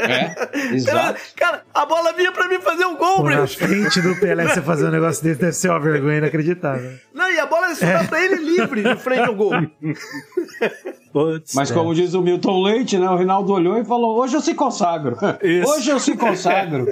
[0.00, 1.20] É, Cara, exato.
[1.34, 3.48] cara, a bola vinha pra mim fazer um gol, Pô, na Bruno.
[3.48, 6.92] frente do Pelé você fazer um negócio desse deve ser uma vergonha inacreditável.
[7.12, 9.50] Não, e a bola ia sobrar pra ele livre de frente ao gol.
[11.12, 11.74] Putz, Mas é.
[11.74, 13.08] como diz o Milton Leite, né?
[13.08, 15.16] O Rinaldo olhou e falou: hoje eu se consagro.
[15.42, 15.70] Isso.
[15.70, 16.86] Hoje eu se consagro.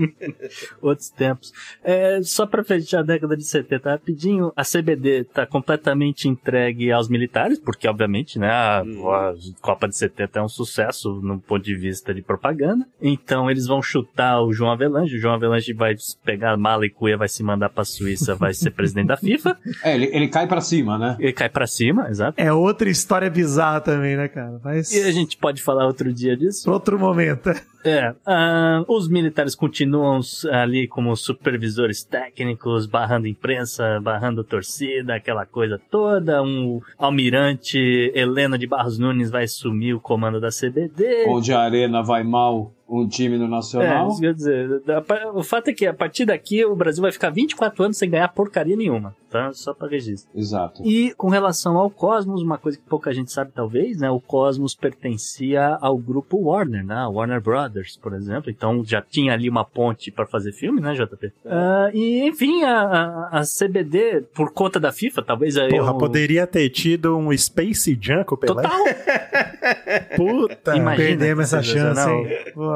[0.80, 1.52] outros tempos.
[1.82, 7.08] É, só pra fechar a década de 70 rapidinho, a CBD tá completamente entregue aos
[7.08, 11.74] militares, porque obviamente, né, a, a Copa de 70 é um sucesso no ponto de
[11.74, 12.86] vista de propaganda.
[13.00, 15.94] Então eles vão chutar o João Avelange, o João Avelange vai
[16.24, 19.58] pegar a mala e cuia, vai se mandar pra Suíça, vai ser presidente da FIFA,
[19.82, 21.16] É, ele, ele cai pra cima, né?
[21.18, 22.40] ele cai pra cima, exato.
[22.40, 24.60] É outra história bizarra também, né, cara?
[24.62, 24.92] Mas.
[24.92, 26.70] E a gente pode falar outro dia disso.
[26.70, 27.50] Outro momento.
[27.82, 30.20] É, ah, os militares continuam
[30.52, 36.42] ali como supervisores técnicos, barrando imprensa, barrando torcida, aquela coisa toda.
[36.42, 41.24] Um almirante Helena de Barros Nunes vai assumir o comando da CBD.
[41.26, 44.08] Onde a arena vai mal, um time no É, Nacional.
[44.08, 44.82] isso que eu ia dizer.
[45.34, 48.28] O fato é que a partir daqui o Brasil vai ficar 24 anos sem ganhar
[48.28, 49.52] porcaria nenhuma, tá?
[49.52, 50.28] Só pra registro.
[50.34, 50.82] Exato.
[50.84, 54.10] E com relação ao Cosmos, uma coisa que pouca gente sabe talvez, né?
[54.10, 57.06] O Cosmos pertencia ao grupo Warner, né?
[57.06, 58.50] Warner Brothers, por exemplo.
[58.50, 61.32] Então já tinha ali uma ponte para fazer filme, né, JP?
[61.46, 62.80] Ah, e enfim, a,
[63.30, 67.36] a, a CBD, por conta da FIFA, talvez aí Porra, eu- poderia ter tido um
[67.36, 67.90] Space
[68.30, 68.62] o Pelé?
[68.62, 68.80] Total!
[70.16, 72.26] Puta, Imagina Perdemos essa chance, hein?
[72.54, 72.70] Pô.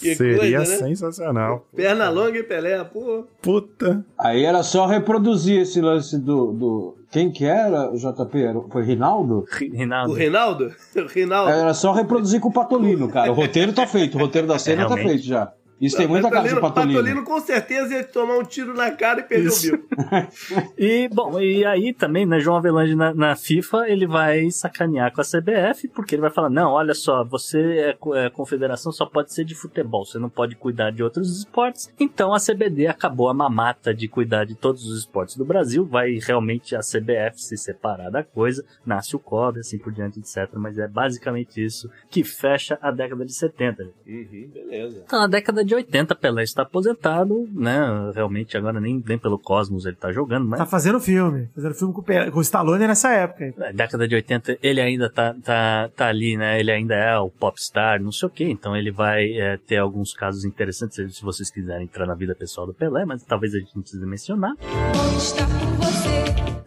[0.00, 0.64] Que seria coisa, né?
[0.88, 1.66] sensacional.
[1.74, 3.24] Perna longa e Pelé, pô.
[3.40, 4.04] Puta.
[4.18, 6.52] Aí era só reproduzir esse lance do.
[6.52, 6.96] do...
[7.12, 8.42] Quem que era, JP?
[8.42, 9.44] Era- Foi Rinaldo?
[9.48, 10.14] O Reinaldo.
[10.14, 10.74] Reinaldo?
[10.96, 11.50] O Reinaldo.
[11.52, 13.30] Era só reproduzir com o Patolino, cara.
[13.30, 15.08] O roteiro tá feito, o roteiro da cena tá Realmente.
[15.08, 15.52] feito já.
[15.84, 17.24] Isso tem muita cara de Patolino, Patolino.
[17.24, 19.74] com certeza ia tomar um tiro na cara e perder Isso.
[19.74, 19.88] o bico.
[20.76, 25.20] E, bom, e aí também, né, João Avelange na, na FIFA, ele vai sacanear com
[25.20, 29.32] a CBF, porque ele vai falar, não, olha só, você é, é confederação, só pode
[29.32, 31.92] ser de futebol, você não pode cuidar de outros esportes.
[31.98, 36.18] Então a CBD acabou a mamata de cuidar de todos os esportes do Brasil, vai
[36.20, 40.48] realmente a CBF se separar da coisa, nasce o COB, assim por diante, etc.
[40.54, 43.82] Mas é basicamente isso que fecha a década de 70.
[44.06, 45.02] Uhum, beleza.
[45.04, 47.78] Então, na década de 80, Pelé está aposentado, né?
[48.14, 51.48] Realmente agora nem, nem pelo Cosmos ele tá jogando, mas Tá fazendo filme.
[51.54, 53.52] Fazendo filme com Pelé- com o Stallone nessa época.
[53.56, 56.58] Na década de 80 ele ainda tá, tá, tá ali, né?
[56.60, 58.44] Ele ainda é o popstar, não sei o quê.
[58.48, 62.66] Então ele vai é, ter alguns casos interessantes se vocês quiserem entrar na vida pessoal
[62.66, 64.52] do Pelé, mas talvez a gente não precise mencionar.
[64.60, 65.73] Onde está?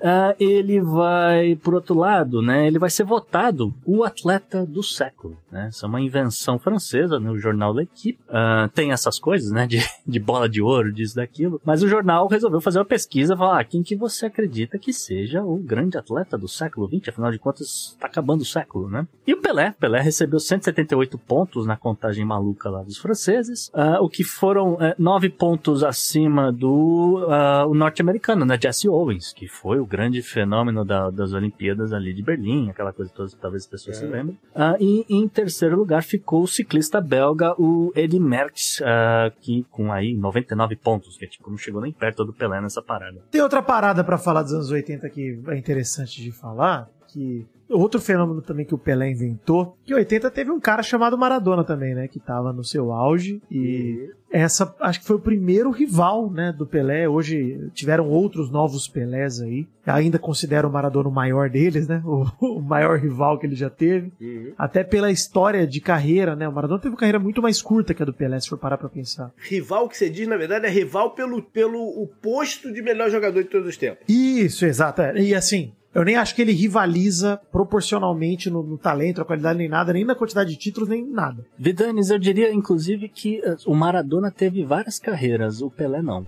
[0.01, 2.67] Ah, ele vai, por outro lado, né?
[2.67, 5.69] Ele vai ser votado o atleta do século, né?
[5.69, 8.19] Isso é uma invenção francesa no jornal L'Equipe.
[8.29, 9.65] Ah, tem essas coisas, né?
[9.67, 11.59] De, de bola de ouro, disso, daquilo.
[11.65, 15.43] Mas o jornal resolveu fazer uma pesquisa, falar ah, quem que você acredita que seja
[15.43, 17.09] o grande atleta do século XX?
[17.09, 19.05] Afinal de contas, está acabando o século, né?
[19.25, 19.73] E o Pelé.
[19.79, 24.95] Pelé recebeu 178 pontos na contagem maluca lá dos franceses, ah, o que foram eh,
[24.97, 28.57] nove pontos acima do ah, norte-americano, né?
[28.61, 33.11] Jesse Owens, que foi o grande fenômeno da- das Olimpíadas ali de Berlim, aquela coisa
[33.13, 34.37] toda, talvez as pessoas se lembrem.
[34.55, 39.91] Ah, e em terceiro lugar ficou o ciclista belga, o Eddy Merckx, ah, que com
[39.91, 43.21] aí 99 pontos, que tipo, não chegou nem perto do Pelé nessa parada.
[43.31, 47.99] Tem outra parada pra falar dos anos 80 que é interessante de falar, que outro
[47.99, 51.93] fenômeno também que o Pelé inventou, que em 80 teve um cara chamado Maradona também,
[51.93, 56.51] né, que tava no seu auge e essa acho que foi o primeiro rival, né,
[56.51, 57.07] do Pelé.
[57.07, 59.65] Hoje tiveram outros novos Pelés aí.
[59.85, 62.01] Ainda considero o Maradona o maior deles, né?
[62.07, 62.25] O,
[62.57, 64.11] o maior rival que ele já teve.
[64.57, 66.47] Até pela história de carreira, né?
[66.47, 68.77] O Maradona teve uma carreira muito mais curta que a do Pelé, se for parar
[68.77, 69.31] pra pensar.
[69.37, 73.43] Rival que você diz, na verdade, é rival pelo, pelo o posto de melhor jogador
[73.43, 74.03] de todos os tempos.
[74.07, 75.01] Isso, exato.
[75.01, 75.19] é.
[75.19, 79.67] E assim, Eu nem acho que ele rivaliza proporcionalmente no, no talento, na qualidade, nem
[79.67, 81.45] nada, nem na quantidade de títulos, nem nada.
[81.57, 86.25] Vidanes, eu diria, inclusive, que eh, o Maradona teve várias carreiras, o Pelé não.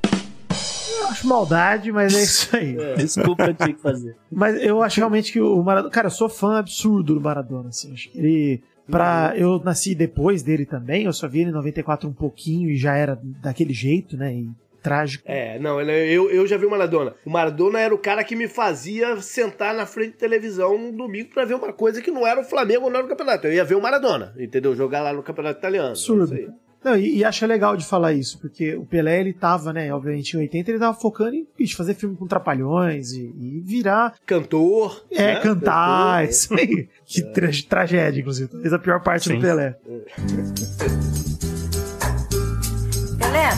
[1.10, 2.78] Acho maldade, mas é isso aí.
[2.98, 4.16] Desculpa, eu tinha que fazer.
[4.32, 5.92] Mas eu acho realmente que o Maradona.
[5.92, 7.94] Cara, eu sou fã absurdo do Maradona, assim.
[7.94, 8.64] Acho que ele.
[8.88, 12.76] Pra, eu nasci depois dele também, eu só vi ele em 94 um pouquinho e
[12.76, 14.34] já era daquele jeito, né?
[14.34, 14.50] E
[14.82, 15.24] trágico.
[15.28, 17.14] É, não, ele- eu, eu já vi o Maradona.
[17.26, 21.30] O Maradona era o cara que me fazia sentar na frente da televisão no domingo
[21.34, 23.48] pra ver uma coisa que não era o Flamengo, não era o campeonato.
[23.48, 24.76] Eu ia ver o Maradona, entendeu?
[24.76, 25.90] Jogar lá no campeonato italiano.
[25.90, 26.34] Absurdo.
[26.34, 26.54] É isso aí.
[26.82, 30.34] Não, e, e acho legal de falar isso, porque o Pelé, ele tava, né, obviamente
[30.38, 34.14] em 80, ele tava focando em bicho, fazer filme com trapalhões e, e virar.
[34.26, 35.06] Cantor.
[35.12, 35.40] É, né?
[35.42, 36.88] cantar, Cantor, isso aí.
[37.06, 38.50] Que tra- tragédia, inclusive.
[38.50, 39.36] Talvez a pior parte Sim.
[39.36, 39.76] do Pelé.
[43.20, 43.50] Pelé,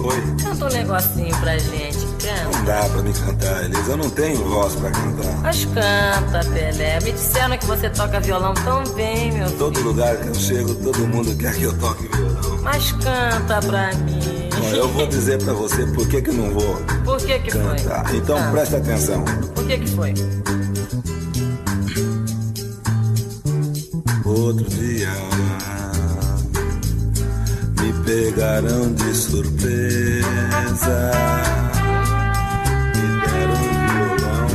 [0.00, 1.98] Oi, canta um negocinho pra gente.
[1.98, 2.56] Canta.
[2.58, 3.90] não dá pra me cantar, Elisa.
[3.92, 5.36] Eu não tenho voz pra cantar.
[5.42, 7.00] Mas canta, Pelé.
[7.00, 9.58] Me disseram que você toca violão tão bem, meu filho.
[9.58, 12.58] Todo lugar que eu chego, todo mundo quer que eu toque violão.
[12.62, 14.48] Mas canta pra mim.
[14.72, 17.76] Eu vou dizer pra você por que que não vou Por que que foi?
[17.76, 18.14] cantar.
[18.14, 19.24] Então Ah, presta atenção.
[19.54, 20.14] Por que que foi?
[24.24, 25.08] Outro dia
[27.80, 31.00] me pegaram de surpresa.
[32.94, 34.48] Me deram violão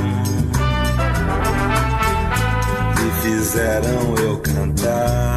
[2.97, 5.33] e fizeram eu cantar.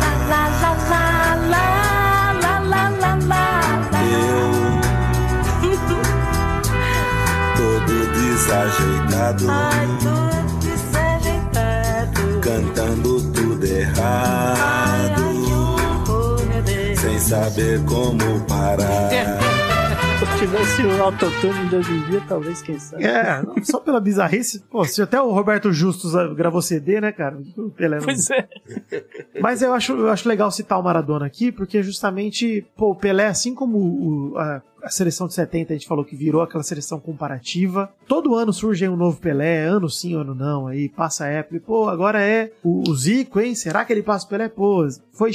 [4.08, 4.46] Eu
[7.56, 9.86] todo desajeitado, Ai,
[10.60, 12.22] desajeitado.
[12.40, 14.75] cantando tudo errado,
[17.26, 19.10] saber como parar.
[20.16, 23.04] Se tivesse o autotune de hoje em dia, talvez, quem sabe.
[23.04, 24.60] É, não, só pela bizarrice.
[24.70, 27.38] Pô, se até o Roberto Justus ah, gravou CD, né, cara?
[27.56, 28.48] O Pelé não- Pois é.
[29.40, 33.26] Mas eu acho, eu acho legal citar o Maradona aqui, porque justamente, pô, o Pelé,
[33.26, 36.98] assim como o- a, a seleção de 70, a gente falou que virou aquela seleção
[36.98, 41.56] comparativa, todo ano surge um novo Pelé, ano sim, ano não, aí passa a época,
[41.56, 43.54] e, pô, agora é o, o Zico, hein?
[43.54, 44.48] Será que ele passa o Pelé?
[44.48, 45.30] Pô, foi,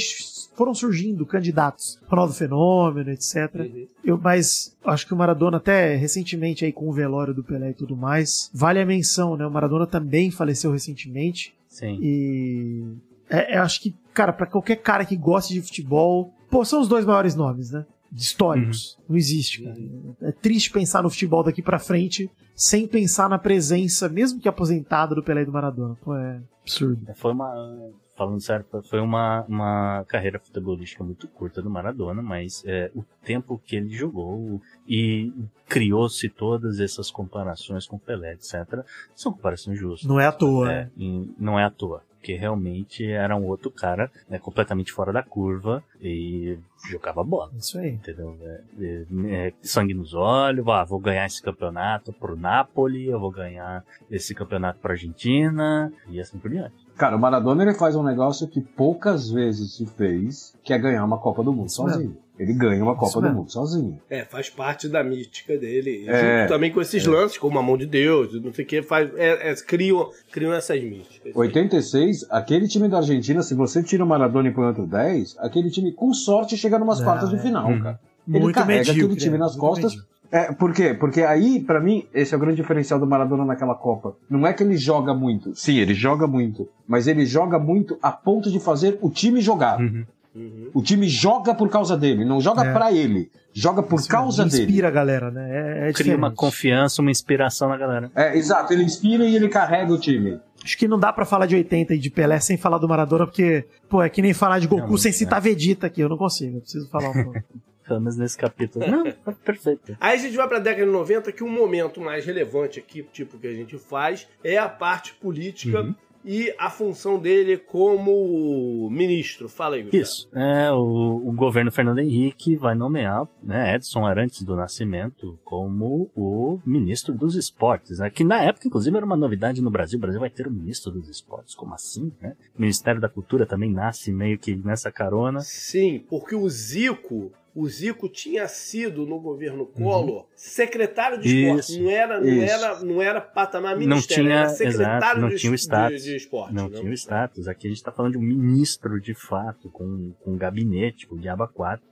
[0.62, 3.68] foram surgindo candidatos, Ronaldo Fenômeno, etc.
[4.04, 7.74] Eu, mas acho que o Maradona, até recentemente aí com o velório do Pelé e
[7.74, 9.44] tudo mais, vale a menção, né?
[9.44, 11.98] O Maradona também faleceu recentemente, Sim.
[12.00, 12.84] e
[13.28, 16.86] é, eu acho que, cara, pra qualquer cara que goste de futebol, pô, são os
[16.86, 17.84] dois maiores nomes, né?
[18.14, 18.96] Históricos.
[19.08, 19.76] Não existe, cara.
[20.20, 25.12] É triste pensar no futebol daqui pra frente sem pensar na presença, mesmo que aposentada,
[25.12, 25.96] do Pelé e do Maradona.
[26.04, 27.04] Pô, é absurdo.
[27.16, 27.90] Foi uma.
[28.14, 33.60] Falando sério, foi- uma, uma carreira futebolística muito curta do Maradona, mas é, o tempo
[33.64, 35.32] que ele jogou e
[35.66, 38.84] criou-se todas essas comparações com Pelé, etc.,
[39.16, 40.06] são comparações justas.
[40.08, 40.90] Não é à toa, É, né?
[40.96, 42.02] e não é à toa.
[42.22, 46.56] Porque realmente era um outro cara né, completamente fora da curva e
[46.88, 47.50] jogava bola.
[47.58, 47.90] Isso aí.
[47.90, 48.38] Entendeu?
[48.40, 53.32] É, é, é, sangue nos olhos, ah, vou ganhar esse campeonato pro Napoli, eu vou
[53.32, 56.86] ganhar esse campeonato pra Argentina e assim por diante.
[56.96, 61.04] Cara, o Maradona ele faz um negócio que poucas vezes se fez, que é ganhar
[61.04, 62.16] uma Copa do Mundo Isso sozinho.
[62.38, 63.30] Ele ganha uma Copa do.
[63.30, 64.00] Mundo sozinho.
[64.08, 66.04] É, faz parte da mística dele.
[66.08, 66.40] É.
[66.40, 69.10] Junto também com esses lances, como a mão de Deus, não sei o que, faz,
[69.16, 71.34] é, é, criam, criam essas místicas.
[71.36, 75.70] 86, aquele time da Argentina, se você tira o Maradona e põe outro 10, aquele
[75.70, 77.38] time com sorte chega numas Não, quartas de é.
[77.38, 77.80] final, Uhum.
[77.82, 78.00] cara.
[78.28, 79.02] Ele Muito carrega medíocre.
[79.04, 79.92] aquele time é, nas costas.
[79.92, 80.12] medíocre.
[80.30, 80.94] É, por quê?
[80.94, 84.16] Porque aí, pra mim, esse é o grande diferencial do Maradona naquela Copa.
[84.30, 85.54] Não é que ele joga muito.
[85.54, 86.66] Sim, ele joga muito.
[86.88, 89.78] Mas ele joga muito a ponto de fazer o time jogar.
[89.78, 90.04] Uhum.
[90.34, 90.70] Uhum.
[90.72, 92.72] O time joga por causa dele, não joga É.
[92.72, 93.30] pra ele.
[93.52, 94.70] Joga por Isso causa mesmo, dele.
[94.70, 95.86] Inspira a galera, né?
[95.86, 98.10] É, é Cria uma confiança, uma inspiração na galera.
[98.14, 100.40] É, exato, ele inspira e ele carrega o time.
[100.64, 103.26] Acho que não dá pra falar de 80 e de Pelé sem falar do Maradona,
[103.26, 106.00] porque, pô, é que nem falar de Goku Realmente, sem citar Vegeta aqui.
[106.00, 107.42] Eu não consigo, eu preciso falar um pouco.
[107.86, 108.86] Pelo menos nesse capítulo.
[108.88, 109.94] Não, tá perfeito.
[110.00, 113.36] Aí a gente vai pra década de 90, que um momento mais relevante aqui, tipo
[113.38, 115.94] que a gente faz, é a parte política Uhum.
[116.24, 119.48] E a função dele como ministro.
[119.48, 120.02] Fala aí, Gustavo.
[120.02, 120.28] Isso.
[120.34, 126.60] É, o, o governo Fernando Henrique vai nomear né, Edson Arantes do Nascimento como o
[126.64, 128.10] ministro dos esportes, né?
[128.10, 129.98] Que na época, inclusive, era uma novidade no Brasil.
[129.98, 131.54] O Brasil vai ter o ministro dos esportes.
[131.54, 132.34] Como assim, né?
[132.56, 135.40] O Ministério da Cultura também nasce meio que nessa carona.
[135.40, 141.50] Sim, porque o Zico, o Zico tinha sido no governo Collor secretário de esporte.
[141.52, 141.58] Uhum.
[141.58, 141.82] Isso.
[141.82, 142.52] Não era, não Isso.
[142.52, 145.60] era, não era patamar Não ministério, tinha, era secretário exato, não de, tinha o de-
[145.60, 146.02] status.
[146.02, 146.54] de esporte.
[146.54, 146.78] Não né?
[146.78, 147.48] tinha o status.
[147.48, 151.14] Aqui a gente está falando de um ministro de fato, com, com um gabinete, com
[151.16, 151.84] o Diaba 4.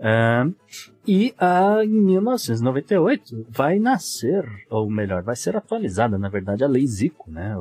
[0.00, 0.46] É,
[1.06, 6.86] e ah, em 1998 vai nascer, ou melhor, vai ser atualizada, na verdade, a Lei
[6.86, 7.56] Zico, né?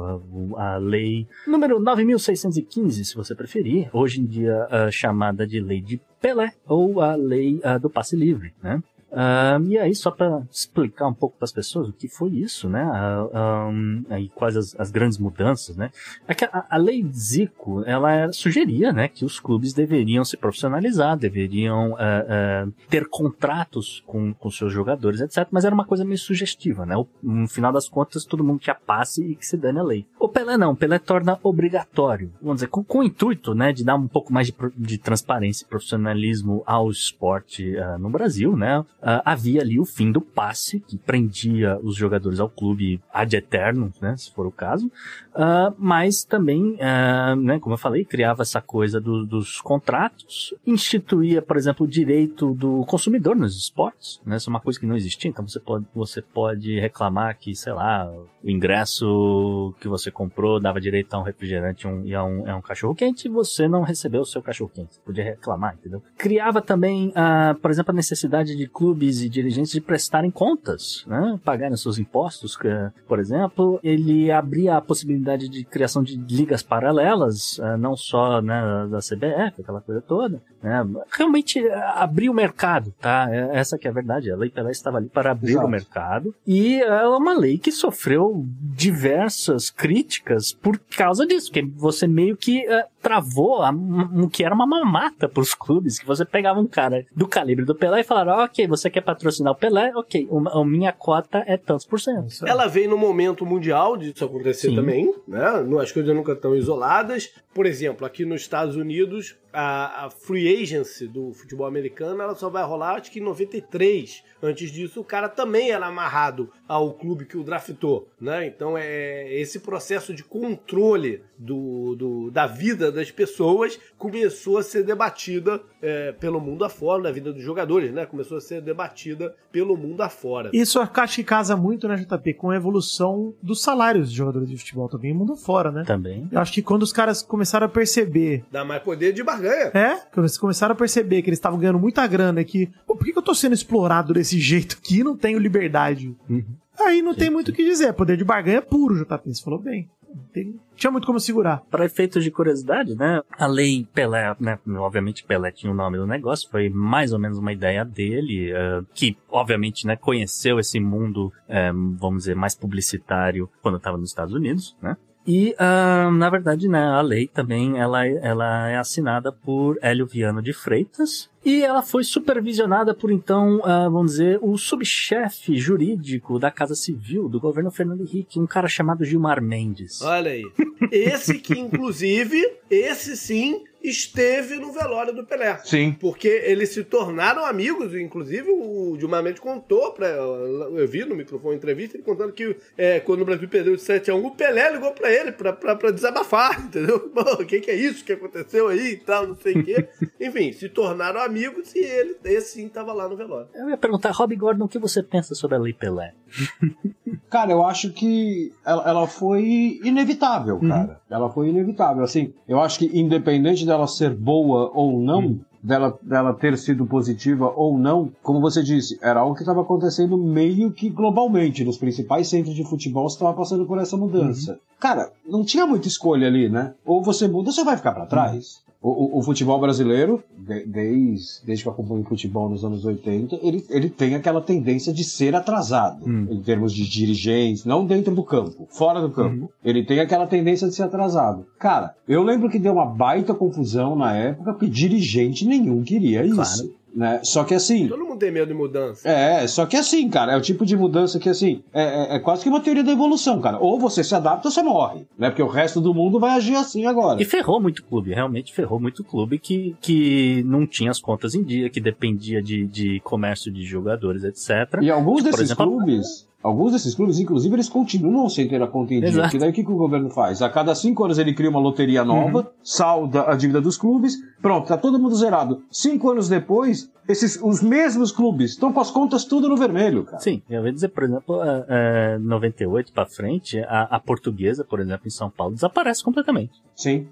[0.58, 5.82] A, a lei número 9615, se você preferir, hoje em dia ah, chamada de Lei
[5.82, 8.84] de Pelé, ou a Lei ah, do Passe Livre, né?
[9.12, 12.68] Ah, e aí, só para explicar um pouco para as pessoas o que foi isso,
[12.68, 12.84] né?
[12.84, 15.92] Ah, um, aí, quais as, as, grandes mudanças, né?
[16.28, 21.18] É que a, a, lei Zico, ela sugeria, né, que os clubes deveriam se profissionalizar,
[21.18, 25.48] deveriam uh, uh, ter contratos com, com seus jogadores, etc.
[25.52, 26.96] Mas era uma coisa meio sugestiva, né?
[27.24, 30.06] No final das contas, todo mundo tinha passe e que se dane a lei.
[30.20, 33.84] O Pelé não, o Pelé torna obrigatório, vamos dizer, com, com o intuito, né, de
[33.84, 38.84] dar um pouco mais de, de transparência e profissionalismo ao esporte uh, no Brasil, né?
[39.08, 43.90] Uh, havia ali o fim do passe, que prendia os jogadores ao clube ad eterno,
[44.02, 48.60] né, se for o caso, uh, mas também, uh, né, como eu falei, criava essa
[48.60, 54.50] coisa do, dos contratos, instituía, por exemplo, o direito do consumidor nos esportes, né, isso
[54.50, 58.12] é uma coisa que não existia, então você pode, você pode reclamar que, sei lá,
[58.44, 62.58] o ingresso que você comprou dava direito a um refrigerante um, e a um, a
[62.58, 66.04] um cachorro quente, e você não recebeu o seu cachorro quente, podia reclamar, entendeu?
[66.18, 68.68] Criava também, uh, por exemplo, a necessidade de
[68.98, 71.40] clubes e dirigentes de prestarem contas, né?
[71.44, 72.68] pagarem seus impostos, que,
[73.08, 78.88] por exemplo, ele abria a possibilidade de criação de ligas paralelas, uh, não só né,
[78.90, 80.84] da CBF, aquela coisa toda, né?
[81.12, 83.28] realmente abriu o mercado, tá?
[83.30, 85.68] É, essa que é a verdade, a Lei Pelé estava ali para abrir Exato.
[85.68, 92.08] o mercado, e é uma lei que sofreu diversas críticas por causa disso, que você
[92.08, 96.60] meio que uh, travou o que era uma mamata para os clubes, que você pegava
[96.60, 100.28] um cara do calibre do Pelé e falava, ok, você quer patrocinar o Pelé, ok,
[100.52, 102.46] a minha cota é tantos por cento.
[102.46, 104.76] Ela veio no momento mundial disso acontecer Sim.
[104.76, 105.44] também, né?
[105.82, 107.32] As coisas nunca estão isoladas.
[107.54, 112.50] Por exemplo, aqui nos Estados Unidos, a, a, free agency do futebol americano ela só
[112.50, 114.24] vai rolar acho que em 93.
[114.42, 118.46] Antes disso, o cara também era amarrado ao clube que o draftou, né?
[118.46, 124.84] Então é esse processo de controle do, do da vida das pessoas começou a ser
[124.84, 128.06] debatida é, pelo mundo afora, na vida dos jogadores, né?
[128.06, 130.52] Começou a ser debatida pelo mundo afora.
[130.54, 134.58] Isso acho que casa muito, né, JP, com a evolução dos salários de jogadores de
[134.58, 135.84] futebol também, mundo afora, né?
[135.84, 136.28] Também.
[136.32, 138.46] Eu acho que quando os caras começaram a perceber.
[138.52, 139.72] Dá mais poder de barganha ganha.
[139.74, 143.12] É, eles começaram a perceber que eles estavam ganhando muita grana que, pô, por que,
[143.12, 146.16] que eu tô sendo explorado desse jeito aqui e não tenho liberdade?
[146.30, 146.44] Uhum.
[146.80, 147.94] Aí não tem muito o que dizer.
[147.94, 149.34] Poder de barganha é puro, JP.
[149.34, 149.90] Você falou bem.
[150.34, 151.62] Tem, tinha muito como segurar.
[151.70, 153.22] Para efeitos de curiosidade, né?
[153.38, 154.58] A lei Pelé, né?
[154.78, 158.86] Obviamente Pelé tinha o nome do negócio, foi mais ou menos uma ideia dele, uh,
[158.94, 164.34] que obviamente, né, conheceu esse mundo, um, vamos dizer, mais publicitário quando estava nos Estados
[164.34, 164.96] Unidos, né?
[165.28, 170.42] E, uh, na verdade, né, a lei também ela, ela é assinada por Hélio Viano
[170.42, 176.50] de Freitas, e ela foi supervisionada por, então, uh, vamos dizer, o subchefe jurídico da
[176.50, 180.02] Casa Civil do governo Fernando Henrique, um cara chamado Gilmar Mendes.
[180.02, 180.44] Olha aí.
[180.92, 185.60] Esse que, inclusive, esse sim, esteve no velório do Pelé.
[185.64, 185.96] Sim.
[186.00, 191.56] Porque eles se tornaram amigos, inclusive o Gilmar Mendes contou, pra, eu vi no microfone
[191.56, 194.72] entrevista, ele contando que é, quando o Brasil perdeu de 7 a 1 o Pelé
[194.72, 197.12] ligou pra ele pra, pra, pra desabafar, entendeu?
[197.40, 199.88] O que, que é isso que aconteceu aí e tal, não sei o quê.
[200.20, 203.48] Enfim, se tornaram amigos amigos e ele, esse sim, tava lá no velório.
[203.54, 206.14] Eu ia perguntar, Rob Gordon, o que você pensa sobre a Lei Pelé?
[207.30, 210.70] cara, eu acho que ela, ela foi inevitável, uhum.
[210.70, 211.02] cara.
[211.10, 212.04] Ela foi inevitável.
[212.04, 216.86] Assim, eu acho que independente dela ser boa ou não, uhum dela, dela ter sido
[216.86, 221.66] positiva ou não, como você disse, era algo que estava acontecendo meio que globalmente.
[221.66, 224.54] Nos principais centros de futebol estava passando por essa mudança.
[224.54, 224.58] Uhum.
[224.80, 226.74] Cara, não tinha muita escolha ali, né?
[226.86, 228.34] Ou você muda ou você vai ficar para trás.
[228.34, 228.67] Uhum.
[228.82, 233.40] O, o, o, futebol brasileiro, de, desde, desde que eu acompanho futebol nos anos 80,
[233.42, 236.28] ele, ele tem aquela tendência de ser atrasado hum.
[236.30, 239.44] em termos de dirigentes, não dentro do campo, fora do campo.
[239.44, 239.50] Uhum.
[239.64, 241.46] Ele tem aquela tendência de ser atrasado.
[241.60, 246.72] Cara, eu lembro que deu uma baita confusão na época, porque dirigente nenhum queria isso.
[246.98, 247.20] Né?
[247.22, 247.88] Só que assim.
[247.88, 249.08] Todo mundo tem medo de mudança.
[249.08, 252.20] É, só que assim, cara, é o tipo de mudança que assim, é, é, é,
[252.20, 253.60] quase que uma teoria da evolução, cara.
[253.60, 255.30] Ou você se adapta ou você morre, né?
[255.30, 257.22] Porque o resto do mundo vai agir assim agora.
[257.22, 261.44] E ferrou muito clube, realmente ferrou muito clube que, que não tinha as contas em
[261.44, 264.82] dia, que dependia de, de comércio de jogadores, etc.
[264.82, 268.68] E alguns tipo, desses exemplo, clubes Alguns desses clubes, inclusive, eles continuam sem ter a
[268.68, 269.24] conta em dia.
[269.24, 270.42] Porque daí o que, que o governo faz?
[270.42, 272.46] A cada cinco anos ele cria uma loteria nova, uhum.
[272.64, 275.64] salda a dívida dos clubes, pronto, tá todo mundo zerado.
[275.72, 280.20] Cinco anos depois, esses, os mesmos clubes estão com as contas tudo no vermelho, cara.
[280.20, 281.40] Sim, eu vou dizer, por exemplo,
[281.70, 286.62] é, 98 para frente, a, a portuguesa, por exemplo, em São Paulo, desaparece completamente.
[286.76, 287.08] Sim.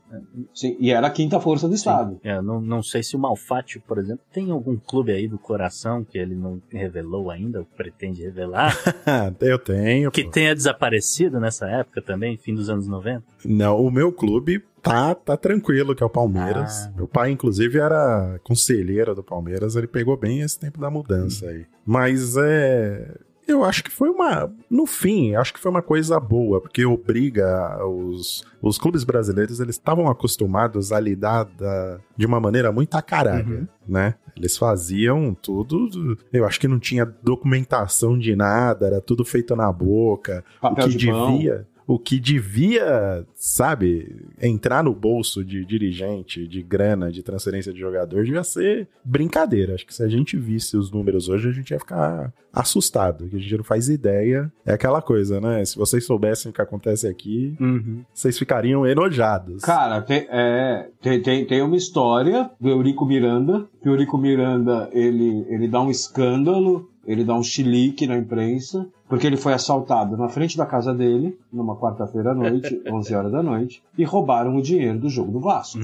[0.53, 0.75] Sim.
[0.79, 2.19] E era a quinta força do Estado.
[2.23, 6.03] É, não, não sei se o Malfátio, por exemplo, tem algum clube aí do coração
[6.03, 8.75] que ele não revelou ainda, ou pretende revelar,
[9.39, 10.11] Eu tenho.
[10.11, 10.31] que pô.
[10.31, 13.23] tenha desaparecido nessa época também, fim dos anos 90.
[13.45, 16.85] Não, o meu clube tá, tá tranquilo, que é o Palmeiras.
[16.85, 16.93] Ah.
[16.95, 21.65] Meu pai, inclusive, era conselheiro do Palmeiras, ele pegou bem esse tempo da mudança aí.
[21.85, 23.15] Mas é.
[23.47, 24.51] Eu acho que foi uma.
[24.67, 29.75] No fim, acho que foi uma coisa boa, porque obriga os, os clubes brasileiros, eles
[29.75, 34.15] estavam acostumados a lidar da- de uma maneira muito a caralho, né?
[34.35, 36.17] Eles faziam tudo.
[36.33, 40.43] Eu acho que não tinha documentação de nada, era tudo feito na boca.
[40.59, 41.67] Papel o que de devia.
[41.87, 48.23] O que devia, sabe, entrar no bolso de dirigente, de grana, de transferência de jogador,
[48.23, 49.75] devia ser brincadeira.
[49.75, 53.35] Acho que se a gente visse os números hoje, a gente ia ficar assustado, que
[53.35, 54.51] a gente não faz ideia.
[54.65, 55.63] É aquela coisa, né?
[55.65, 57.55] Se vocês soubessem o que acontece aqui,
[58.13, 59.61] vocês ficariam enojados.
[59.61, 64.89] Cara, tem, é, tem, tem, tem uma história do Eurico Miranda, que o Eurico Miranda,
[64.91, 70.17] ele, ele dá um escândalo, ele dá um chilique na imprensa, porque ele foi assaltado
[70.17, 74.55] na frente da casa dele, numa quarta-feira à noite, 11 horas da noite, e roubaram
[74.55, 75.79] o dinheiro do jogo do Vasco.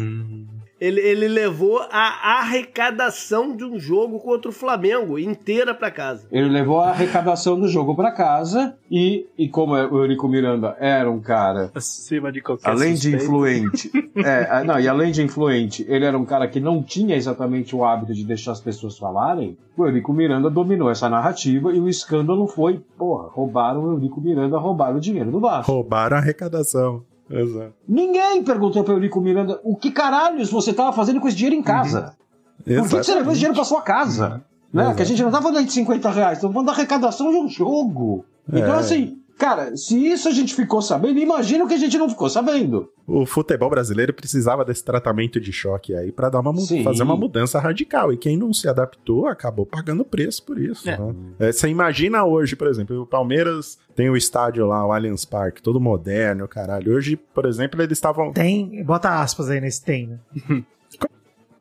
[0.81, 6.27] Ele, ele levou a arrecadação de um jogo contra o Flamengo inteira pra casa.
[6.31, 11.09] Ele levou a arrecadação do jogo pra casa e, e como o Eurico Miranda era
[11.09, 13.23] um cara Acima de qualquer além de suspeita.
[13.23, 13.91] influente,
[14.25, 17.85] é, não, e além de influente, ele era um cara que não tinha exatamente o
[17.85, 19.55] hábito de deixar as pessoas falarem.
[19.77, 24.57] O Eurico Miranda dominou essa narrativa e o escândalo foi, porra, roubaram o Eurico Miranda,
[24.57, 25.71] roubaram o dinheiro do Vasco.
[25.71, 27.03] Roubaram a arrecadação.
[27.31, 27.73] Exato.
[27.87, 31.63] Ninguém perguntou pro Eurico Miranda o que caralhos você tava fazendo com esse dinheiro em
[31.63, 32.15] casa.
[32.63, 34.41] Por que, que você levou esse dinheiro pra sua casa?
[34.73, 34.93] Né?
[34.95, 37.47] Que a gente não tá falando de 50 reais, estamos falando da arrecadação de um
[37.49, 38.25] jogo.
[38.47, 38.79] Então, É.
[38.79, 42.29] assim, cara, se isso a gente ficou sabendo, imagina o que a gente não ficou
[42.29, 42.89] sabendo.
[43.07, 46.83] O futebol brasileiro precisava desse tratamento de choque aí pra dar uma Sim.
[46.83, 48.13] fazer uma mudança radical.
[48.13, 50.89] E quem não se adaptou acabou pagando preço por isso.
[50.89, 50.97] É.
[50.97, 51.13] né?
[51.39, 55.61] É, Você imagina hoje, por exemplo, o Palmeiras tem o estádio lá, o Allianz Parque,
[55.61, 56.95] todo moderno, caralho.
[56.95, 58.31] Hoje, por exemplo, eles estavam.
[58.31, 60.19] Tem, bota aspas aí nesse tem, né?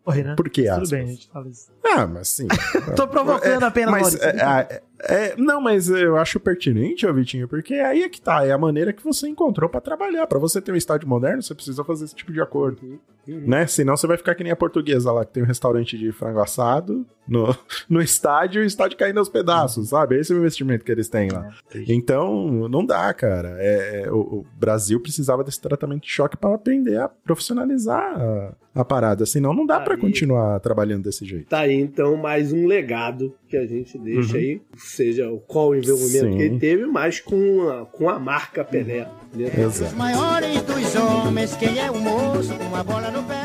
[0.05, 0.35] Corre, né?
[0.37, 0.91] Por que Tudo aspas?
[0.91, 1.71] bem, a gente fala isso.
[1.85, 2.47] Ah, mas sim.
[2.95, 4.25] Tô provocando apenas, mas, Maurício.
[4.41, 8.45] é, é, é, Não, mas eu acho pertinente, ô Vitinho, porque aí é que tá.
[8.47, 10.27] É a maneira que você encontrou pra trabalhar.
[10.27, 13.01] Pra você ter um estádio moderno, você precisa fazer esse tipo de acordo.
[13.27, 13.67] Né?
[13.67, 16.41] Senão você vai ficar que nem a portuguesa lá, que tem um restaurante de frango
[16.41, 17.55] assado no,
[17.89, 20.19] no estádio e o estádio caindo aos pedaços, sabe?
[20.19, 21.49] Esse é o investimento que eles têm lá.
[21.87, 23.57] Então, não dá, cara.
[23.59, 28.55] É, é, o, o Brasil precisava desse tratamento de choque para aprender a profissionalizar a,
[28.75, 29.25] a parada.
[29.27, 30.01] Senão, não dá pra Aí.
[30.01, 31.47] continuar trabalhando desse jeito.
[31.49, 34.39] Tá aí, então, mais um legado que a gente deixa Uhum.
[34.41, 36.37] aí, seja o qual o envolvimento Sim.
[36.37, 39.07] que ele teve, mas com a, com a marca Pelé.
[39.35, 39.67] né?
[39.67, 43.41] Os maiores dos homens, quem é o moço com a bola no pé?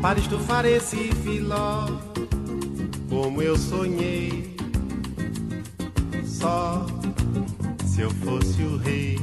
[0.00, 1.86] Para estufar esse filó,
[3.08, 4.54] como eu sonhei.
[6.26, 6.86] Só
[7.86, 9.18] se eu fosse o rei.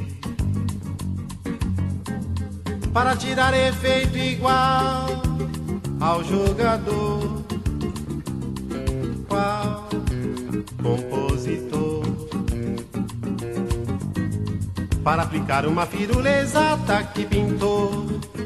[2.92, 5.06] Para tirar efeito igual
[6.00, 7.42] ao jogador.
[9.28, 9.88] Qual
[10.82, 12.02] compositor?
[15.02, 17.90] Para aplicar uma firula exata que pintou.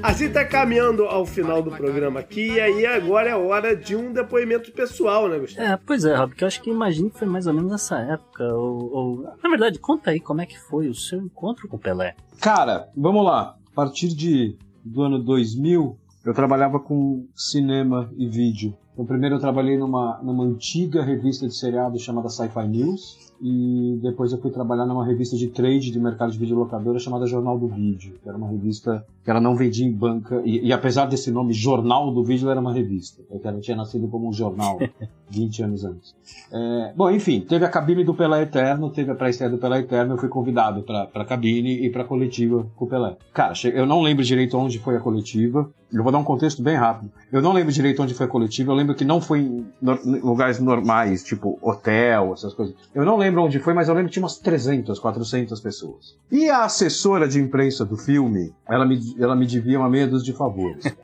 [0.02, 4.12] Assim tá caminhando ao final do programa aqui, e aí agora é hora de um
[4.12, 5.66] depoimento pessoal, né, Gustavo?
[5.66, 7.98] É, pois é, Rob, que eu acho que imagino que foi mais ou menos nessa
[7.98, 8.44] época.
[8.54, 11.80] Ou, ou- Na verdade, conta aí como é que foi o seu encontro com o
[11.80, 12.14] Pelé.
[12.40, 13.55] Cara, vamos lá.
[13.76, 18.74] A partir de, do ano 2000, eu trabalhava com cinema e vídeo.
[18.94, 23.25] Então, primeiro eu trabalhei numa, numa antiga revista de seriado chamada Sci-Fi News.
[23.40, 27.58] E depois eu fui trabalhar numa revista de trade de mercado de videolocadora chamada Jornal
[27.58, 28.14] do Vídeo.
[28.22, 30.40] Que era uma revista que ela não vendia em banca.
[30.44, 33.22] E, e apesar desse nome, Jornal do Vídeo, era uma revista.
[33.28, 34.78] Porque ela tinha nascido como um jornal
[35.30, 36.14] 20 anos antes.
[36.52, 40.14] É, bom, enfim, teve a cabine do Pelé Eterno, teve a pré-estreia do Pelé Eterno,
[40.14, 43.16] eu fui convidado pra, pra cabine e pra coletiva com o Pelé.
[43.34, 46.76] Cara, eu não lembro direito onde foi a coletiva, eu vou dar um contexto bem
[46.76, 47.10] rápido.
[47.32, 50.00] Eu não lembro direito onde foi a coletiva, eu lembro que não foi em nor-
[50.04, 52.74] em lugares normais, tipo hotel, essas coisas.
[52.94, 56.16] Eu não lembro onde foi, mas eu lembro que tinha umas 300, 400 pessoas.
[56.30, 60.32] E a assessora de imprensa do filme, ela me, ela me devia uma meia dúzia
[60.32, 60.84] de favores.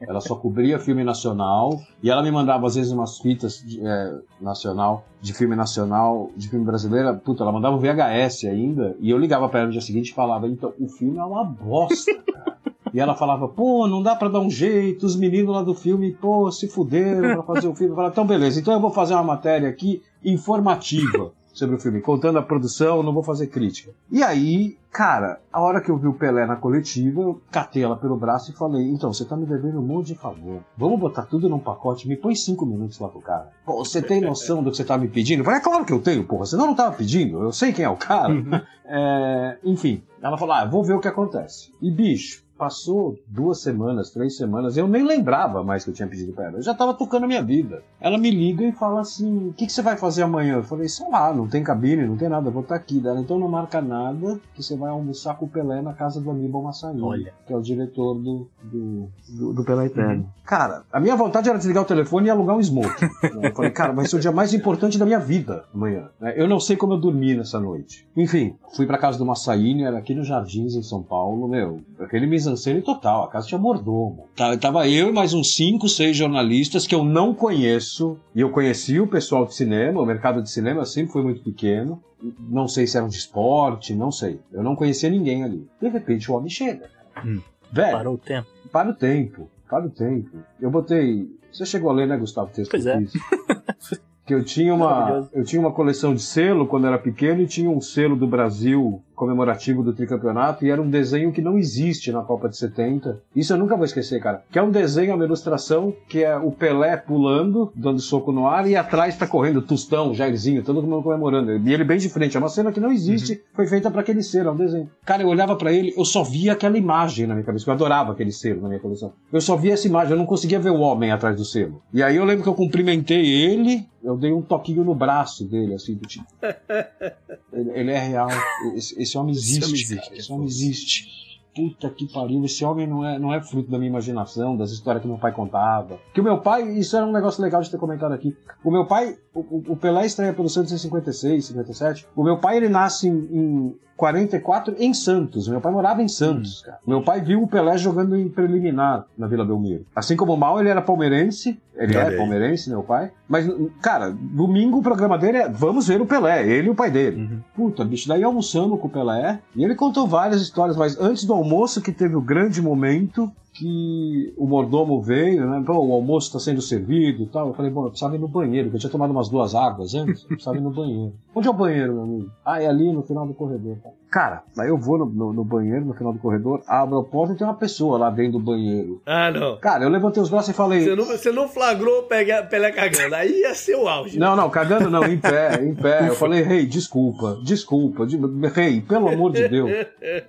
[0.00, 4.18] Ela só cobria filme nacional e ela me mandava às vezes umas fitas de, é,
[4.40, 7.16] nacional, de filme nacional, de filme brasileiro.
[7.18, 10.14] Puta, ela mandava um VHS ainda e eu ligava pra ela no dia seguinte e
[10.14, 12.56] falava: então, o filme é uma bosta, cara.
[12.92, 16.12] E ela falava, pô, não dá pra dar um jeito, os meninos lá do filme,
[16.12, 17.92] pô, se fuderam pra fazer o filme.
[17.92, 22.00] Eu falava, então beleza, então eu vou fazer uma matéria aqui informativa sobre o filme,
[22.00, 23.92] contando a produção, não vou fazer crítica.
[24.10, 27.96] E aí, cara, a hora que eu vi o Pelé na coletiva, eu catei ela
[27.96, 30.60] pelo braço e falei: então, você tá me devendo um monte de favor.
[30.76, 33.50] Vamos botar tudo num pacote, me põe cinco minutos lá pro cara.
[33.64, 35.40] Pô, você tem noção do que você tá me pedindo?
[35.40, 37.72] Eu falei, é claro que eu tenho, porra, senão eu não tava pedindo, eu sei
[37.72, 38.34] quem é o cara.
[38.92, 41.72] É, enfim, ela falou: ah, vou ver o que acontece.
[41.80, 46.34] E bicho, passou duas semanas, três semanas, eu nem lembrava mais que eu tinha pedido
[46.34, 46.58] pra ela.
[46.58, 47.82] Eu já tava tocando a minha vida.
[47.98, 50.56] Ela me liga e fala assim: o que, que você vai fazer amanhã?
[50.56, 53.00] Eu falei: sei lá, não tem cabine, não tem nada, eu vou estar aqui.
[53.00, 56.30] Dela, então não marca nada, que você vai almoçar com o Pelé na casa do
[56.30, 57.32] Aníbal Massaí, Olha.
[57.46, 60.28] que é o diretor do, do, do, do Pelé Eterno.
[60.44, 63.04] Cara, a minha vontade era desligar o telefone e alugar um smoke.
[63.40, 66.08] eu falei, cara, vai ser o dia mais importante da minha vida amanhã.
[66.20, 66.34] né?
[66.36, 68.06] Eu não sei como eu dormi nessa noite.
[68.16, 72.26] Enfim, fui pra casa do Massaíne, era aqui nos Jardins, em São Paulo, meu, aquele
[72.50, 74.28] mise-en-scène total, a casa tinha mordomo.
[74.36, 78.50] Tá- Tava eu e mais uns cinco, seis jornalistas que eu não conheço, e eu
[78.50, 82.02] conheci o pessoal de cinema, o mercado de cinema sempre foi muito pequeno,
[82.38, 84.40] não sei se eram de esporte, não sei.
[84.52, 85.66] Eu não conhecia ninguém ali.
[85.80, 86.88] De repente o homem chega.
[87.24, 87.40] Hum.
[87.72, 88.48] Velho, Parou o tempo.
[88.72, 90.38] para o tempo, para o tempo.
[90.60, 91.28] Eu botei.
[91.52, 92.50] Você chegou a ler, né, Gustavo?
[92.52, 94.00] Texto Pois que eu é.
[94.26, 97.70] que eu tinha uma eu tinha uma coleção de selo quando era pequeno e tinha
[97.70, 102.22] um selo do Brasil comemorativo do tricampeonato e era um desenho que não existe na
[102.22, 103.20] Copa de 70.
[103.36, 104.42] Isso eu nunca vou esquecer, cara.
[104.50, 108.66] Que é um desenho, uma ilustração que é o Pelé pulando, dando soco no ar
[108.66, 111.52] e atrás tá correndo Tostão, Jairzinho, todo mundo comemorando.
[111.52, 112.34] E ele bem de frente.
[112.34, 114.88] É uma cena que não existe, foi feita para aquele selo, é um desenho.
[115.04, 117.68] Cara, eu olhava para ele, eu só via aquela imagem na minha cabeça.
[117.68, 119.12] Eu adorava aquele selo na minha coleção.
[119.30, 121.82] Eu só via essa imagem, eu não conseguia ver o homem atrás do selo.
[121.92, 125.74] E aí eu lembro que eu cumprimentei ele, eu dei um toquinho no braço dele,
[125.74, 126.24] assim, do tipo.
[127.52, 128.28] Ele, ele é real.
[128.76, 129.94] Esse, esse homem existe, homem cara.
[130.00, 131.20] existe, Esse homem existe.
[131.52, 135.02] Puta que pariu, esse homem não é, não é fruto da minha imaginação, das histórias
[135.02, 135.98] que meu pai contava.
[136.14, 138.36] Que o meu pai, isso era um negócio legal de ter comentado aqui.
[138.64, 142.06] O meu pai, o, o- o Pelé estreia pelo Santos em 56, 57.
[142.14, 145.46] O meu pai, ele nasce em, em 44 em Santos.
[145.46, 146.78] Meu pai morava em Santos, cara.
[146.86, 149.84] O meu pai viu o Pelé jogando em preliminar na Vila Belmiro.
[149.94, 151.60] Assim como o Mal, ele era palmeirense.
[151.76, 153.10] Ele é palmeirense, meu pai.
[153.28, 153.46] Mas,
[153.82, 157.42] cara, domingo o programa dele é Vamos ver o Pelé, ele e o pai dele.
[157.54, 159.38] Puta, bicho, daí almoçamos com o Pelé.
[159.54, 164.32] E ele contou várias histórias, mas antes do almoço que teve o grande momento que
[164.36, 165.64] o mordomo veio, né?
[165.68, 167.48] O almoço está sendo servido e tal.
[167.48, 169.94] Eu falei, bom, eu precisava ir no banheiro, que eu tinha tomado umas duas águas
[169.94, 170.22] antes.
[170.22, 171.12] Eu precisava ir no banheiro.
[171.34, 172.30] Onde é o banheiro, meu amigo?
[172.44, 173.78] Ah, é ali no final do corredor.
[174.10, 177.32] Cara, aí eu vou no, no- no banheiro, no final do corredor, abro a porta
[177.32, 179.00] e tem uma pessoa lá dentro do banheiro.
[179.06, 179.56] Ah, não.
[179.58, 180.80] Cara, eu levantei os braços e falei.
[180.82, 183.14] Você não, você não flagrou o Pelé Pelé cagando.
[183.14, 184.18] Aí ia ser o auge.
[184.18, 186.08] Não, não, cagando não, em pé, em pé.
[186.08, 188.18] Eu falei, rei, desculpa, desculpa, de-
[188.52, 189.70] rei, pelo amor de Deus,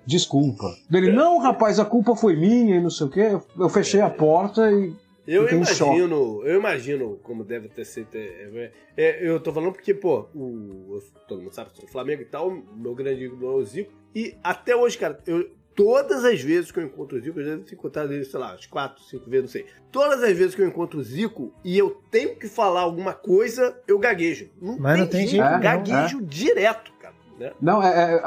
[0.05, 0.65] desculpa.
[0.91, 3.37] Ele, não, rapaz, a culpa foi minha e não sei o quê.
[3.57, 4.93] Eu fechei a porta e.
[5.27, 8.09] Eu fiquei imagino, eu imagino como deve ter sido.
[8.15, 12.25] é, é, eu tô falando porque, pô, o, todo mundo sabe, eu sou Flamengo e
[12.25, 13.91] tal, meu grande ídolo é o Zico.
[14.15, 17.51] E até hoje, cara, eu, todas as vezes que eu encontro o Zico, eu já
[17.51, 19.65] devo ter encontrado ele, sei lá, umas quatro, cinco vezes, não sei.
[19.91, 23.77] Todas as vezes que eu encontro o Zico e eu tenho que falar alguma coisa,
[23.87, 24.49] eu gaguejo.
[24.61, 25.59] Não Mas não tem jeito, não.
[25.59, 27.15] gaguejo direto, cara.
[27.37, 27.51] Né?
[27.61, 28.21] Não, é, é,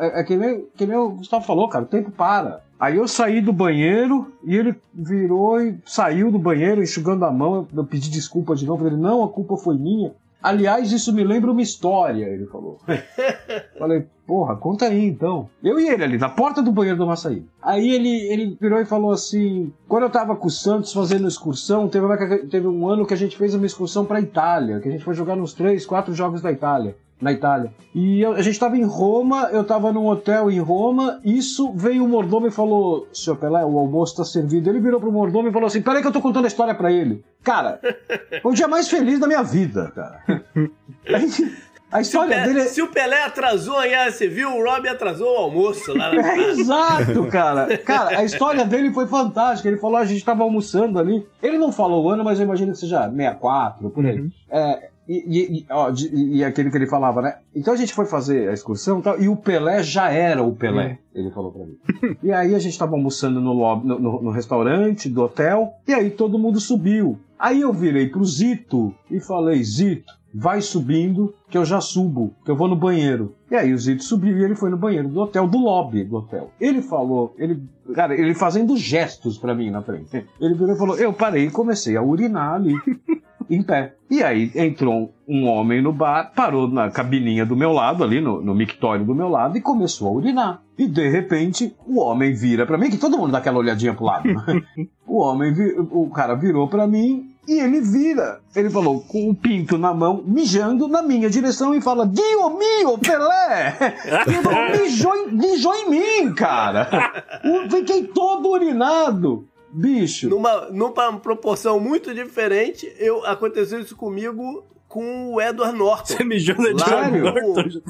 [0.00, 2.62] é, é que, nem, que nem o Gustavo falou, cara, o tempo para.
[2.78, 7.66] Aí eu saí do banheiro e ele virou e saiu do banheiro enxugando a mão.
[7.74, 8.86] Eu pedi desculpa de novo.
[8.86, 10.12] Ele, não, a culpa foi minha.
[10.40, 12.78] Aliás, isso me lembra uma história, ele falou.
[13.76, 15.48] Falei, porra, conta aí então.
[15.62, 17.44] Eu e ele ali, na porta do banheiro do Maçaí.
[17.60, 21.88] Aí ele, ele virou e falou assim: quando eu tava com o Santos fazendo excursão,
[21.88, 22.06] teve,
[22.46, 25.14] teve um ano que a gente fez uma excursão pra Itália, que a gente foi
[25.14, 26.96] jogar nos três, quatro jogos da Itália.
[27.20, 27.72] Na Itália.
[27.94, 32.04] E eu- a gente tava em Roma, eu tava num hotel em Roma, isso veio
[32.04, 34.70] o mordomo e falou: Senhor Pelé, o almoço tá servido.
[34.70, 36.92] Ele virou pro mordomo e falou assim: Peraí que eu tô contando a história pra
[36.92, 37.24] ele.
[37.42, 37.80] Cara,
[38.42, 40.22] foi o dia mais feliz da minha vida, cara.
[41.12, 42.64] A gente- A Se história Pelé, dele é.
[42.64, 44.50] se o Pelé atrasou aí, você viu?
[44.50, 47.78] O Rob atrasou o almoço lá na É, exato, cara.
[47.78, 49.68] Cara, a história dele foi fantástica.
[49.70, 51.26] Ele falou, a gente tava almoçando ali.
[51.42, 54.28] Ele não falou o ano, mas eu imagino que seja 64, por aí.
[54.50, 57.36] É, e, e- ó, de- e- aquele que ele falava, né?
[57.54, 60.54] Então a gente foi fazer a excursão e tal, e o Pelé já era o
[60.54, 61.76] Pelé, ele falou pra mim.
[62.22, 65.94] E aí a gente tava almoçando no, lobby- no, no- no restaurante do hotel, e
[65.94, 67.18] aí todo mundo subiu.
[67.38, 72.50] Aí eu virei pro Zito e falei, Zito, vai subindo, que eu já subo, que
[72.50, 73.34] eu vou no banheiro.
[73.50, 76.16] E aí o Zito subiu e ele foi no banheiro do hotel, do lobby do
[76.16, 76.50] hotel.
[76.60, 77.62] Ele falou, ele,
[77.94, 80.26] cara, ele fazendo gestos pra mim na frente.
[80.40, 82.74] Ele virou e falou, eu parei e comecei a urinar ali.
[83.50, 83.94] Em pé.
[84.10, 88.40] E aí entrou um homem no bar, parou na cabininha do meu lado, ali no,
[88.42, 90.62] no mictório do meu lado, e começou a urinar.
[90.78, 94.04] E de repente, o homem vira pra mim, que todo mundo dá aquela olhadinha pro
[94.06, 94.28] lado.
[94.28, 94.62] né?
[95.06, 95.52] o homem,
[95.90, 100.22] o cara virou pra mim E ele vira, ele falou, com o pinto na mão,
[100.26, 103.76] mijando na minha direção e fala: Dio mio, Pelé!
[104.26, 106.88] Ele falou, mijou, em- mijou em mim, cara!
[107.44, 109.46] Eu Fiquei todo urinado.
[109.70, 110.28] Bicho.
[110.28, 116.16] Numa, numa proporção muito diferente, eu, aconteceu isso comigo com o Edward Norton.
[116.16, 117.80] Você mijou no Edward Norton?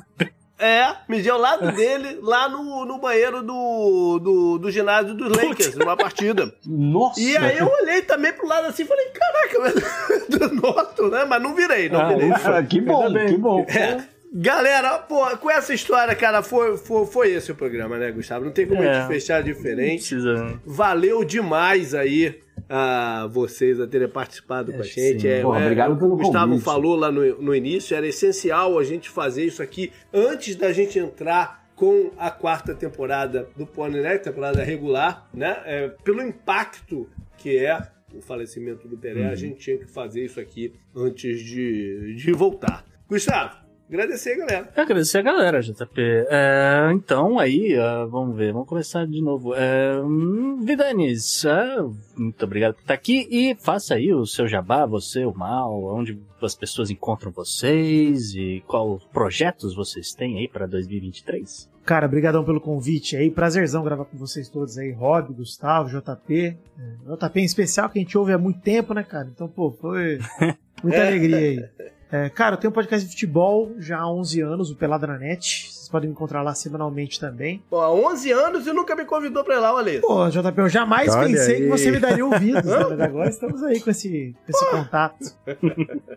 [0.61, 5.77] É, mijei ao lado dele, lá no, no banheiro do, do, do ginásio dos Lakers,
[5.77, 6.53] numa partida.
[6.67, 7.21] Nossa!
[7.21, 9.81] E aí eu olhei também pro lado assim e falei, caraca,
[10.29, 11.25] do Norton, né?
[11.27, 12.33] Mas não virei, não Ah, virei.
[12.33, 13.65] ufa, que bom, que bom.
[13.69, 14.03] É.
[14.33, 18.45] Galera, pô, com essa história, cara, foi, foi, foi esse o programa, né, Gustavo?
[18.45, 18.95] Não tem como a É.
[18.95, 19.97] gente fechar Não diferente.
[20.15, 20.61] precisa.
[20.67, 22.39] Valeu demais aí
[22.69, 25.27] a vocês a terem participado com a gente.
[25.27, 26.65] É, Porra, é, obrigado o pelo Gustavo convite.
[26.65, 30.99] falou lá no, no início, era essencial a gente fazer isso aqui antes da gente
[30.99, 34.19] entrar com a quarta temporada do Pony, né?
[34.19, 35.63] Temporada regular, né?
[35.65, 37.81] É, pelo impacto que é
[38.15, 39.31] o falecimento do Pelé, Uhum.
[39.31, 42.85] a gente tinha que fazer isso aqui antes de, de voltar.
[43.09, 43.57] Gustavo,
[43.89, 44.73] agradecer, galera.
[44.77, 46.01] Eu agradecer a galera, JP.
[46.29, 49.55] É, então, aí, ah, vamos ver, vamos começar de novo.
[49.55, 51.79] É, hum, Vidanes, é,
[52.17, 56.19] muito obrigado por estar aqui e faça aí o seu jabá, você, o Mal, onde
[56.43, 61.69] as pessoas encontram vocês e qual projetos vocês têm aí para 2023.
[61.89, 63.31] Cara, brigadão pelo convite aí.
[63.31, 64.93] Prazerzão gravar com vocês todos aí.
[64.93, 66.37] Rob, Gustavo, JP.
[66.79, 69.27] É, JP em especial, que a gente ouve há muito tempo, né, cara?
[69.35, 70.19] Então, pô, foi
[70.85, 71.69] muita alegria aí.
[72.11, 75.19] É, cara, eu tenho um podcast de futebol já há 11 anos, o Pelada na
[75.19, 75.78] Net.
[75.89, 77.63] Vocês podem me encontrar lá semanalmente também.
[77.71, 80.03] Pô, há 11 anos e nunca me convidou pra ir lá, isso.
[80.03, 81.63] Pô, JP, eu jamais Olha pensei aí.
[81.63, 82.85] que você me daria ouvidos, né?
[82.91, 85.35] Mas agora estamos aí com esse, com esse contato.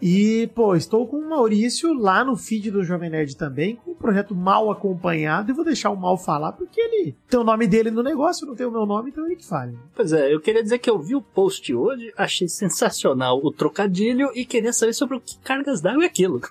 [0.02, 3.96] E, pô, estou com o Maurício lá no feed do Jovem Nerd também, com o
[3.96, 7.92] projeto Mal Acompanhado, e vou deixar o Mal falar, porque ele tem o nome dele
[7.92, 9.78] no negócio, não tem o meu nome, então ele que fale.
[9.96, 14.32] Pois é, eu queria dizer que eu vi o post hoje, achei sensacional o trocadilho
[14.36, 16.42] e queria saber sobre o que cargas d'água é aquilo.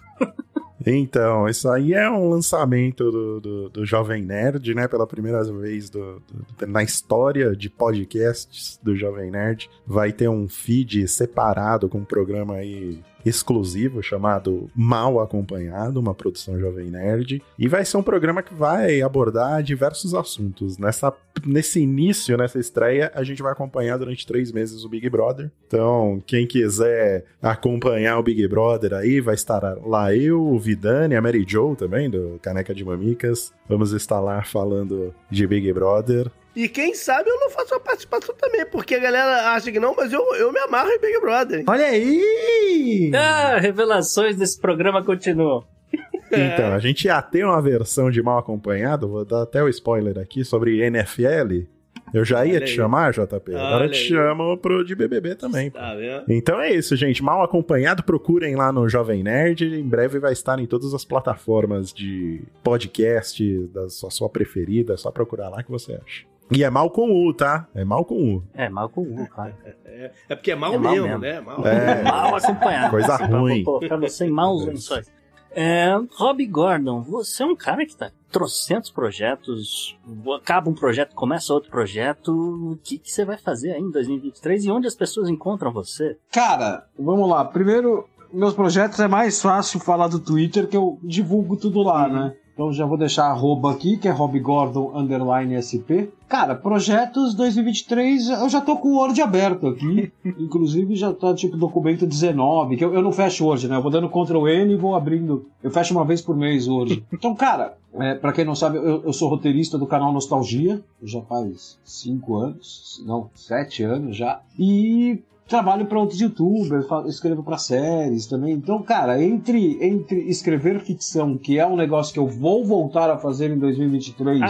[0.87, 4.89] Então, isso aí é um lançamento do, do, do Jovem Nerd, né?
[4.89, 6.23] Pela primeira vez do-
[6.59, 9.69] do- na história de podcasts do Jovem Nerd.
[9.87, 16.59] Vai ter um feed separado com um programa aí exclusivo chamado Mal Acompanhado, uma produção
[16.59, 17.43] Jovem Nerd.
[17.59, 20.79] E vai ser um programa que vai abordar diversos assuntos.
[20.79, 21.13] Nessa,
[21.45, 25.51] nesse início, nessa estreia, a gente vai acompanhar durante três meses o Big Brother.
[25.67, 31.23] Então, quem quiser acompanhar o Big Brother aí, vai estar lá eu, o Vidani, a
[31.23, 33.53] Mary Jo também, do Caneca de Mamicas.
[33.69, 36.31] Vamos estar lá falando de Big Brother.
[36.55, 39.95] E quem sabe eu não faço uma participação também, porque a galera acha que não,
[39.95, 41.65] mas eu, eu me amarro em Big Brother.
[41.67, 43.11] Olha aí!
[43.15, 45.65] Ah, revelações desse programa continuam.
[46.33, 50.17] Então, a gente já tem uma versão de Mal Acompanhado, vou dar até o spoiler
[50.17, 51.67] aqui, sobre NFL.
[52.13, 52.77] Eu já ia Olha te aí.
[52.77, 53.55] chamar, JP.
[53.55, 55.71] Agora Olha eu te chamo pro de BBB também.
[55.71, 56.25] Tá vendo?
[56.29, 57.23] Então é isso, gente.
[57.23, 59.65] Mal acompanhado, procurem lá no Jovem Nerd.
[59.65, 64.95] Em breve vai estar em todas as plataformas de podcast da sua, sua preferida.
[64.95, 66.25] É só procurar lá que você acha.
[66.51, 67.67] E é mal com U, tá?
[67.75, 68.43] É mal com U.
[68.55, 69.57] É, mal com o U, cara.
[69.85, 71.21] É, é porque é mal É mal mesmo, mesmo.
[71.21, 71.41] né?
[71.41, 71.67] Mal.
[71.67, 72.03] É.
[72.03, 72.91] Mal acompanhado.
[72.91, 73.65] Coisa Pra- ruim.
[73.87, 75.11] Pra você em maus lençóis.
[75.53, 79.99] É, Rob Gordon, você é um cara que tá trocentos projetos,
[80.41, 84.65] acaba um projeto, começa outro projeto, o que, que você vai fazer aí em 2023
[84.67, 86.17] e onde as pessoas encontram você?
[86.31, 87.45] Cara, vamos lá.
[87.45, 92.33] Primeiro, meus projetos é mais fácil falar do Twitter, que eu divulgo tudo lá, né?
[92.61, 96.13] Então já vou deixar arroba aqui, que é Rob Gordon underline SP.
[96.29, 100.13] Cara, projetos 2023, eu já tô com o Word aberto aqui.
[100.39, 103.77] Inclusive já tá tipo documento 19, que eu, eu não fecho Word, né?
[103.77, 105.47] Eu vou dando Ctrl N e vou abrindo.
[105.63, 107.03] Eu fecho uma vez por mês Word.
[107.11, 111.23] Então, cara, é, para quem não sabe, eu, eu sou roteirista do canal Nostalgia, já
[111.23, 114.41] faz cinco anos, não, sete anos já.
[114.59, 118.55] E trabalho para outros youtubers, escrevo para séries também.
[118.55, 123.19] Então, cara, entre, entre escrever ficção, que é um negócio que eu vou voltar a
[123.19, 124.41] fazer em 2023,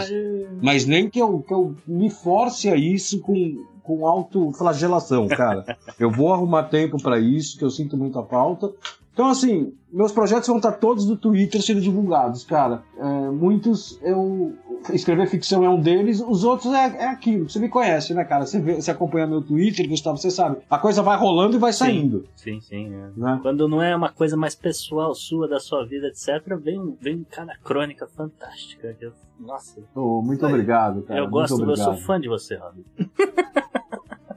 [0.61, 5.75] mas nem que eu, que eu me force a isso com, com autoflagelação, cara.
[5.99, 8.71] eu vou arrumar tempo para isso, que eu sinto muita falta.
[9.13, 12.81] Então, assim, meus projetos vão estar todos no Twitter sendo divulgados, cara.
[12.97, 14.55] É, muitos eu.
[14.91, 17.47] Escrever ficção é um deles, os outros é, é aquilo.
[17.47, 18.45] Você me conhece, né, cara?
[18.47, 20.57] Você, vê, você acompanha meu Twitter, Gustavo, você sabe.
[20.69, 22.25] A coisa vai rolando e vai saindo.
[22.35, 22.91] Sim, sim.
[22.91, 23.09] é.
[23.15, 23.39] Né?
[23.43, 27.55] Quando não é uma coisa mais pessoal sua, da sua vida, etc., vem, vem cada
[27.57, 28.95] crônica fantástica.
[28.99, 31.19] eu- nossa, Ô, muito obrigado, cara.
[31.19, 32.83] eu gosto, muito eu sou fã de você, Rob.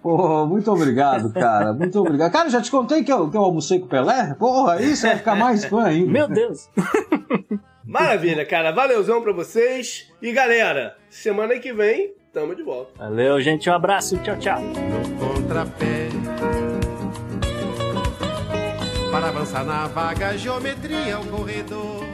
[0.04, 1.72] Pô, muito obrigado, cara.
[1.72, 2.30] Muito obrigado.
[2.30, 4.34] Cara, já te contei que eu, que eu almocei com o Pelé?
[4.38, 6.12] Porra, aí você vai ficar mais fã ainda.
[6.12, 6.68] Meu Deus!
[7.82, 8.70] Maravilha, cara.
[8.70, 10.12] Valeuzão pra vocês.
[10.20, 12.92] E galera, semana que vem, tamo de volta.
[12.98, 13.70] Valeu, gente.
[13.70, 14.18] Um abraço.
[14.18, 14.60] Tchau, tchau.
[15.18, 16.08] contrapé.
[19.10, 22.13] Para avançar na vaga, geometria é o corredor.